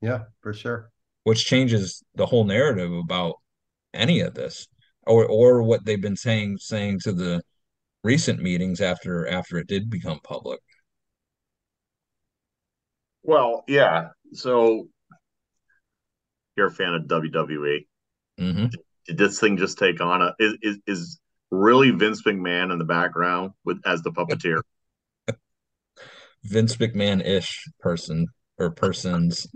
yeah 0.00 0.24
for 0.40 0.52
sure 0.52 0.90
which 1.24 1.44
changes 1.46 2.02
the 2.14 2.26
whole 2.26 2.44
narrative 2.44 2.92
about 2.92 3.36
any 3.94 4.20
of 4.20 4.34
this 4.34 4.68
or 5.06 5.26
or 5.26 5.62
what 5.62 5.84
they've 5.84 6.02
been 6.02 6.16
saying 6.16 6.56
saying 6.58 6.98
to 7.00 7.12
the 7.12 7.42
recent 8.04 8.40
meetings 8.40 8.80
after 8.80 9.26
after 9.28 9.58
it 9.58 9.66
did 9.66 9.90
become 9.90 10.20
public 10.22 10.60
well, 13.28 13.62
yeah. 13.68 14.08
So 14.32 14.88
you're 16.56 16.68
a 16.68 16.70
fan 16.70 16.94
of 16.94 17.02
WWE. 17.02 17.86
mm-hmm. 18.40 18.66
Did 19.08 19.18
this 19.18 19.40
thing 19.40 19.56
just 19.56 19.78
take 19.78 20.00
on 20.00 20.22
a 20.22 20.34
is 20.38 20.56
is, 20.62 20.78
is 20.86 21.20
really 21.50 21.90
Vince 21.90 22.22
McMahon 22.22 22.72
in 22.72 22.78
the 22.78 22.84
background 22.84 23.52
with 23.64 23.80
as 23.84 24.02
the 24.02 24.12
puppeteer? 24.12 24.60
vince 26.44 26.76
mcmahon-ish 26.76 27.68
person 27.80 28.26
or 28.58 28.70
persons 28.70 29.46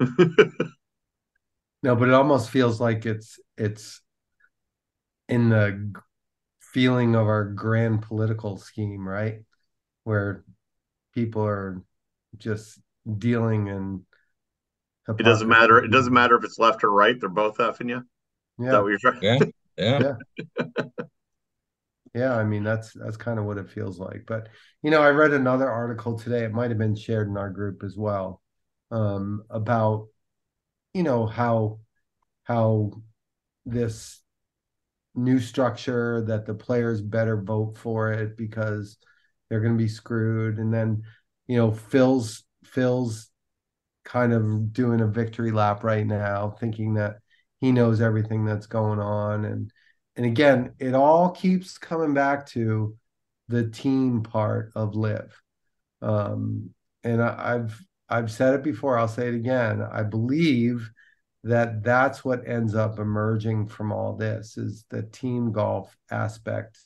no 1.82 1.94
but 1.96 2.08
it 2.08 2.14
almost 2.14 2.50
feels 2.50 2.80
like 2.80 3.06
it's 3.06 3.38
it's 3.56 4.00
in 5.28 5.48
the 5.48 5.92
feeling 6.60 7.14
of 7.14 7.26
our 7.26 7.44
grand 7.44 8.02
political 8.02 8.56
scheme 8.56 9.08
right 9.08 9.44
where 10.04 10.44
people 11.14 11.44
are 11.44 11.82
just 12.36 12.80
dealing 13.18 13.68
in 13.68 14.04
It 15.08 15.22
doesn't 15.22 15.48
matter. 15.48 15.78
It 15.78 15.90
doesn't 15.90 16.12
matter 16.12 16.36
if 16.36 16.44
it's 16.44 16.58
left 16.58 16.84
or 16.84 16.90
right. 16.90 17.18
They're 17.18 17.28
both 17.28 17.58
effing 17.58 17.88
you. 17.88 18.04
Is 18.58 18.64
yeah. 18.64 18.72
That 18.72 18.82
what 18.82 19.02
you're 19.02 19.14
yeah 19.22 19.38
yeah. 19.76 20.14
Yeah. 20.58 20.88
Yeah 22.14 22.36
i 22.36 22.42
mean 22.42 22.64
that's 22.64 22.92
that's 22.94 23.16
kind 23.16 23.38
of 23.38 23.44
what 23.44 23.58
it 23.58 23.70
feels 23.70 23.98
like 23.98 24.24
but 24.26 24.48
you 24.82 24.90
know 24.90 25.02
i 25.02 25.10
read 25.10 25.32
another 25.32 25.70
article 25.70 26.18
today 26.18 26.44
it 26.44 26.52
might 26.52 26.70
have 26.70 26.78
been 26.78 26.96
shared 26.96 27.28
in 27.28 27.36
our 27.36 27.50
group 27.50 27.82
as 27.84 27.96
well 27.96 28.42
um 28.90 29.44
about 29.50 30.08
you 30.94 31.02
know 31.02 31.26
how 31.26 31.78
how 32.44 32.90
this 33.66 34.20
new 35.14 35.38
structure 35.38 36.22
that 36.22 36.46
the 36.46 36.54
players 36.54 37.00
better 37.00 37.40
vote 37.40 37.76
for 37.76 38.12
it 38.12 38.36
because 38.36 38.96
they're 39.48 39.60
going 39.60 39.76
to 39.76 39.82
be 39.82 39.88
screwed 39.88 40.58
and 40.58 40.72
then 40.72 41.02
you 41.46 41.56
know 41.56 41.70
phil's 41.70 42.44
phil's 42.64 43.30
kind 44.04 44.32
of 44.32 44.72
doing 44.72 45.00
a 45.00 45.06
victory 45.06 45.50
lap 45.50 45.84
right 45.84 46.06
now 46.06 46.56
thinking 46.58 46.94
that 46.94 47.18
he 47.60 47.72
knows 47.72 48.00
everything 48.00 48.44
that's 48.44 48.66
going 48.66 49.00
on. 49.00 49.44
And 49.44 49.72
and 50.18 50.26
again 50.26 50.72
it 50.78 50.94
all 50.94 51.30
keeps 51.30 51.78
coming 51.78 52.12
back 52.12 52.46
to 52.48 52.94
the 53.46 53.70
team 53.70 54.22
part 54.22 54.72
of 54.74 54.94
LIV 54.94 55.30
um 56.02 56.70
and 57.02 57.22
I, 57.22 57.54
i've 57.54 57.84
i've 58.08 58.30
said 58.30 58.54
it 58.54 58.62
before 58.62 58.98
i'll 58.98 59.08
say 59.08 59.28
it 59.28 59.34
again. 59.34 59.80
I 59.80 60.02
believe 60.02 60.90
that 61.44 61.82
that's 61.82 62.24
what 62.24 62.46
ends 62.46 62.74
up 62.74 62.98
emerging 62.98 63.68
from 63.68 63.92
all 63.92 64.16
this 64.16 64.58
is 64.58 64.84
the 64.90 65.02
team 65.02 65.52
golf 65.52 65.96
aspect 66.10 66.78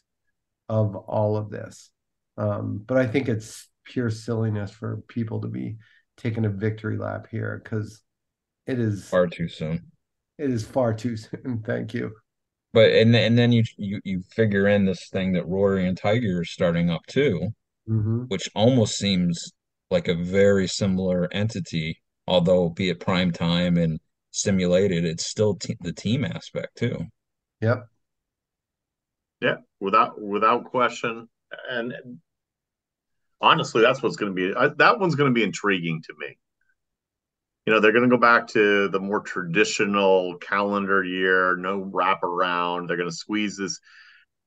of 0.68 0.94
all 0.94 1.37
of 1.37 1.50
this. 1.50 1.90
Um 2.37 2.82
but 2.87 2.98
i 2.98 3.06
think 3.06 3.28
it's 3.28 3.68
pure 3.85 4.11
silliness 4.11 4.70
for 4.70 5.02
people 5.08 5.40
to 5.40 5.48
be 5.48 5.76
taking 6.16 6.44
a 6.44 6.50
victory 6.50 6.98
lap 6.98 7.26
here 7.30 7.61
because 7.62 8.02
it 8.66 8.78
is 8.78 9.08
far 9.08 9.26
too 9.26 9.48
soon 9.48 9.91
it 10.38 10.51
is 10.51 10.64
far 10.66 10.92
too 10.95 11.16
soon 11.16 11.62
thank 11.66 11.95
you 11.95 12.12
but 12.73 12.90
and 12.90 13.14
and 13.14 13.37
then 13.38 13.53
you 13.53 13.62
you 13.77 14.01
you 14.05 14.23
figure 14.31 14.68
in 14.68 14.85
this 14.85 15.09
thing 15.11 15.33
that 15.33 15.47
rory 15.47 15.87
and 15.87 15.97
tiger 15.99 16.40
are 16.40 16.45
starting 16.45 16.90
up 16.90 17.05
too 17.07 17.53
Mhm. 17.88 18.29
which 18.29 18.49
almost 18.55 18.97
seems 18.97 19.53
like 19.90 20.09
a 20.09 20.14
very 20.14 20.66
similar 20.66 21.29
entity, 21.33 22.01
although 22.27 22.71
be 22.71 22.88
it 22.88 23.01
prime 23.01 23.31
time 23.31 23.77
and 23.77 24.01
simulated, 24.31 25.05
it's 25.05 25.27
still 25.27 25.55
te 25.57 25.77
the 25.81 25.92
team 25.92 26.25
aspect 26.25 26.77
too. 26.79 27.07
Yep. 27.61 27.88
Yeah, 29.40 29.57
without 29.81 30.21
without 30.21 30.64
question. 30.64 31.29
And 31.68 31.92
honestly, 33.40 33.83
that's 33.83 34.03
what's 34.03 34.16
going 34.16 34.35
to 34.35 34.37
be. 34.37 34.55
I, 34.55 34.68
that 34.79 34.99
one's 34.99 35.14
going 35.14 35.31
to 35.31 35.35
be 35.35 35.42
intriguing 35.42 36.03
to 36.03 36.14
me. 36.18 36.38
You 37.66 37.72
know, 37.72 37.81
they're 37.81 37.92
going 37.92 38.09
to 38.09 38.16
go 38.16 38.20
back 38.20 38.48
to 38.48 38.88
the 38.88 38.98
more 38.98 39.20
traditional 39.20 40.37
calendar 40.38 41.05
year, 41.05 41.57
no 41.57 41.81
wraparound. 41.81 42.88
They're 42.88 42.96
going 42.96 43.09
to 43.09 43.14
squeeze 43.14 43.57
this. 43.57 43.79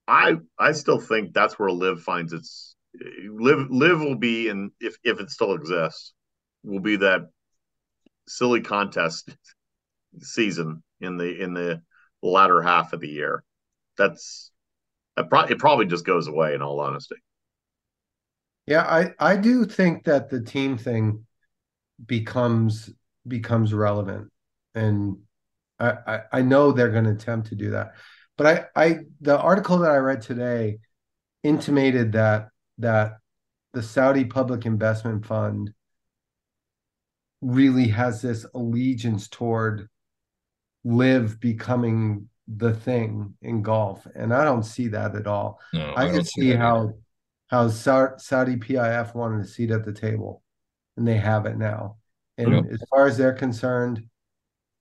I 0.07 0.37
I 0.59 0.73
still 0.73 0.99
think 0.99 1.33
that's 1.33 1.57
where 1.57 1.69
LIV 1.69 2.01
finds 2.01 2.33
its 2.33 2.75
live 3.29 3.69
LIV 3.71 3.99
will 3.99 4.15
be, 4.15 4.49
and 4.49 4.71
if 4.79 4.97
if 5.03 5.19
it 5.19 5.31
still 5.31 5.53
exists, 5.53 6.13
will 6.63 6.81
be 6.81 6.97
that 6.97 7.21
silly 8.27 8.61
contest 8.61 9.35
season 10.19 10.83
in 11.01 11.17
the 11.17 11.41
in 11.41 11.53
the 11.53 11.81
latter 12.21 12.61
half 12.61 12.93
of 12.93 12.99
the 12.99 13.09
year. 13.09 13.43
That's 13.97 14.51
it, 15.17 15.29
pro- 15.29 15.41
it 15.45 15.59
probably 15.59 15.85
just 15.85 16.05
goes 16.05 16.27
away. 16.27 16.53
In 16.53 16.61
all 16.61 16.79
honesty. 16.79 17.15
Yeah, 18.67 18.83
I 18.83 19.13
I 19.19 19.37
do 19.37 19.65
think 19.65 20.05
that 20.05 20.29
the 20.29 20.41
team 20.41 20.77
thing 20.77 21.25
becomes 22.05 22.91
becomes 23.27 23.73
relevant, 23.73 24.31
and 24.73 25.17
I 25.79 25.91
I, 26.07 26.21
I 26.31 26.41
know 26.41 26.71
they're 26.71 26.91
going 26.91 27.05
to 27.05 27.11
attempt 27.11 27.49
to 27.49 27.55
do 27.55 27.71
that, 27.71 27.93
but 28.37 28.69
I 28.75 28.83
I 28.83 28.99
the 29.21 29.39
article 29.39 29.79
that 29.79 29.91
I 29.91 29.97
read 29.97 30.21
today 30.21 30.79
intimated 31.43 32.13
that 32.13 32.49
that 32.79 33.17
the 33.73 33.83
Saudi 33.83 34.25
Public 34.25 34.65
Investment 34.65 35.25
Fund 35.25 35.73
really 37.41 37.89
has 37.89 38.21
this 38.21 38.45
allegiance 38.53 39.27
toward 39.27 39.89
LIV 40.83 41.39
becoming 41.39 42.29
the 42.47 42.73
thing 42.73 43.35
in 43.41 43.61
golf, 43.61 44.07
and 44.15 44.33
I 44.33 44.43
don't 44.43 44.63
see 44.63 44.89
that 44.89 45.15
at 45.15 45.27
all. 45.27 45.59
No, 45.73 45.93
I, 45.95 46.07
I 46.07 46.09
can 46.11 46.23
see 46.23 46.41
see 46.41 46.51
how 46.51 46.93
how 47.47 47.67
Saudi 47.69 48.55
PIF 48.55 49.13
wanted 49.13 49.41
a 49.41 49.47
seat 49.47 49.71
at 49.71 49.85
the 49.85 49.93
table, 49.93 50.43
and 50.97 51.07
they 51.07 51.17
have 51.17 51.45
it 51.45 51.57
now. 51.57 51.97
And 52.37 52.53
Yep. 52.53 52.65
as 52.71 52.83
far 52.89 53.07
as 53.07 53.17
they're 53.17 53.33
concerned, 53.33 54.03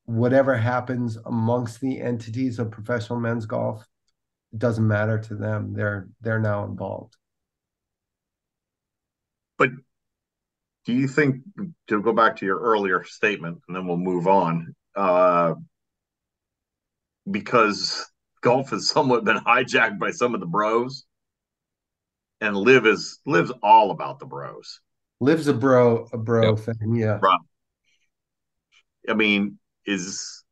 whatever 0.06 0.54
happens 0.56 1.16
amongst 1.24 1.80
the 1.80 2.00
entities 2.00 2.58
of 2.58 2.70
professional 2.70 3.20
men's 3.20 3.46
golf, 3.46 3.86
doesn't 4.56 4.86
matter 4.86 5.18
to 5.18 5.34
them. 5.34 5.72
They're 5.72 6.08
they're 6.20 6.40
now 6.40 6.64
involved. 6.64 7.16
But 9.58 9.70
do 10.84 10.92
you 10.92 11.08
think 11.08 11.42
to 11.88 12.02
go 12.02 12.12
back 12.12 12.36
to 12.36 12.46
your 12.46 12.60
earlier 12.60 13.04
statement, 13.04 13.62
and 13.66 13.76
then 13.76 13.86
we'll 13.86 13.96
move 13.96 14.26
on? 14.26 14.74
Uh, 14.94 15.54
because 17.30 18.04
golf 18.42 18.70
has 18.70 18.88
somewhat 18.90 19.24
been 19.24 19.38
hijacked 19.38 19.98
by 19.98 20.10
some 20.10 20.34
of 20.34 20.40
the 20.40 20.46
bros, 20.46 21.04
and 22.40 22.56
LIV 22.56 22.86
is 22.86 23.20
LIV's 23.26 23.52
all 23.62 23.90
about 23.90 24.18
the 24.18 24.26
bros. 24.26 24.80
LIV's 25.24 25.48
a 25.48 25.54
bro 25.54 26.06
a 26.12 26.18
bro 26.18 26.54
thing, 26.56 26.94
yeah. 26.94 27.16
Bro. 27.16 27.36
I 29.08 29.14
mean, 29.14 29.58
is 29.86 30.44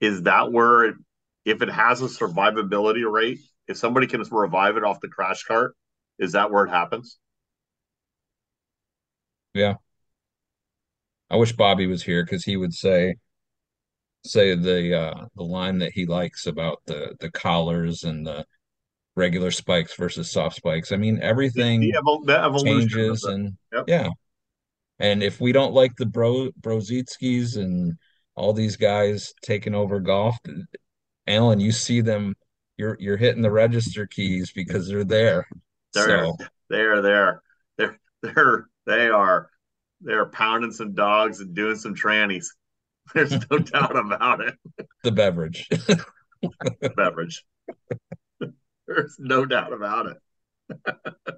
is 0.00 0.22
that 0.22 0.50
where 0.52 0.84
it, 0.84 0.96
if 1.44 1.62
it 1.62 1.70
has 1.70 2.02
a 2.02 2.06
survivability 2.06 3.10
rate, 3.10 3.38
if 3.68 3.76
somebody 3.76 4.06
can 4.06 4.22
revive 4.30 4.76
it 4.76 4.84
off 4.84 5.00
the 5.00 5.08
crash 5.08 5.44
cart, 5.44 5.76
is 6.18 6.32
that 6.32 6.50
where 6.50 6.64
it 6.64 6.70
happens? 6.70 7.18
Yeah. 9.54 9.74
I 11.30 11.36
wish 11.36 11.52
Bobby 11.52 11.86
was 11.86 12.02
here 12.02 12.24
because 12.24 12.44
he 12.44 12.56
would 12.56 12.74
say 12.74 13.14
say 14.24 14.54
the 14.54 14.96
uh 14.96 15.26
the 15.34 15.42
line 15.42 15.78
that 15.78 15.92
he 15.92 16.06
likes 16.06 16.46
about 16.46 16.78
the 16.86 17.14
the 17.20 17.30
collars 17.30 18.04
and 18.04 18.26
the 18.26 18.44
regular 19.16 19.50
spikes 19.50 19.94
versus 19.96 20.30
soft 20.30 20.56
spikes. 20.56 20.92
I 20.92 20.96
mean, 20.96 21.20
everything 21.22 21.80
The, 21.80 21.92
evol- 21.92 22.24
the 22.26 22.38
evolution 22.42 22.88
changes 22.88 23.24
and 23.24 23.56
Yep. 23.72 23.84
yeah. 23.88 24.08
And 24.98 25.22
if 25.22 25.40
we 25.40 25.52
don't 25.52 25.72
like 25.74 25.96
the 25.96 26.06
bro 26.06 26.50
Brozitskis 26.60 27.56
and 27.56 27.96
all 28.34 28.52
these 28.52 28.76
guys 28.76 29.32
taking 29.42 29.74
over 29.74 30.00
golf, 30.00 30.36
Alan, 31.26 31.60
you 31.60 31.72
see 31.72 32.00
them, 32.00 32.34
you're 32.76 32.96
you're 33.00 33.16
hitting 33.16 33.42
the 33.42 33.50
register 33.50 34.06
keys 34.06 34.52
because 34.54 34.88
they're 34.88 35.04
there. 35.04 35.46
They're 35.94 36.26
So 36.26 36.36
they're 36.70 37.02
there. 37.02 37.42
They're 37.78 37.98
they're 38.22 38.66
they 38.86 39.08
are 39.08 39.48
they're 40.00 40.26
pounding 40.26 40.72
some 40.72 40.94
dogs 40.94 41.40
and 41.40 41.54
doing 41.54 41.76
some 41.76 41.94
trannies. 41.94 42.46
There's 43.14 43.32
no 43.50 43.58
doubt 43.58 43.96
about 43.96 44.40
it. 44.40 44.54
the 45.02 45.12
beverage. 45.12 45.68
the 45.70 46.90
Beverage. 46.96 47.44
There's 48.94 49.16
no 49.18 49.44
doubt 49.44 49.72
about 49.72 50.06
it. 50.06 51.36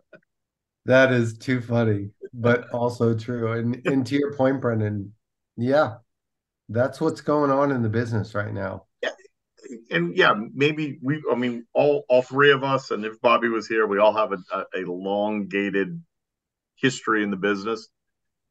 That 0.86 1.12
is 1.12 1.38
too 1.38 1.60
funny, 1.60 2.10
but 2.34 2.68
also 2.70 3.16
true. 3.16 3.52
And 3.52 3.80
and 3.86 4.06
to 4.06 4.16
your 4.16 4.34
point, 4.34 4.60
Brendan, 4.60 5.14
yeah, 5.56 5.94
that's 6.68 7.00
what's 7.00 7.20
going 7.20 7.50
on 7.50 7.70
in 7.70 7.82
the 7.82 7.88
business 7.88 8.34
right 8.34 8.52
now. 8.52 8.84
and 9.90 10.16
yeah, 10.16 10.34
maybe 10.54 10.98
we. 11.02 11.22
I 11.30 11.36
mean, 11.36 11.66
all 11.72 12.04
all 12.08 12.22
three 12.22 12.52
of 12.52 12.62
us, 12.62 12.90
and 12.90 13.04
if 13.04 13.20
Bobby 13.20 13.48
was 13.48 13.66
here, 13.66 13.86
we 13.86 13.98
all 13.98 14.14
have 14.14 14.32
a, 14.32 14.38
a, 14.52 14.64
a 14.74 14.82
elongated 14.82 16.02
history 16.76 17.22
in 17.22 17.30
the 17.30 17.36
business, 17.36 17.88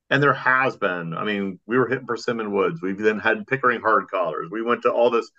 and 0.10 0.22
there 0.24 0.34
has 0.34 0.76
been. 0.76 1.14
I 1.14 1.26
mean, 1.26 1.60
we 1.68 1.78
were 1.78 1.88
hitting 1.88 2.08
Persimmon 2.08 2.52
Woods. 2.52 2.82
We've 2.82 2.98
then 2.98 3.20
had 3.20 3.46
Pickering 3.46 3.82
hard 3.82 4.08
collars. 4.10 4.50
We 4.50 4.64
went 4.64 4.82
to 4.84 4.92
all 4.92 5.12
this, 5.12 5.30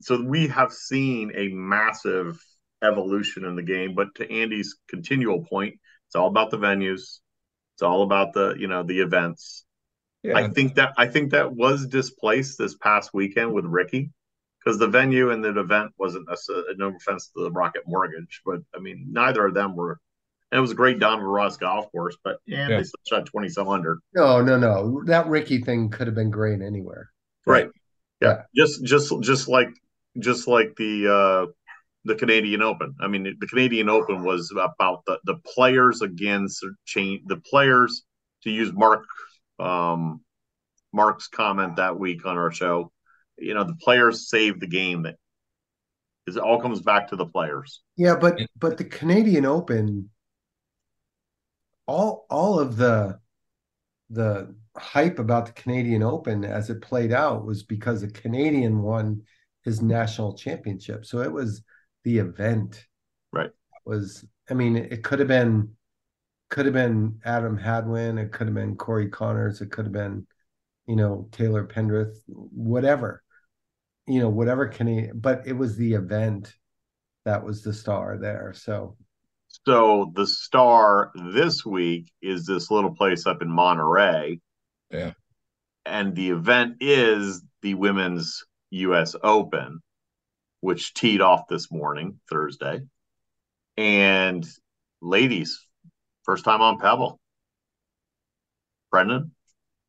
so 0.00 0.22
we 0.22 0.48
have 0.48 0.72
seen 0.72 1.32
a 1.34 1.48
massive 1.48 2.42
evolution 2.82 3.44
in 3.44 3.56
the 3.56 3.62
game. 3.62 3.94
But 3.94 4.14
to 4.16 4.30
Andy's 4.30 4.76
continual 4.88 5.44
point, 5.44 5.74
it's 6.06 6.16
all 6.16 6.28
about 6.28 6.50
the 6.50 6.58
venues. 6.58 7.18
It's 7.74 7.82
all 7.82 8.02
about 8.02 8.32
the 8.34 8.54
you 8.58 8.68
know 8.68 8.82
the 8.82 9.00
events. 9.00 9.64
Yeah. 10.22 10.36
I 10.36 10.48
think 10.48 10.74
that 10.76 10.92
I 10.98 11.06
think 11.06 11.32
that 11.32 11.52
was 11.54 11.86
displaced 11.86 12.58
this 12.58 12.76
past 12.76 13.10
weekend 13.12 13.52
with 13.52 13.64
Rickie 13.64 14.10
because 14.64 14.78
the 14.78 14.86
venue 14.86 15.30
and 15.30 15.42
the 15.44 15.58
event 15.58 15.92
wasn't 15.98 16.28
necessarily 16.28 16.74
no 16.76 16.94
offense 16.94 17.28
to 17.36 17.42
the 17.42 17.50
Rocket 17.50 17.82
Mortgage, 17.86 18.42
but 18.44 18.60
I 18.76 18.78
mean 18.78 19.06
neither 19.10 19.46
of 19.46 19.54
them 19.54 19.74
were. 19.74 19.98
And 20.52 20.58
it 20.58 20.60
was 20.60 20.72
a 20.72 20.76
great 20.76 20.98
Donald 21.00 21.26
Ross 21.26 21.56
golf 21.56 21.90
course, 21.92 22.16
but 22.22 22.36
yeah, 22.46 22.68
Yeah. 22.68 22.76
they 22.76 22.82
still 22.84 23.00
shot 23.08 23.26
twenty 23.26 23.48
some 23.48 23.68
under. 23.68 23.98
No, 24.14 24.42
no, 24.42 24.58
no. 24.58 25.02
That 25.06 25.26
Rickie 25.28 25.62
thing 25.62 25.88
could 25.88 26.06
have 26.06 26.14
been 26.14 26.30
great 26.30 26.60
anywhere. 26.60 27.10
Right. 27.46 27.70
Yeah. 28.20 28.42
Just 28.54 28.84
just 28.84 29.12
just 29.22 29.48
like 29.48 29.70
just 30.18 30.46
like 30.46 30.76
the 30.76 31.08
uh 31.08 31.52
the 32.04 32.14
Canadian 32.14 32.62
Open. 32.62 32.94
I 33.00 33.08
mean 33.08 33.36
the 33.38 33.46
Canadian 33.46 33.88
Open 33.88 34.24
was 34.24 34.50
about 34.52 35.04
the 35.06 35.18
the 35.24 35.36
players 35.54 36.02
against 36.02 36.64
change 36.84 37.22
the 37.26 37.36
players 37.36 38.04
to 38.42 38.50
use 38.50 38.72
Mark 38.72 39.04
um 39.58 40.20
Mark's 40.92 41.28
comment 41.28 41.76
that 41.76 41.98
week 41.98 42.26
on 42.26 42.36
our 42.36 42.52
show. 42.52 42.92
You 43.38 43.54
know, 43.54 43.64
the 43.64 43.76
players 43.76 44.28
saved 44.28 44.60
the 44.60 44.66
game 44.66 45.02
that 45.02 45.16
is 46.26 46.36
it 46.36 46.42
all 46.42 46.60
comes 46.60 46.80
back 46.80 47.08
to 47.08 47.16
the 47.16 47.26
players. 47.26 47.80
Yeah, 47.96 48.16
but 48.16 48.38
but 48.58 48.78
the 48.78 48.84
Canadian 48.84 49.44
Open, 49.44 50.10
all 51.86 52.26
all 52.30 52.58
of 52.58 52.76
the 52.76 53.18
the 54.10 54.54
hype 54.76 55.18
about 55.18 55.46
the 55.46 55.52
Canadian 55.52 56.02
Open 56.02 56.44
as 56.44 56.70
it 56.70 56.82
played 56.82 57.12
out 57.12 57.44
was 57.44 57.62
because 57.62 58.02
a 58.02 58.08
Canadian 58.08 58.82
won 58.82 59.22
his 59.64 59.82
national 59.82 60.34
championship. 60.34 61.04
So 61.06 61.20
it 61.20 61.32
was 61.32 61.62
the 62.04 62.18
event. 62.18 62.86
Right. 63.32 63.50
Was 63.84 64.24
I 64.50 64.54
mean, 64.54 64.76
it 64.76 65.02
could 65.02 65.18
have 65.18 65.28
been 65.28 65.76
could 66.50 66.66
have 66.66 66.74
been 66.74 67.18
Adam 67.24 67.56
Hadwin, 67.56 68.18
it 68.18 68.32
could 68.32 68.46
have 68.46 68.54
been 68.54 68.76
Corey 68.76 69.08
Conners, 69.08 69.62
it 69.62 69.70
could 69.70 69.86
have 69.86 69.92
been, 69.92 70.26
you 70.86 70.96
know, 70.96 71.28
Taylor 71.32 71.66
Pendrith, 71.66 72.16
whatever. 72.26 73.22
You 74.06 74.18
know, 74.20 74.28
whatever 74.28 74.66
Canadian, 74.66 75.20
but 75.20 75.46
it 75.46 75.52
was 75.52 75.76
the 75.76 75.94
event 75.94 76.52
that 77.24 77.44
was 77.44 77.62
the 77.62 77.72
star 77.72 78.18
there. 78.18 78.52
So 78.52 78.96
So 79.64 80.12
the 80.14 80.26
star 80.26 81.12
this 81.32 81.64
week 81.64 82.10
is 82.20 82.46
this 82.46 82.70
little 82.70 82.94
place 82.94 83.26
up 83.26 83.42
in 83.42 83.48
Monterey. 83.48 84.40
Yeah. 84.90 85.12
And 85.84 86.14
the 86.14 86.30
event 86.30 86.76
is 86.80 87.42
the 87.60 87.74
women's 87.74 88.44
US 88.70 89.14
Open, 89.22 89.80
which 90.62 90.94
teed 90.94 91.20
off 91.20 91.48
this 91.48 91.70
morning, 91.70 92.20
Thursday. 92.30 92.80
And 93.76 94.46
ladies, 95.00 95.60
first 96.22 96.44
time 96.44 96.62
on 96.62 96.78
Pebble. 96.78 97.18
Brendan? 98.90 99.32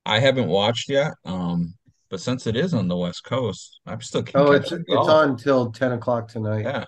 I 0.06 0.20
haven't 0.20 0.48
watched 0.48 0.90
yet. 0.90 1.14
Um, 1.26 1.76
but 2.10 2.20
since 2.20 2.48
it 2.48 2.56
is 2.56 2.74
on 2.74 2.88
the 2.88 2.98
West 2.98 3.24
Coast, 3.24 3.80
I'm 3.86 4.02
still 4.02 4.24
Oh, 4.36 4.52
catching 4.52 4.54
it's 4.54 4.72
it's 4.72 5.08
on 5.08 5.38
till 5.38 5.72
ten 5.72 5.92
o'clock 5.92 6.28
tonight. 6.28 6.62
Yeah. 6.66 6.86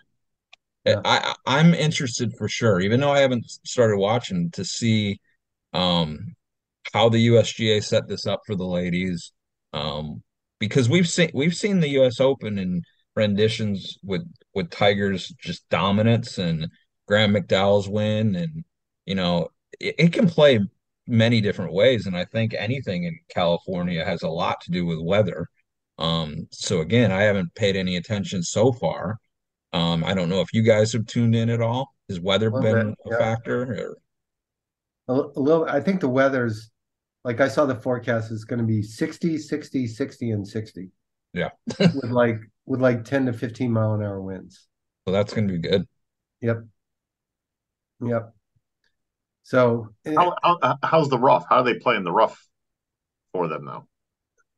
Yeah. 0.83 1.01
I 1.05 1.35
I'm 1.45 1.73
interested 1.73 2.33
for 2.37 2.47
sure, 2.47 2.79
even 2.79 2.99
though 2.99 3.11
I 3.11 3.19
haven't 3.19 3.49
started 3.65 3.97
watching 3.97 4.49
to 4.51 4.65
see 4.65 5.19
um 5.73 6.35
how 6.91 7.09
the 7.09 7.27
USGA 7.27 7.83
set 7.83 8.07
this 8.07 8.25
up 8.25 8.41
for 8.47 8.55
the 8.55 8.65
ladies. 8.65 9.31
Um 9.73 10.23
because 10.59 10.89
we've 10.89 11.07
seen 11.07 11.29
we've 11.33 11.55
seen 11.55 11.81
the 11.81 11.89
US 11.99 12.19
Open 12.19 12.57
in 12.57 12.81
renditions 13.15 13.97
with 14.03 14.21
with 14.53 14.69
Tiger's 14.69 15.29
just 15.39 15.67
dominance 15.69 16.37
and 16.37 16.67
Graham 17.07 17.33
McDowell's 17.33 17.87
win 17.87 18.35
and 18.35 18.63
you 19.05 19.15
know 19.15 19.49
it, 19.79 19.95
it 19.97 20.13
can 20.13 20.27
play 20.27 20.59
many 21.07 21.41
different 21.41 21.73
ways 21.73 22.07
and 22.07 22.17
I 22.17 22.25
think 22.25 22.53
anything 22.53 23.05
in 23.05 23.17
California 23.29 24.03
has 24.03 24.23
a 24.23 24.29
lot 24.29 24.61
to 24.61 24.71
do 24.71 24.85
with 24.85 24.99
weather. 24.99 25.47
Um 25.97 26.47
so 26.51 26.81
again, 26.81 27.11
I 27.11 27.21
haven't 27.21 27.55
paid 27.55 27.75
any 27.75 27.95
attention 27.95 28.43
so 28.43 28.71
far. 28.71 29.17
Um 29.71 30.03
I 30.03 30.13
don't 30.13 30.29
know 30.29 30.41
if 30.41 30.53
you 30.53 30.63
guys 30.63 30.91
have 30.93 31.05
tuned 31.05 31.35
in 31.35 31.49
at 31.49 31.61
all. 31.61 31.89
Has 32.09 32.19
weather 32.19 32.51
been 32.51 32.89
bit, 32.89 32.95
yeah. 33.05 33.15
a 33.15 33.19
factor 33.19 33.63
or 33.63 33.97
a 35.07 35.39
little 35.39 35.65
I 35.65 35.79
think 35.79 36.01
the 36.01 36.09
weather's 36.09 36.69
like 37.23 37.39
I 37.41 37.47
saw 37.47 37.65
the 37.65 37.75
forecast 37.75 38.31
is 38.31 38.45
going 38.45 38.59
to 38.59 38.65
be 38.65 38.81
60 38.81 39.37
60 39.37 39.87
60 39.87 40.31
and 40.31 40.47
60. 40.47 40.91
Yeah. 41.35 41.49
with 41.79 42.11
like 42.11 42.39
with 42.65 42.81
like 42.81 43.03
10 43.03 43.27
to 43.27 43.33
15 43.33 43.71
mile 43.71 43.93
an 43.93 44.01
hour 44.01 44.21
winds. 44.21 44.67
Well, 45.05 45.13
that's 45.13 45.33
going 45.33 45.47
to 45.47 45.53
be 45.53 45.59
good. 45.59 45.87
Yep. 46.41 46.65
Yep. 48.03 48.33
So 49.43 49.89
eh, 50.05 50.13
how, 50.15 50.35
how, 50.41 50.57
uh, 50.61 50.75
how's 50.81 51.09
the 51.09 51.19
rough? 51.19 51.45
How 51.47 51.57
are 51.57 51.63
they 51.63 51.75
playing 51.75 52.03
the 52.03 52.11
rough 52.11 52.43
for 53.33 53.47
them 53.47 53.65
though? 53.65 53.85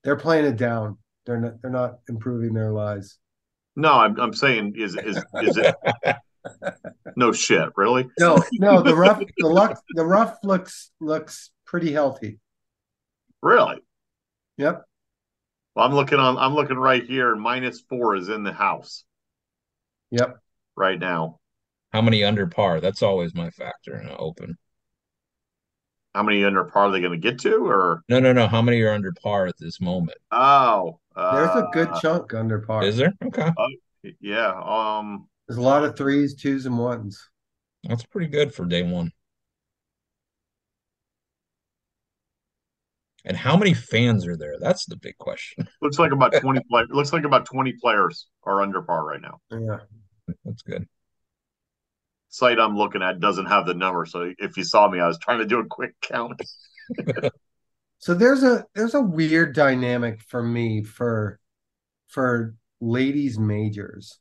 They're 0.03 0.15
playing 0.15 0.45
it 0.45 0.55
down. 0.55 0.97
They're 1.25 1.39
not. 1.39 1.61
They're 1.61 1.71
not 1.71 1.99
improving 2.07 2.53
their 2.53 2.71
lies. 2.71 3.17
No, 3.75 3.91
I'm. 3.91 4.17
I'm 4.17 4.33
saying 4.33 4.75
is 4.77 4.95
is 4.95 5.17
is 5.41 5.57
it? 5.57 5.75
no 7.17 7.33
shit, 7.33 7.69
really? 7.75 8.07
No, 8.17 8.41
no. 8.53 8.81
The 8.81 8.95
rough, 8.95 9.21
the 9.37 9.47
luck, 9.47 9.77
the 9.89 10.05
rough 10.05 10.37
looks 10.43 10.91
looks 11.01 11.51
pretty 11.65 11.91
healthy. 11.91 12.39
Really? 13.41 13.79
Yep. 14.57 14.86
Well, 15.77 15.85
I'm 15.85 15.93
looking 15.93 16.17
on. 16.17 16.39
I'm 16.39 16.55
looking 16.55 16.79
right 16.79 17.05
here, 17.05 17.31
and 17.31 17.39
minus 17.39 17.81
four 17.81 18.15
is 18.15 18.29
in 18.29 18.41
the 18.41 18.51
house. 18.51 19.03
Yep. 20.09 20.39
Right 20.75 20.99
now. 20.99 21.39
How 21.91 22.01
many 22.01 22.23
under 22.23 22.47
par? 22.47 22.81
That's 22.81 23.03
always 23.03 23.35
my 23.35 23.51
factor 23.51 23.99
in 24.01 24.07
an 24.07 24.15
open. 24.17 24.57
How 26.15 26.23
many 26.23 26.43
under 26.43 26.63
par 26.63 26.87
are 26.87 26.91
they 26.91 26.99
going 26.99 27.11
to 27.11 27.19
get 27.19 27.37
to, 27.41 27.57
or 27.67 28.01
no, 28.09 28.19
no, 28.19 28.33
no? 28.33 28.47
How 28.47 28.59
many 28.59 28.81
are 28.81 28.91
under 28.91 29.13
par 29.21 29.45
at 29.45 29.53
this 29.59 29.79
moment? 29.79 30.17
Oh, 30.31 30.99
uh, 31.15 31.35
there's 31.35 31.63
a 31.63 31.69
good 31.71 31.89
chunk 32.01 32.33
under 32.33 32.57
par. 32.61 32.83
Is 32.83 32.97
there? 32.97 33.13
Okay. 33.23 33.51
Uh, 33.55 34.09
yeah. 34.19 34.59
Um. 34.59 35.27
There's 35.47 35.59
a 35.59 35.61
lot 35.61 35.83
of 35.83 35.95
threes, 35.95 36.33
twos, 36.33 36.65
and 36.65 36.79
ones. 36.79 37.29
That's 37.83 38.03
pretty 38.03 38.31
good 38.31 38.51
for 38.51 38.65
day 38.65 38.81
one. 38.81 39.11
And 43.27 43.35
how 43.35 43.57
many 43.57 43.73
fans 43.73 44.25
are 44.25 44.37
there? 44.37 44.55
That's 44.57 44.85
the 44.85 44.95
big 44.95 45.17
question. 45.17 45.67
Looks 45.81 45.99
like 45.99 46.13
about 46.13 46.33
20 46.39 46.61
players. 46.69 46.87
Looks 46.91 47.11
like 47.11 47.25
about 47.25 47.45
20 47.45 47.73
players 47.73 48.27
are 48.43 48.61
under 48.61 48.81
par 48.81 49.05
right 49.05 49.21
now. 49.21 49.39
Yeah. 49.51 49.79
That's 50.45 50.61
good. 50.61 50.87
Site 52.29 52.57
I'm 52.57 52.77
looking 52.77 53.01
at 53.01 53.19
doesn't 53.19 53.47
have 53.47 53.65
the 53.65 53.73
number. 53.73 54.05
So 54.05 54.31
if 54.37 54.55
you 54.55 54.63
saw 54.63 54.87
me, 54.87 55.01
I 55.01 55.07
was 55.07 55.19
trying 55.19 55.39
to 55.39 55.45
do 55.45 55.59
a 55.59 55.65
quick 55.65 55.91
count. 56.01 56.41
so 57.97 58.13
there's 58.13 58.43
a 58.43 58.65
there's 58.75 58.95
a 58.95 59.01
weird 59.01 59.53
dynamic 59.53 60.21
for 60.21 60.41
me 60.41 60.83
for 60.83 61.39
for 62.07 62.55
ladies 62.79 63.37
majors. 63.37 64.19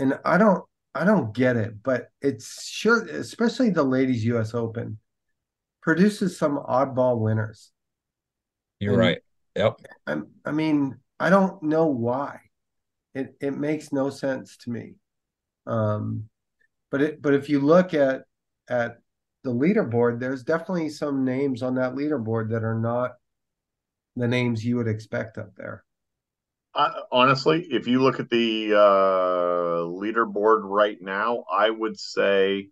And 0.00 0.18
I 0.24 0.36
don't 0.38 0.64
I 0.94 1.04
don't 1.04 1.32
get 1.34 1.56
it, 1.56 1.82
but 1.82 2.08
it's 2.20 2.66
sure 2.68 3.04
especially 3.06 3.70
the 3.70 3.84
ladies 3.84 4.24
US 4.26 4.54
Open 4.54 4.98
produces 5.80 6.38
some 6.38 6.58
oddball 6.58 7.18
winners. 7.18 7.70
You're 8.80 8.94
and 8.94 9.00
right. 9.00 9.18
Yep. 9.54 9.76
I, 10.06 10.16
I 10.44 10.52
mean, 10.52 10.96
I 11.18 11.30
don't 11.30 11.62
know 11.62 11.86
why. 11.86 12.40
It 13.14 13.36
it 13.40 13.56
makes 13.56 13.92
no 13.92 14.10
sense 14.10 14.56
to 14.58 14.70
me. 14.70 14.94
Um, 15.66 16.28
but 16.90 17.02
it 17.02 17.22
but 17.22 17.34
if 17.34 17.48
you 17.48 17.60
look 17.60 17.94
at 17.94 18.22
at 18.68 18.98
the 19.44 19.50
leaderboard, 19.50 20.20
there's 20.20 20.42
definitely 20.42 20.88
some 20.88 21.24
names 21.24 21.62
on 21.62 21.74
that 21.76 21.94
leaderboard 21.94 22.50
that 22.50 22.64
are 22.64 22.78
not 22.78 23.12
the 24.16 24.28
names 24.28 24.64
you 24.64 24.76
would 24.76 24.88
expect 24.88 25.38
up 25.38 25.54
there. 25.56 25.84
Uh, 26.74 26.90
honestly, 27.10 27.66
if 27.70 27.88
you 27.88 28.00
look 28.00 28.20
at 28.20 28.30
the 28.30 28.72
uh, 28.74 29.82
leaderboard 29.86 30.60
right 30.62 30.98
now, 31.00 31.44
I 31.52 31.70
would 31.70 31.98
say 31.98 32.68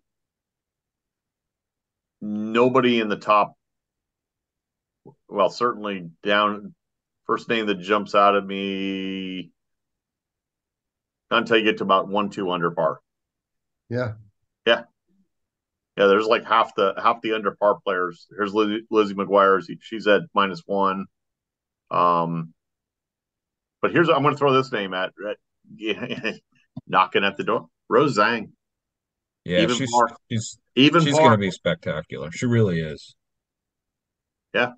nobody 2.21 2.99
in 2.99 3.09
the 3.09 3.17
top 3.17 3.55
well, 5.29 5.49
certainly 5.49 6.09
down 6.23 6.73
first 7.25 7.47
name 7.47 7.67
that 7.67 7.79
jumps 7.79 8.15
out 8.15 8.35
at 8.35 8.45
me 8.45 9.51
until 11.29 11.57
you 11.57 11.63
get 11.63 11.77
to 11.77 11.83
about 11.83 12.07
one 12.07 12.29
two 12.29 12.51
under 12.51 12.71
par. 12.71 12.99
Yeah. 13.89 14.13
Yeah. 14.65 14.83
Yeah, 15.97 16.07
there's 16.07 16.25
like 16.25 16.45
half 16.45 16.73
the 16.75 16.93
half 16.97 17.21
the 17.21 17.33
under 17.33 17.51
par 17.51 17.79
players. 17.83 18.27
Here's 18.35 18.53
Lizzie, 18.53 18.83
Lizzie 18.89 19.15
McGuire. 19.15 19.61
She's 19.81 20.07
at 20.07 20.21
minus 20.33 20.63
one. 20.65 21.05
Um, 21.91 22.53
but 23.81 23.91
here's 23.91 24.09
I'm 24.09 24.21
going 24.21 24.33
to 24.33 24.37
throw 24.37 24.53
this 24.53 24.71
name 24.71 24.93
at, 24.93 25.11
at 25.29 25.37
yeah, 25.75 26.31
knocking 26.87 27.23
at 27.23 27.37
the 27.37 27.43
door. 27.43 27.67
Rose 27.89 28.17
Zhang. 28.17 28.51
Yeah, 29.43 29.61
even 29.61 29.75
she's 29.75 29.91
par, 29.91 30.15
she's 30.29 30.57
even 30.75 31.03
she's 31.03 31.17
going 31.17 31.31
to 31.31 31.37
be 31.37 31.51
spectacular. 31.51 32.31
She 32.31 32.45
really 32.45 32.79
is. 32.79 33.15
Yeah, 34.53 34.71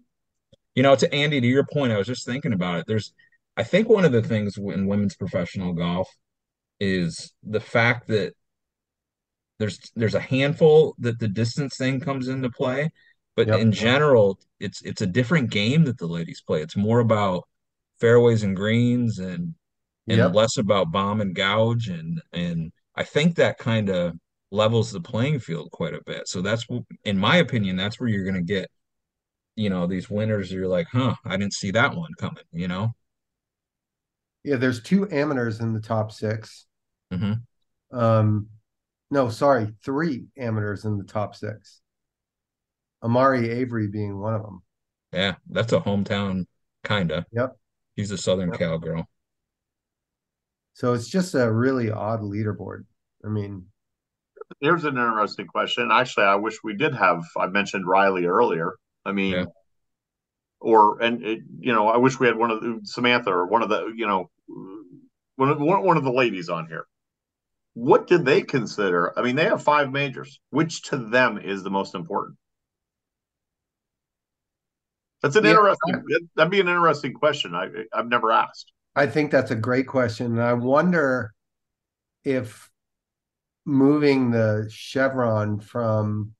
you 0.75 0.83
know, 0.83 0.95
to 0.95 1.13
Andy, 1.13 1.41
to 1.41 1.47
your 1.47 1.65
point, 1.65 1.91
I 1.91 1.97
was 1.97 2.07
just 2.07 2.25
thinking 2.25 2.53
about 2.53 2.79
it. 2.79 2.85
There's, 2.87 3.13
I 3.57 3.63
think 3.63 3.89
one 3.89 4.05
of 4.05 4.11
the 4.11 4.21
things 4.21 4.57
in 4.57 4.87
women's 4.87 5.15
professional 5.15 5.73
golf 5.73 6.09
is 6.79 7.33
the 7.43 7.59
fact 7.59 8.07
that 8.07 8.33
there's 9.59 9.79
there's 9.95 10.15
a 10.15 10.19
handful 10.19 10.95
that 10.99 11.19
the 11.19 11.27
distance 11.27 11.77
thing 11.77 11.99
comes 11.99 12.27
into 12.27 12.49
play, 12.49 12.89
but 13.35 13.47
yep. 13.47 13.59
in 13.59 13.71
general, 13.71 14.39
it's 14.59 14.81
it's 14.81 15.01
a 15.01 15.07
different 15.07 15.51
game 15.51 15.83
that 15.85 15.99
the 15.99 16.07
ladies 16.07 16.41
play. 16.41 16.61
It's 16.61 16.75
more 16.75 16.99
about 16.99 17.43
fairways 17.99 18.41
and 18.41 18.55
greens 18.55 19.19
and 19.19 19.53
and 20.07 20.17
yep. 20.17 20.33
less 20.33 20.57
about 20.57 20.91
bomb 20.91 21.21
and 21.21 21.35
gouge 21.35 21.87
and 21.89 22.19
and 22.33 22.71
I 22.95 23.03
think 23.03 23.35
that 23.35 23.59
kind 23.59 23.89
of 23.89 24.15
levels 24.51 24.91
the 24.91 24.99
playing 24.99 25.39
field 25.39 25.71
quite 25.71 25.93
a 25.93 26.01
bit. 26.05 26.27
So 26.27 26.41
that's 26.41 26.65
in 27.03 27.17
my 27.17 27.37
opinion, 27.37 27.75
that's 27.75 27.99
where 27.99 28.09
you're 28.09 28.25
going 28.25 28.35
to 28.35 28.41
get 28.41 28.69
you 29.55 29.69
know 29.69 29.85
these 29.87 30.09
winners 30.09 30.51
you're 30.51 30.67
like 30.67 30.87
huh 30.91 31.13
i 31.25 31.37
didn't 31.37 31.53
see 31.53 31.71
that 31.71 31.95
one 31.95 32.11
coming 32.19 32.43
you 32.51 32.67
know? 32.67 32.91
Yeah 34.43 34.55
there's 34.55 34.81
two 34.81 35.09
amateurs 35.11 35.59
in 35.59 35.73
the 35.73 35.81
top 35.81 36.11
6 36.11 36.65
mm-hmm. 37.13 37.97
um 37.97 38.47
no 39.11 39.29
sorry 39.29 39.73
three 39.83 40.25
amateurs 40.37 40.85
in 40.85 40.97
the 40.97 41.03
top 41.03 41.35
six. 41.35 41.81
Amari 43.03 43.49
avery 43.49 43.87
being 43.87 44.17
one 44.19 44.33
of 44.33 44.41
them 44.41 44.63
yeah 45.11 45.35
that's 45.49 45.73
a 45.73 45.81
hometown 45.81 46.45
kinda. 46.85 47.25
Yep. 47.31 47.57
He's 47.95 48.11
a 48.11 48.17
southern 48.17 48.49
yep. 48.49 48.59
cal 48.59 48.79
girl. 48.79 49.05
So 50.73 50.93
it's 50.93 51.09
just 51.09 51.35
a 51.35 51.51
really 51.51 51.91
odd 51.91 52.21
leaderboard. 52.21 52.85
I 53.23 53.27
mean 53.27 53.65
here's 54.61 54.85
an 54.85 54.97
interesting 54.97 55.47
question. 55.47 55.89
Actually 55.91 56.25
i 56.27 56.35
wish 56.35 56.63
we 56.63 56.75
did 56.75 56.95
have 56.95 57.23
i 57.37 57.47
mentioned 57.47 57.85
riley 57.85 58.25
earlier 58.25 58.75
I 59.05 59.11
mean, 59.11 59.33
yeah. 59.33 59.45
or 60.59 61.01
and 61.01 61.23
it, 61.23 61.39
you 61.59 61.73
know, 61.73 61.87
I 61.87 61.97
wish 61.97 62.19
we 62.19 62.27
had 62.27 62.37
one 62.37 62.51
of 62.51 62.61
the, 62.61 62.79
Samantha 62.83 63.31
or 63.31 63.47
one 63.47 63.63
of 63.63 63.69
the 63.69 63.93
you 63.95 64.07
know 64.07 64.29
one 65.35 65.49
of, 65.49 65.59
one 65.59 65.97
of 65.97 66.03
the 66.03 66.11
ladies 66.11 66.49
on 66.49 66.67
here. 66.67 66.85
What 67.73 68.07
did 68.07 68.25
they 68.25 68.41
consider? 68.41 69.17
I 69.17 69.21
mean, 69.21 69.35
they 69.35 69.45
have 69.45 69.63
five 69.63 69.91
majors. 69.91 70.39
Which 70.49 70.83
to 70.83 70.97
them 70.97 71.37
is 71.37 71.63
the 71.63 71.69
most 71.69 71.95
important? 71.95 72.37
That's 75.21 75.35
an 75.35 75.45
yeah. 75.45 75.51
interesting. 75.51 76.03
That'd 76.35 76.51
be 76.51 76.59
an 76.59 76.67
interesting 76.67 77.13
question. 77.13 77.55
I 77.55 77.67
I've 77.93 78.09
never 78.09 78.31
asked. 78.31 78.71
I 78.95 79.07
think 79.07 79.31
that's 79.31 79.51
a 79.51 79.55
great 79.55 79.87
question, 79.87 80.33
and 80.33 80.41
I 80.41 80.53
wonder 80.53 81.33
if 82.23 82.69
moving 83.65 84.31
the 84.31 84.67
chevron 84.69 85.59
from 85.59 86.33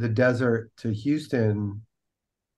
the 0.00 0.08
desert 0.08 0.70
to 0.78 0.92
Houston, 0.92 1.82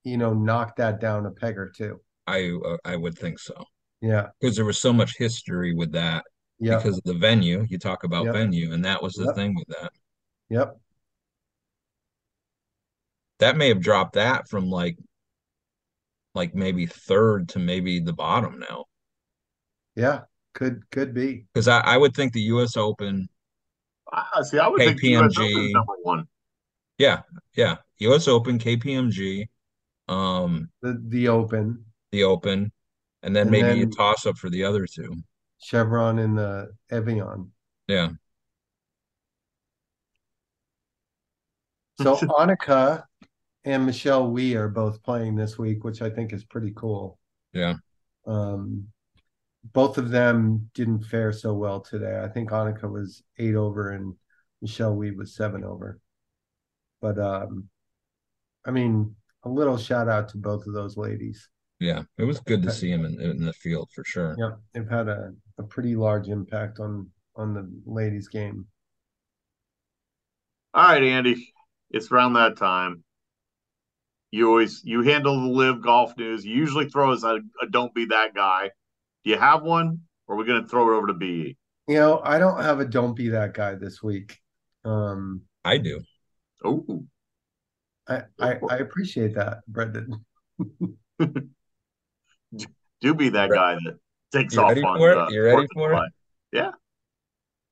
you 0.05 0.17
know, 0.17 0.33
knocked 0.33 0.77
that 0.77 1.01
down 1.01 1.27
a 1.27 1.31
peg 1.31 1.59
or 1.59 1.69
two. 1.69 2.01
I 2.27 2.53
uh, 2.65 2.77
I 2.85 2.97
would 2.97 3.19
think 3.19 3.39
so. 3.39 3.65
Yeah, 4.01 4.29
because 4.41 4.57
there 4.57 4.65
was 4.65 4.79
so 4.79 4.93
much 4.93 5.17
history 5.19 5.75
with 5.75 5.93
that. 5.93 6.25
Yeah, 6.59 6.77
because 6.77 6.99
of 6.99 7.05
the 7.05 7.15
venue. 7.15 7.67
You 7.69 7.79
talk 7.79 8.05
about 8.05 8.27
yep. 8.27 8.35
venue, 8.35 8.73
and 8.73 8.85
that 8.85 9.03
was 9.03 9.15
the 9.15 9.27
yep. 9.27 9.35
thing 9.35 9.55
with 9.55 9.69
that. 9.69 9.93
Yep. 10.51 10.79
That 13.41 13.57
may 13.57 13.69
have 13.69 13.81
dropped 13.81 14.15
that 14.15 14.49
from 14.49 14.71
like, 14.71 14.97
like 16.35 16.55
maybe 16.55 16.87
third 16.87 17.49
to 17.51 17.59
maybe 17.59 17.99
the 17.99 18.13
bottom 18.13 18.61
now. 18.61 18.85
Yeah, 19.97 20.21
could 20.55 20.89
could 20.91 21.13
be 21.13 21.47
because 21.53 21.67
I, 21.67 21.81
I 21.81 21.97
would 21.97 22.15
think 22.15 22.33
the 22.33 22.43
U.S. 22.43 22.77
Open 22.77 23.29
I 24.13 24.43
see. 24.43 24.59
I 24.59 24.69
would 24.69 24.79
think 24.79 25.03
US 25.03 25.37
Open 25.37 25.49
KPMG. 25.49 25.73
number 25.73 25.93
one. 26.03 26.29
Yeah, 27.03 27.23
yeah. 27.57 27.79
U.S. 27.99 28.29
Open, 28.29 28.61
KPMG, 28.61 29.49
um, 30.07 30.71
The 30.83 31.03
the 31.09 31.27
Open, 31.27 31.85
the 32.13 32.23
Open, 32.23 32.71
and 33.25 33.35
then 33.35 33.49
And 33.49 33.51
maybe 33.51 33.83
a 33.83 33.87
toss 33.87 34.25
up 34.25 34.39
for 34.39 34.49
the 34.49 34.63
other 34.63 34.87
two. 34.87 35.13
Chevron, 35.61 36.21
and 36.21 36.39
the 36.39 36.73
Evian. 36.93 37.51
Yeah. 37.89 38.11
So 42.01 42.17
Annika 42.39 43.03
and 43.65 43.85
Michelle 43.85 44.31
Wie 44.31 44.55
are 44.55 44.69
both 44.69 45.03
playing 45.03 45.35
this 45.35 45.59
week, 45.59 45.83
which 45.83 46.03
I 46.03 46.11
think 46.11 46.33
is 46.33 46.45
pretty 46.45 46.73
cool. 46.77 47.19
Yeah. 47.53 47.75
Um, 48.29 48.87
both 49.73 49.99
of 49.99 50.11
them 50.11 50.71
didn't 50.73 51.03
fare 51.03 51.33
so 51.33 51.53
well 51.53 51.81
today. 51.81 52.21
I 52.23 52.29
think 52.29 52.51
Annika 52.51 52.89
was 52.89 53.25
eight 53.39 53.57
over 53.57 53.91
and 53.91 54.15
Michelle 54.61 54.95
Wie 54.95 55.11
was 55.11 55.35
seven 55.35 55.65
over. 55.65 55.99
But 57.03 57.19
um, 57.19 57.69
I 58.65 58.71
mean, 58.71 59.15
a 59.45 59.49
little 59.49 59.77
shout 59.77 60.09
out 60.09 60.29
to 60.31 60.39
both 60.39 60.67
of 60.67 60.73
those 60.73 60.97
ladies. 60.97 61.49
Yeah. 61.81 62.05
It 62.17 62.25
was 62.25 62.39
good 62.39 62.63
to 62.63 62.71
see 62.71 62.91
him 62.91 63.05
in, 63.05 63.21
in 63.21 63.45
the 63.45 63.53
field 63.53 63.91
for 63.93 64.05
sure. 64.05 64.37
Yeah, 64.39 64.53
they've 64.73 64.89
had 64.89 65.09
a, 65.09 65.33
a 65.59 65.65
pretty 65.65 65.97
large 65.97 66.29
impact 66.29 66.79
on 66.79 67.11
on 67.35 67.55
the 67.55 67.69
ladies' 67.85 68.29
game. 68.29 68.67
All 70.75 70.85
right, 70.89 71.03
Andy. 71.03 71.53
It's 71.91 72.11
around 72.11 72.35
that 72.35 72.57
time. 72.57 73.05
You 74.31 74.49
always 74.49 74.81
you 74.85 75.03
handle 75.03 75.41
the 75.41 75.49
live 75.49 75.83
golf 75.83 76.17
news. 76.17 76.45
You 76.45 76.55
usually 76.55 76.89
throw 76.89 77.13
us 77.13 77.25
a, 77.25 77.41
a 77.61 77.67
don't 77.71 77.93
be 77.93 78.07
that 78.07 78.35
guy. 78.35 78.71
Do 79.25 79.31
you 79.31 79.39
have 79.39 79.63
one? 79.63 80.03
Or 80.27 80.37
are 80.37 80.39
we 80.39 80.47
gonna 80.47 80.67
throw 80.67 80.89
it 80.89 80.97
over 80.97 81.09
to 81.09 81.15
BE? 81.15 81.59
You 81.89 81.97
know, 81.97 82.21
I 82.25 82.39
don't 82.39 82.63
have 82.63 82.81
a 82.81 82.85
don't 82.85 83.15
be 83.15 83.31
that 83.31 83.55
guy 83.55 83.75
this 83.75 84.03
week. 84.03 84.39
Um, 84.85 85.43
I 85.65 85.79
do. 85.79 86.01
Oh, 86.65 87.05
I, 88.09 88.23
I 88.41 88.59
I 88.69 88.77
appreciate 88.77 89.35
that, 89.35 89.63
Brendan. 89.69 90.25
do 91.19 93.15
be 93.15 93.29
that 93.31 93.51
guy 93.51 93.75
that 93.85 93.99
takes 94.33 94.55
You 94.55 94.61
off 94.61 94.69
ready 94.71 94.83
on 94.83 94.99
for 94.99 95.11
it? 95.11 95.19
uh, 95.19 95.29
You 95.31 95.43
ready 95.43 95.67
for 95.75 95.93
it? 95.93 96.13
Yeah. 96.53 96.71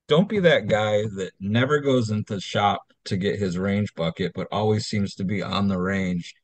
Don't 0.09 0.29
be 0.29 0.41
that 0.41 0.67
guy 0.67 1.03
that 1.03 1.33
never 1.39 1.79
goes 1.81 2.11
into 2.11 2.35
the 2.35 2.41
shop 2.41 2.83
to 3.05 3.17
get 3.17 3.39
his 3.39 3.57
range 3.57 3.95
bucket, 3.95 4.33
but 4.35 4.49
always 4.51 4.87
seems 4.87 5.15
to 5.17 5.25
be 5.25 5.43
on 5.43 5.69
the 5.69 5.79
range 5.79 6.35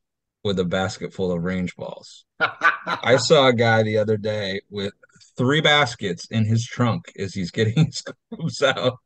with 0.45 0.59
a 0.61 0.65
basket 0.65 1.13
full 1.13 1.33
of 1.33 1.43
range 1.43 1.75
balls. 1.75 2.25
I 2.41 3.17
saw 3.17 3.49
a 3.49 3.53
guy 3.53 3.83
the 3.83 3.99
other 3.99 4.17
day 4.17 4.61
with 4.71 4.93
three 5.37 5.61
baskets 5.61 6.27
in 6.31 6.45
his 6.45 6.65
trunk 6.65 7.13
as 7.19 7.35
he's 7.35 7.51
getting 7.51 7.87
his 7.87 8.03
clubs 8.33 8.63
out. 8.63 8.99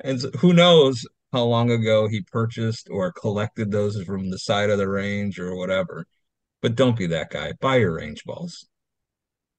And 0.00 0.20
who 0.38 0.54
knows 0.54 1.06
how 1.32 1.44
long 1.44 1.70
ago 1.70 2.08
he 2.08 2.22
purchased 2.22 2.88
or 2.90 3.12
collected 3.12 3.70
those 3.70 4.02
from 4.02 4.30
the 4.30 4.38
side 4.38 4.70
of 4.70 4.78
the 4.78 4.88
range 4.88 5.38
or 5.38 5.56
whatever. 5.56 6.06
But 6.60 6.74
don't 6.74 6.96
be 6.96 7.06
that 7.08 7.30
guy. 7.30 7.52
Buy 7.60 7.76
your 7.76 7.94
range 7.94 8.24
balls. 8.24 8.66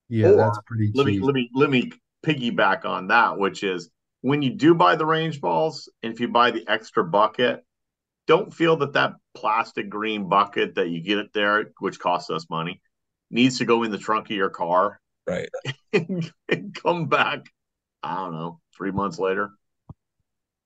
Yeah, 0.09 0.29
Or, 0.29 0.37
that's 0.37 0.59
pretty 0.65 0.91
Let 0.93 1.05
me 1.05 1.19
let 1.19 1.33
me 1.35 1.49
let 1.53 1.69
me 1.69 1.91
piggyback 2.25 2.85
on 2.85 3.07
that, 3.07 3.37
which 3.37 3.63
is 3.63 3.89
when 4.21 4.41
you 4.41 4.49
do 4.49 4.75
buy 4.75 4.95
the 4.95 5.05
range 5.05 5.39
balls, 5.39 5.89
and 6.03 6.11
if 6.11 6.19
you 6.19 6.27
buy 6.27 6.51
the 6.51 6.67
extra 6.67 7.05
bucket, 7.05 7.63
don't 8.27 8.53
feel 8.53 8.75
that 8.77 8.93
that 8.93 9.13
plastic 9.33 9.89
green 9.89 10.27
bucket 10.27 10.75
that 10.75 10.89
you 10.89 11.01
get 11.01 11.19
it 11.19 11.31
there, 11.33 11.71
which 11.79 11.99
costs 11.99 12.29
us 12.29 12.49
money, 12.49 12.81
needs 13.31 13.59
to 13.59 13.65
go 13.65 13.83
in 13.83 13.91
the 13.91 13.97
trunk 13.97 14.25
of 14.29 14.35
your 14.35 14.49
car 14.49 14.99
Right. 15.29 15.49
and, 15.93 16.31
and 16.49 16.75
come 16.75 17.07
back. 17.07 17.45
I 18.01 18.15
don't 18.15 18.33
know, 18.33 18.59
three 18.75 18.91
months 18.91 19.19
later. 19.19 19.51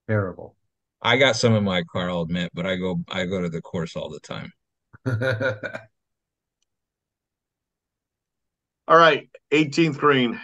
Terrible. 0.07 0.55
I 1.03 1.17
got 1.17 1.35
some 1.35 1.53
in 1.55 1.65
my 1.65 1.83
car, 1.83 2.09
I'll 2.09 2.21
admit, 2.21 2.49
but 2.53 2.65
I 2.65 2.77
go 2.77 3.01
I 3.09 3.25
go 3.25 3.41
to 3.41 3.49
the 3.49 3.61
course 3.61 3.95
all 3.95 4.09
the 4.09 4.21
time. 4.21 4.51
All 8.85 8.97
right, 8.97 9.29
18th 9.51 9.97
green, 9.97 10.39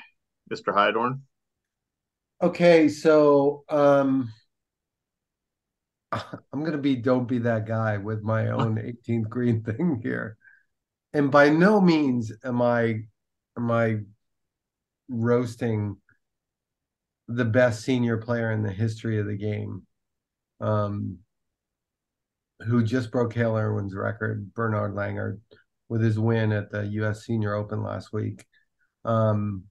Mr. 0.51 0.74
Hydorn. 0.74 1.22
Okay, 2.41 2.89
so 2.89 3.64
um 3.70 4.32
I'm 6.12 6.64
gonna 6.64 6.78
be 6.78 6.95
don't 6.97 7.28
be 7.28 7.39
that 7.39 7.66
guy 7.66 7.97
with 7.97 8.22
my 8.22 8.47
own 8.51 8.76
18th 8.76 9.30
green 9.30 9.64
thing 9.64 9.99
here. 10.03 10.38
And 11.14 11.32
by 11.32 11.49
no 11.49 11.80
means 11.82 12.32
am 12.43 12.62
I 12.62 13.01
am 13.57 13.72
I 13.72 13.99
roasting 15.07 15.97
the 17.28 17.45
best 17.45 17.84
senior 17.84 18.18
player 18.18 18.51
in 18.51 18.64
the 18.64 18.72
history 18.72 19.20
of 19.20 19.28
the 19.28 19.38
game. 19.38 19.86
Um 20.60 21.20
who 22.62 22.84
just 22.84 23.12
broke 23.12 23.34
Hale 23.34 23.55
Irwin's 23.55 23.95
record, 23.95 24.53
Bernard 24.53 24.93
Langer, 24.93 25.39
with 25.88 26.01
his 26.01 26.20
win 26.20 26.51
at 26.51 26.70
the 26.72 26.86
US 26.88 27.26
Senior 27.26 27.53
Open 27.53 27.84
last 27.84 28.12
week. 28.12 28.45
Um 29.05 29.64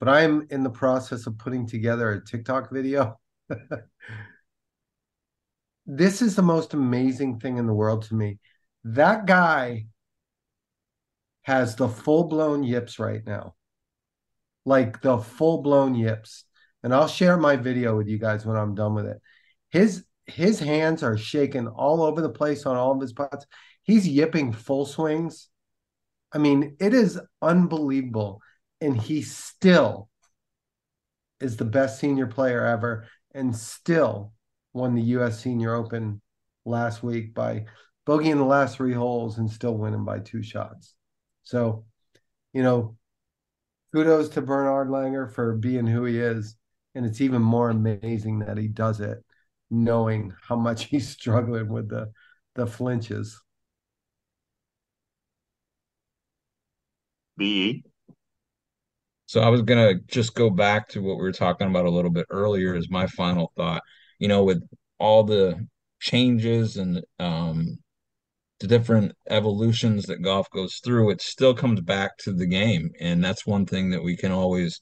but 0.00 0.08
I 0.08 0.22
am 0.22 0.46
in 0.50 0.62
the 0.62 0.70
process 0.70 1.26
of 1.26 1.38
putting 1.38 1.66
together 1.66 2.10
a 2.10 2.24
TikTok 2.24 2.72
video. 2.72 3.20
this 5.86 6.22
is 6.22 6.34
the 6.34 6.42
most 6.42 6.72
amazing 6.72 7.38
thing 7.38 7.58
in 7.58 7.66
the 7.66 7.74
world 7.74 8.02
to 8.04 8.14
me. 8.14 8.38
That 8.84 9.26
guy 9.26 9.86
has 11.42 11.76
the 11.76 11.88
full 11.88 12.24
blown 12.24 12.62
yips 12.62 12.98
right 12.98 13.22
now, 13.26 13.54
like 14.64 15.02
the 15.02 15.18
full 15.18 15.62
blown 15.62 15.94
yips. 15.94 16.44
And 16.82 16.94
I'll 16.94 17.08
share 17.08 17.36
my 17.36 17.56
video 17.56 17.94
with 17.94 18.08
you 18.08 18.18
guys 18.18 18.46
when 18.46 18.56
I'm 18.56 18.74
done 18.74 18.94
with 18.94 19.04
it. 19.04 19.20
His 19.70 20.04
his 20.26 20.60
hands 20.60 21.02
are 21.02 21.16
shaking 21.16 21.66
all 21.66 22.02
over 22.02 22.20
the 22.20 22.28
place 22.28 22.66
on 22.66 22.76
all 22.76 22.92
of 22.92 23.00
his 23.00 23.12
putts. 23.12 23.46
He's 23.82 24.06
yipping 24.06 24.52
full 24.52 24.86
swings. 24.86 25.48
I 26.32 26.38
mean, 26.38 26.76
it 26.78 26.94
is 26.94 27.20
unbelievable 27.42 28.40
and 28.80 28.96
he 28.96 29.22
still 29.22 30.08
is 31.40 31.56
the 31.56 31.64
best 31.64 31.98
senior 31.98 32.26
player 32.26 32.64
ever 32.64 33.08
and 33.34 33.54
still 33.56 34.32
won 34.72 34.94
the 34.94 35.02
US 35.02 35.40
Senior 35.40 35.74
Open 35.74 36.20
last 36.64 37.02
week 37.02 37.34
by 37.34 37.64
bogeying 38.06 38.36
the 38.36 38.44
last 38.44 38.76
three 38.76 38.92
holes 38.92 39.38
and 39.38 39.50
still 39.50 39.76
winning 39.76 40.04
by 40.04 40.20
two 40.20 40.42
shots. 40.42 40.94
So, 41.42 41.84
you 42.52 42.62
know, 42.62 42.96
kudos 43.92 44.28
to 44.30 44.42
Bernard 44.42 44.88
Langer 44.88 45.32
for 45.32 45.56
being 45.56 45.86
who 45.86 46.04
he 46.04 46.18
is. 46.18 46.56
And 46.94 47.06
it's 47.06 47.20
even 47.20 47.42
more 47.42 47.70
amazing 47.70 48.40
that 48.40 48.58
he 48.58 48.68
does 48.68 49.00
it 49.00 49.24
knowing 49.70 50.34
how 50.48 50.56
much 50.56 50.84
he's 50.90 51.08
struggling 51.08 51.68
with 51.68 51.88
the 51.88 52.12
the 52.54 52.66
flinches. 52.66 53.40
BE. 57.36 57.82
So 59.26 59.40
I 59.40 59.48
was 59.48 59.62
gonna 59.62 59.94
just 60.08 60.34
go 60.34 60.50
back 60.50 60.88
to 60.90 61.00
what 61.00 61.16
we 61.16 61.22
were 61.22 61.32
talking 61.32 61.68
about 61.68 61.86
a 61.86 61.90
little 61.90 62.10
bit 62.10 62.26
earlier 62.30 62.74
as 62.74 62.90
my 62.90 63.06
final 63.06 63.52
thought. 63.56 63.82
You 64.18 64.28
know, 64.28 64.44
with 64.44 64.62
all 64.98 65.24
the 65.24 65.66
changes 66.00 66.76
and 66.76 67.02
um 67.18 67.78
the 68.60 68.66
different 68.68 69.12
evolutions 69.30 70.06
that 70.06 70.22
golf 70.22 70.50
goes 70.50 70.76
through, 70.84 71.10
it 71.10 71.22
still 71.22 71.54
comes 71.54 71.80
back 71.80 72.18
to 72.18 72.32
the 72.32 72.46
game. 72.46 72.90
And 73.00 73.24
that's 73.24 73.46
one 73.46 73.66
thing 73.66 73.90
that 73.90 74.02
we 74.02 74.16
can 74.16 74.32
always 74.32 74.80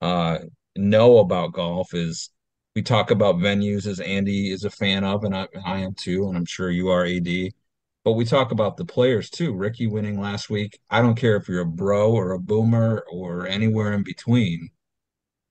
uh 0.00 0.38
know 0.76 1.18
about 1.18 1.52
golf 1.52 1.94
is 1.94 2.30
we 2.78 2.82
talk 2.82 3.10
about 3.10 3.38
venues 3.38 3.88
as 3.88 3.98
Andy 3.98 4.52
is 4.52 4.62
a 4.62 4.70
fan 4.70 5.02
of, 5.02 5.24
and 5.24 5.34
I, 5.34 5.48
I 5.66 5.78
am 5.78 5.94
too, 5.94 6.28
and 6.28 6.36
I'm 6.36 6.44
sure 6.44 6.70
you 6.70 6.90
are 6.90 7.04
AD. 7.04 7.50
But 8.04 8.12
we 8.12 8.24
talk 8.24 8.52
about 8.52 8.76
the 8.76 8.84
players 8.84 9.30
too. 9.30 9.52
Rickie 9.52 9.88
winning 9.88 10.20
last 10.20 10.48
week. 10.48 10.78
I 10.88 11.02
don't 11.02 11.16
care 11.16 11.34
if 11.34 11.48
you're 11.48 11.62
a 11.62 11.66
bro 11.66 12.12
or 12.12 12.30
a 12.30 12.38
boomer 12.38 13.04
or 13.10 13.48
anywhere 13.48 13.94
in 13.94 14.04
between. 14.04 14.68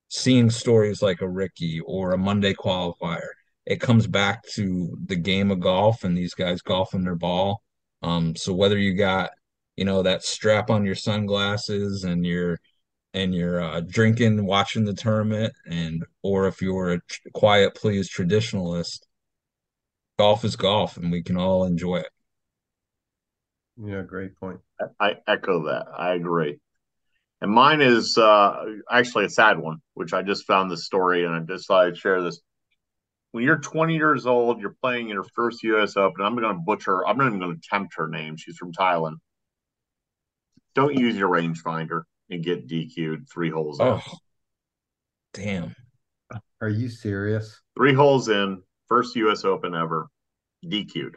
Seeing 0.08 0.50
stories 0.50 1.02
like 1.02 1.20
a 1.20 1.28
Rickie 1.28 1.82
or 1.82 2.14
a 2.14 2.18
Monday 2.18 2.54
qualifier, 2.54 3.28
it 3.66 3.82
comes 3.82 4.08
back 4.08 4.48
to 4.54 4.98
the 5.08 5.18
game 5.18 5.52
of 5.52 5.60
golf 5.60 6.06
and 6.06 6.18
these 6.18 6.34
guys 6.34 6.62
golfing 6.62 7.04
their 7.04 7.16
ball. 7.16 7.62
Um, 8.04 8.38
so 8.38 8.54
whether 8.54 8.78
you 8.78 8.94
got, 8.94 9.32
you 9.76 9.84
know, 9.84 10.02
that 10.02 10.24
strap 10.24 10.70
on 10.70 10.86
your 10.86 10.96
sunglasses 10.96 12.06
and 12.06 12.26
you're 12.26 12.58
and 13.14 13.34
you're 13.34 13.62
uh, 13.62 13.82
drinking, 13.82 14.46
watching 14.46 14.86
the 14.86 14.94
tournament, 14.94 15.54
and 15.66 16.06
or 16.24 16.48
if 16.48 16.62
you're 16.62 16.94
a 16.94 17.00
tr- 17.00 17.30
quiet, 17.34 17.76
please 17.76 18.10
traditionalist, 18.10 19.00
golf 20.18 20.44
is 20.44 20.56
golf, 20.56 20.98
and 20.98 21.12
we 21.12 21.24
can 21.24 21.38
all 21.38 21.64
enjoy 21.64 21.98
it. 21.98 22.10
Yeah, 23.84 24.02
great 24.02 24.36
point. 24.40 24.60
I 25.00 25.18
echo 25.28 25.66
that. 25.66 25.88
I 25.96 26.14
agree. 26.16 26.60
And 27.42 27.52
mine 27.52 27.82
is 27.82 28.18
uh, 28.18 28.66
actually 28.90 29.26
a 29.26 29.30
sad 29.30 29.60
one, 29.60 29.78
which 29.94 30.14
I 30.14 30.24
just 30.24 30.48
found 30.48 30.72
this 30.72 30.86
story 30.86 31.24
and 31.24 31.36
I 31.36 31.40
just 31.42 31.68
thought 31.68 31.86
I'd 31.86 31.98
share 31.98 32.24
this. 32.24 32.42
When 33.32 33.44
you're 33.44 33.60
20 33.60 33.96
years 33.96 34.26
old, 34.26 34.60
you're 34.60 34.76
playing 34.82 35.10
in 35.10 35.14
your 35.14 35.28
first 35.36 35.62
U.S. 35.64 35.96
Open. 35.98 36.26
I'm 36.26 36.36
going 36.36 36.48
to 36.52 36.60
butcher. 36.60 37.06
I'm 37.06 37.18
not 37.18 37.28
even 37.28 37.40
going 37.40 37.52
to 37.54 37.60
attempt 37.64 37.94
her 37.98 38.08
name. 38.08 38.38
She's 38.38 38.58
from 38.58 38.74
Thailand. 38.74 39.18
Don't 40.74 40.98
use 40.98 41.16
your 41.16 41.30
rangefinder 41.30 42.04
and 42.30 42.44
get 42.44 42.68
DQ'd 42.68 43.28
three 43.32 43.50
holes 43.50 43.80
out. 43.80 44.02
Oh, 44.06 44.18
damn! 45.34 45.76
Are 46.62 46.70
you 46.70 46.90
serious? 46.90 47.60
Three 47.76 47.94
holes 47.94 48.30
in, 48.30 48.62
first 48.88 49.16
U.S. 49.16 49.46
Open 49.46 49.76
ever, 49.76 50.08
DQ'd. 50.66 51.16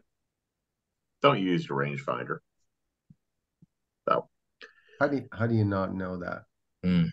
Don't 1.23 1.41
use 1.41 1.69
your 1.69 1.79
rangefinder. 1.79 2.39
So, 4.09 4.29
How 4.99 5.09
do 5.09 5.17
you, 5.17 5.29
how 5.33 5.47
do 5.47 5.55
you 5.55 5.65
not 5.65 5.95
know 5.95 6.19
that? 6.19 6.43
Mm. 6.85 7.11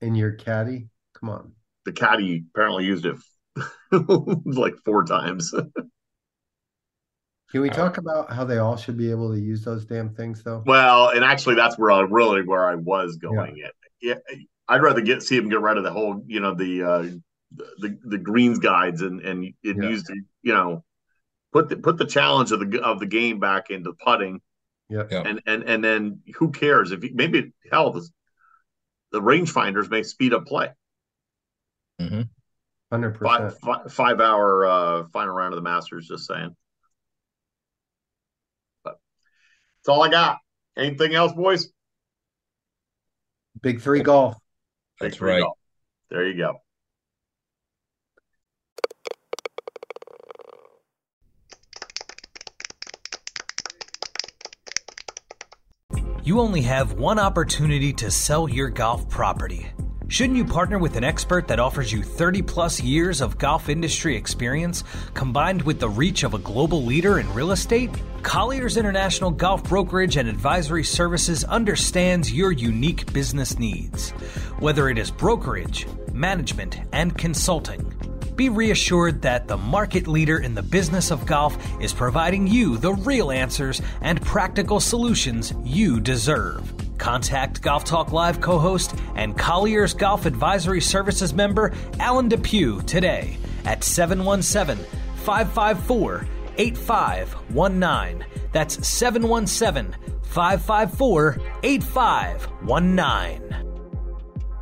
In 0.00 0.14
your 0.14 0.32
caddy? 0.32 0.88
Come 1.18 1.30
on. 1.30 1.52
the 1.86 1.92
caddy 1.92 2.44
apparently 2.54 2.84
used 2.84 3.06
it 3.06 3.16
like 4.44 4.74
four 4.84 5.04
times. 5.04 5.52
Can 7.54 7.62
we 7.62 7.70
talk 7.70 7.98
about 7.98 8.32
how 8.32 8.42
they 8.42 8.58
all 8.58 8.76
should 8.76 8.96
be 8.96 9.12
able 9.12 9.32
to 9.32 9.38
use 9.38 9.62
those 9.62 9.84
damn 9.84 10.12
things 10.12 10.42
though? 10.42 10.64
well, 10.66 11.10
and 11.10 11.24
actually, 11.24 11.54
that's 11.54 11.78
where 11.78 11.92
I 11.92 12.00
really 12.00 12.42
where 12.42 12.68
I 12.68 12.74
was 12.74 13.16
going. 13.16 13.58
It. 13.58 13.72
Yeah, 14.02 14.14
I'd 14.66 14.82
rather 14.82 15.00
get 15.00 15.22
see 15.22 15.36
him 15.36 15.48
get 15.48 15.60
rid 15.60 15.78
of 15.78 15.84
the 15.84 15.92
whole, 15.92 16.24
you 16.26 16.40
know, 16.40 16.52
the 16.52 16.82
uh, 16.82 17.06
the 17.78 17.96
the 18.06 18.18
greens 18.18 18.58
guides 18.58 19.02
and 19.02 19.20
and, 19.20 19.54
and 19.62 19.82
Yeah. 19.84 19.88
use 19.88 20.02
the, 20.02 20.20
you 20.42 20.52
know, 20.52 20.82
put 21.52 21.68
the 21.68 21.76
put 21.76 21.96
the 21.96 22.06
challenge 22.06 22.50
of 22.50 22.58
the 22.58 22.82
of 22.82 22.98
the 22.98 23.06
game 23.06 23.38
back 23.38 23.70
into 23.70 23.92
putting. 24.04 24.40
Yep. 24.88 25.12
Yep. 25.12 25.24
And 25.24 25.40
and 25.46 25.62
and 25.62 25.84
then 25.84 26.22
who 26.34 26.50
cares 26.50 26.90
if 26.90 27.04
you, 27.04 27.12
maybe 27.14 27.52
hell 27.70 27.92
the 27.92 28.04
the 29.12 29.20
rangefinders 29.22 29.88
may 29.88 30.02
speed 30.02 30.34
up 30.34 30.44
play. 30.44 30.70
Mm-hmm. 32.00 32.22
Hundred 32.90 33.16
Five, 33.16 33.40
percent. 33.42 33.60
five, 33.62 33.92
five 33.92 34.20
hour 34.20 34.66
uh, 34.66 35.04
final 35.12 35.34
round 35.36 35.54
of 35.54 35.56
the 35.56 35.62
Masters. 35.62 36.08
Just 36.08 36.26
saying. 36.26 36.56
But 38.84 38.98
that's 39.84 39.94
all 39.94 40.02
I 40.02 40.08
got. 40.08 40.38
Anything 40.78 41.14
else, 41.14 41.32
boys? 41.32 41.68
Big 43.60 43.80
three 43.80 44.00
golf. 44.00 44.36
That's 44.98 45.18
There 45.18 45.28
you 45.28 45.34
right. 45.34 45.42
go. 45.42 45.56
There 46.10 46.28
you 46.28 46.36
go. 46.36 46.60
You 56.22 56.40
only 56.40 56.62
have 56.62 56.94
one 56.94 57.18
opportunity 57.18 57.92
to 57.94 58.10
sell 58.10 58.48
your 58.48 58.70
golf 58.70 59.06
property. 59.10 59.66
Shouldn't 60.14 60.36
you 60.36 60.44
partner 60.44 60.78
with 60.78 60.94
an 60.94 61.02
expert 61.02 61.48
that 61.48 61.58
offers 61.58 61.92
you 61.92 62.04
30 62.04 62.42
plus 62.42 62.80
years 62.80 63.20
of 63.20 63.36
golf 63.36 63.68
industry 63.68 64.14
experience 64.14 64.84
combined 65.12 65.62
with 65.62 65.80
the 65.80 65.88
reach 65.88 66.22
of 66.22 66.34
a 66.34 66.38
global 66.38 66.84
leader 66.84 67.18
in 67.18 67.34
real 67.34 67.50
estate? 67.50 67.90
Colliers 68.22 68.76
International 68.76 69.32
Golf 69.32 69.64
Brokerage 69.64 70.16
and 70.16 70.28
Advisory 70.28 70.84
Services 70.84 71.42
understands 71.42 72.32
your 72.32 72.52
unique 72.52 73.12
business 73.12 73.58
needs. 73.58 74.10
Whether 74.60 74.88
it 74.88 74.98
is 74.98 75.10
brokerage, 75.10 75.88
management, 76.12 76.78
and 76.92 77.18
consulting, 77.18 77.82
be 78.36 78.48
reassured 78.50 79.20
that 79.22 79.48
the 79.48 79.56
market 79.56 80.06
leader 80.06 80.38
in 80.38 80.54
the 80.54 80.62
business 80.62 81.10
of 81.10 81.26
golf 81.26 81.58
is 81.80 81.92
providing 81.92 82.46
you 82.46 82.76
the 82.78 82.94
real 82.94 83.32
answers 83.32 83.82
and 84.00 84.22
practical 84.22 84.78
solutions 84.78 85.52
you 85.64 85.98
deserve. 85.98 86.72
Contact 86.98 87.62
Golf 87.62 87.84
Talk 87.84 88.12
Live 88.12 88.40
co 88.40 88.58
host 88.58 88.94
and 89.14 89.36
Collier's 89.36 89.94
Golf 89.94 90.26
Advisory 90.26 90.80
Services 90.80 91.34
member 91.34 91.72
Alan 91.98 92.28
Depew 92.28 92.82
today 92.82 93.38
at 93.64 93.84
717 93.84 94.84
554 95.16 96.26
8519. 96.56 98.24
That's 98.52 98.86
717 98.86 99.96
554 100.22 101.38
8519. 101.62 103.73